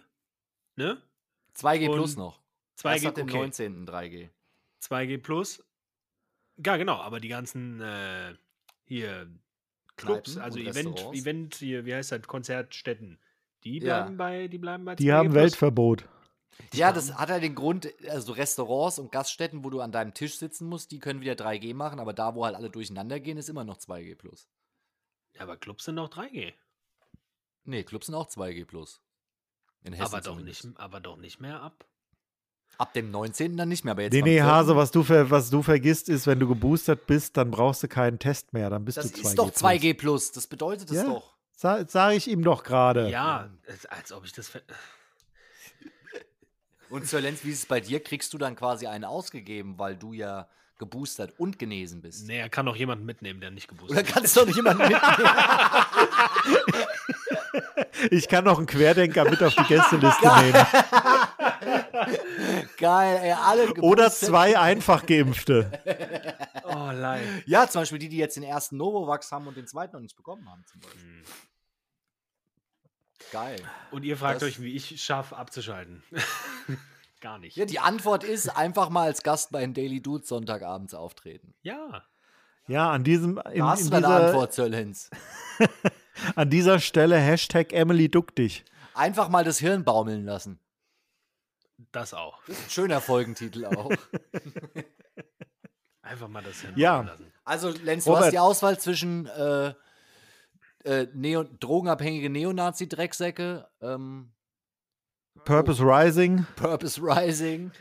[0.76, 1.02] ne?
[1.56, 2.40] 2G plus Und noch.
[2.80, 3.38] 2G, Erst ab dem okay.
[3.38, 3.86] 19.
[3.88, 4.28] 3G.
[4.82, 5.64] 2G plus.
[6.64, 8.34] Ja, genau, aber die ganzen äh,
[8.84, 9.28] hier
[9.96, 11.00] Clubs, Kneipen also Event.
[11.12, 13.18] Event, hier, wie heißt das, Konzertstätten,
[13.64, 14.00] die Ja.
[14.02, 15.42] bleiben bei, die bleiben bei Die 2G haben plus.
[15.42, 16.08] Weltverbot.
[16.74, 20.38] Ja, das hat ja den Grund, also Restaurants und Gaststätten, wo du an deinem Tisch
[20.38, 23.48] sitzen musst, die können wieder 3G machen, aber da, wo halt alle durcheinander gehen, ist
[23.48, 24.48] immer noch 2G plus.
[25.34, 26.52] Ja, aber Clubs sind auch 3G.
[27.64, 29.00] Nee, Clubs sind auch 2G plus.
[29.84, 30.64] In Hessen Aber doch, zumindest.
[30.64, 31.86] nicht, aber doch nicht mehr ab.
[32.76, 33.56] Ab dem 19.
[33.56, 34.44] dann nicht mehr, aber jetzt Nee, nee, 4.
[34.46, 37.88] Hase, was du, ver, was du vergisst, ist, wenn du geboostert bist, dann brauchst du
[37.88, 38.68] keinen Test mehr.
[38.70, 39.26] Dann bist Das du 2G.
[39.28, 39.62] ist doch plus.
[39.62, 41.04] 2G plus, das bedeutet es Ja.
[41.04, 41.37] doch.
[41.58, 43.10] Sa Sag ich ihm doch gerade.
[43.10, 43.50] Ja,
[43.88, 44.52] als, ob ich das.
[46.88, 48.00] Und Sir Lenz, wie ist es bei dir?
[48.00, 50.46] Kriegst du dann quasi einen ausgegeben, weil du ja
[50.78, 52.28] geboostert und genesen bist?
[52.28, 54.14] Nee, er kann auch jemanden mitnehmen, der nicht geboostert Oder ist.
[54.14, 55.04] kannst du doch nicht jemanden mitnehmen?
[58.12, 60.54] Ich kann noch einen Querdenker mit auf die Gästeliste nehmen.
[62.76, 65.70] Geil, ey, alle Oder zwei einfach Geimpfte.
[66.64, 67.42] Oh, live.
[67.46, 70.16] Ja, zum Beispiel die, die jetzt den ersten Novavax haben und den zweiten noch nicht
[70.16, 70.64] bekommen haben.
[70.66, 71.02] Zum Beispiel.
[71.02, 71.22] Hm.
[73.32, 73.60] Geil.
[73.90, 76.02] Und ihr fragt Das- euch, wie ich schaffe, abzuschalten.
[77.20, 77.56] Gar nicht.
[77.56, 81.52] Ja, die Antwort ist einfach mal als Gast bei den Daily Dudes Sonntagabends auftreten.
[81.62, 82.04] Ja.
[82.68, 85.10] Ja, an diesem, in, Da hast in du deine Antwort, Sir Lenz.
[86.36, 88.64] an dieser Stelle Hashtag Emily duck dich.
[88.94, 90.60] Einfach mal das Hirn baumeln lassen.
[91.92, 92.40] Das auch.
[92.68, 93.90] Schöner Folgentitel auch.
[96.02, 96.98] Einfach mal das Ja.
[96.98, 97.32] hinbauen lassen.
[97.44, 98.24] Also, Lenz, du Robert.
[98.26, 99.74] hast die Auswahl zwischen äh,
[100.84, 104.32] äh, Neo drogenabhängige Neonazi-Drecksäcke, ähm,
[105.44, 106.46] Purpose Rising.
[106.56, 107.72] Purpose Rising.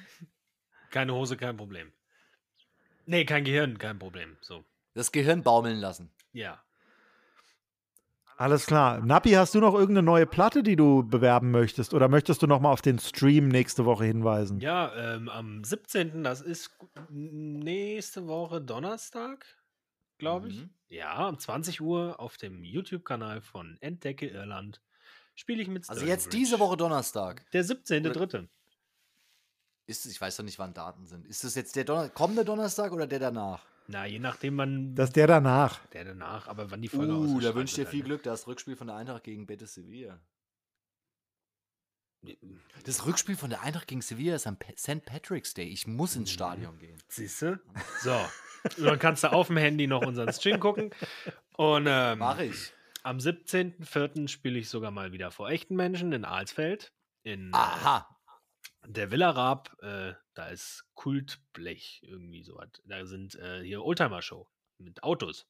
[0.91, 1.91] Keine Hose, kein Problem.
[3.05, 4.37] Nee, kein Gehirn, kein Problem.
[4.41, 4.65] So.
[4.93, 6.11] Das Gehirn baumeln lassen.
[6.33, 6.61] Ja.
[8.37, 8.99] Alles klar.
[9.03, 11.95] Nappi, hast du noch irgendeine neue Platte, die du bewerben möchtest?
[11.95, 14.59] Oder möchtest du noch mal auf den Stream nächste Woche hinweisen?
[14.59, 16.69] Ja, ähm, am 17., das ist
[17.09, 19.45] nächste Woche Donnerstag,
[20.19, 20.61] glaube ich.
[20.61, 20.69] Mhm.
[20.89, 24.81] Ja, um 20 Uhr auf dem YouTube-Kanal von Entdecke Irland
[25.33, 26.37] spiele ich mit Also Sturdy jetzt Bridge.
[26.37, 27.43] diese Woche Donnerstag.
[27.53, 28.47] Der 17.3.
[29.87, 31.25] Ist es, ich weiß doch nicht, wann Daten sind.
[31.25, 33.65] Ist das jetzt der Donner kommende Donnerstag oder der danach?
[33.87, 34.95] Na, je nachdem, wann.
[34.95, 35.85] Das ist der danach.
[35.87, 38.23] der danach, aber wann die Folge Uh, da wünsche ich dir viel halt, Glück.
[38.23, 40.19] Das Rückspiel von der Eintracht gegen Betis Sevilla.
[42.21, 42.37] ne?
[42.85, 45.05] Das Rückspiel von der Eintracht gegen Sevilla ist am St.
[45.05, 45.67] Patrick's Day.
[45.67, 46.21] Ich muss Mhm.
[46.21, 46.97] ins Stadion gehen.
[47.07, 47.59] Siehst du?
[48.01, 48.13] So.
[48.77, 50.91] Und dann kannst du auf dem Handy noch unseren Stream gucken.
[51.55, 52.73] Und ähm, Mach ich.
[53.03, 54.27] am 17.04.
[54.27, 56.91] spiele ich sogar mal wieder vor echten Menschen in Alsfeld.
[57.23, 58.16] In Aha.
[58.87, 59.75] Der Villa Raab.
[59.81, 62.69] Äh, da ist Kultblech irgendwie sowas.
[62.85, 64.47] Da sind äh, hier Oldtimer-Show
[64.77, 65.47] mit Autos.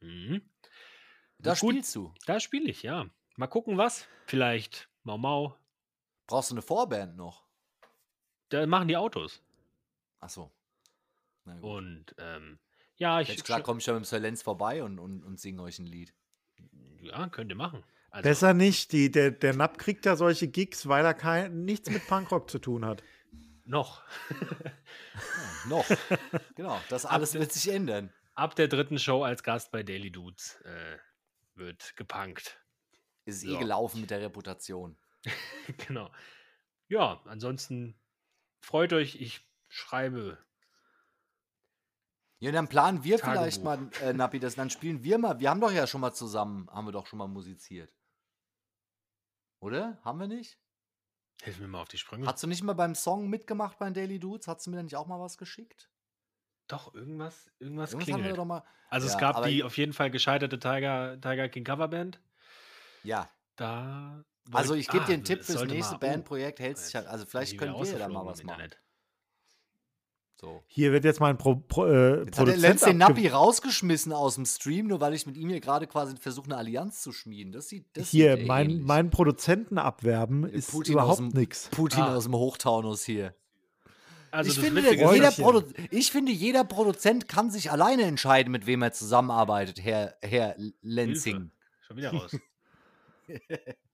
[0.00, 0.50] Mhm.
[1.38, 1.70] Da Gut.
[1.70, 2.14] spielst du.
[2.26, 3.08] Da spiele ich, ja.
[3.36, 4.06] Mal gucken, was.
[4.26, 5.56] Vielleicht Mau Mau.
[6.26, 7.46] Brauchst du eine Vorband noch?
[8.48, 9.42] Da machen die Autos.
[10.18, 10.50] Achso.
[11.44, 11.62] Na gut.
[11.62, 12.58] Und ähm,
[12.96, 13.28] ja, ich.
[13.28, 15.78] Jetzt klar, komme ich ja mit dem Sir Lenz vorbei und, und, und singe euch
[15.78, 16.14] ein Lied.
[17.00, 17.84] Ja, könnt ihr machen.
[18.16, 18.92] Also, Besser nicht.
[18.92, 22.58] Die, der, der Napp kriegt ja solche Gigs, weil er kein, nichts mit Punkrock zu
[22.58, 23.02] tun hat.
[23.66, 24.02] Noch.
[25.68, 25.84] Noch.
[26.54, 28.10] genau, das alles wird sich ändern.
[28.34, 30.96] Ab der dritten Show als Gast bei Daily Dudes äh,
[31.56, 32.58] wird gepunkt.
[33.26, 33.58] Ist eh Ja.
[33.58, 34.96] gelaufen mit der Reputation.
[35.86, 36.10] genau.
[36.88, 38.00] Ja, ansonsten
[38.60, 40.38] freut euch, ich schreibe.
[42.38, 43.42] Ja, dann planen wir Tagebuch.
[43.42, 45.38] vielleicht mal, äh, Nappi, das, dann spielen wir mal.
[45.38, 47.92] Wir haben doch ja schon mal zusammen, haben wir doch schon mal musiziert.
[49.66, 49.98] Oder?
[50.04, 50.58] Haben wir nicht?
[51.42, 52.24] Hilf mir mal auf die Sprünge.
[52.26, 54.46] Hast du nicht mal beim Song mitgemacht bei Daily Dudes?
[54.46, 55.90] Hast du mir da nicht auch mal was geschickt?
[56.68, 58.38] Doch, irgendwas, irgendwas Irgendwas haben wir klingelt.
[58.38, 58.62] doch mal.
[58.90, 62.20] Also es Ja, gab aber die auf jeden Fall gescheiterte Tiger, Tiger King Coverband.
[63.02, 63.28] Ja.
[63.56, 64.24] Da.
[64.52, 66.60] Also ich gebe Ah, dir einen Tipp es fürs nächste mal- Bandprojekt.
[66.60, 68.60] Hält sich jetzt halt, also vielleicht können wir ja da mal was machen.
[68.60, 68.80] Internet.
[70.38, 70.62] So.
[70.66, 73.26] Hier wird jetzt mal ein Pro, Pro, äh, Jetzt hat der Produzent Lenz den Nappi
[73.28, 77.00] rausgeschmissen aus dem Stream, nur weil ich mit ihm hier gerade quasi versuche, eine Allianz
[77.00, 77.52] zu schmieden.
[77.52, 81.68] Das sieht das Hier, sieht mein, meinen Produzenten abwerben ist Putin überhaupt nichts.
[81.70, 82.16] Putin Ah.
[82.16, 83.34] aus dem Hochtaunus hier.
[84.30, 85.30] Also ich, finde, jeder.
[85.30, 90.54] Produ ich finde, jeder Produzent kann sich alleine entscheiden, mit wem er zusammenarbeitet, Herr, Herr
[90.82, 91.50] Lenzing.
[91.80, 92.36] Schon wieder raus.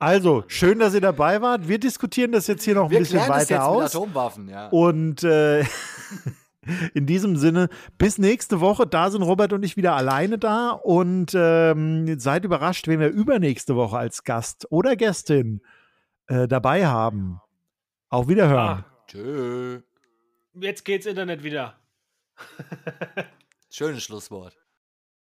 [0.00, 1.68] Also, schön, dass ihr dabei wart.
[1.68, 3.94] Wir diskutieren das jetzt hier noch ein Wir bisschen klären das weiter jetzt mit aus.
[3.94, 4.68] Atomwaffen, ja.
[4.68, 5.60] Und äh,
[6.94, 7.68] in diesem Sinne,
[7.98, 8.86] bis nächste Woche.
[8.86, 10.70] Da sind Robert und ich wieder alleine da.
[10.70, 15.60] Und ähm, seid überrascht, wen wir übernächste Woche als Gast oder Gästin
[16.28, 17.42] äh, dabei haben.
[18.08, 18.58] Auf Wiederhören.
[18.58, 19.80] Ah, Tschö.
[20.54, 21.78] jetzt geht's Internet wieder.
[23.70, 24.59] Schönes Schlusswort.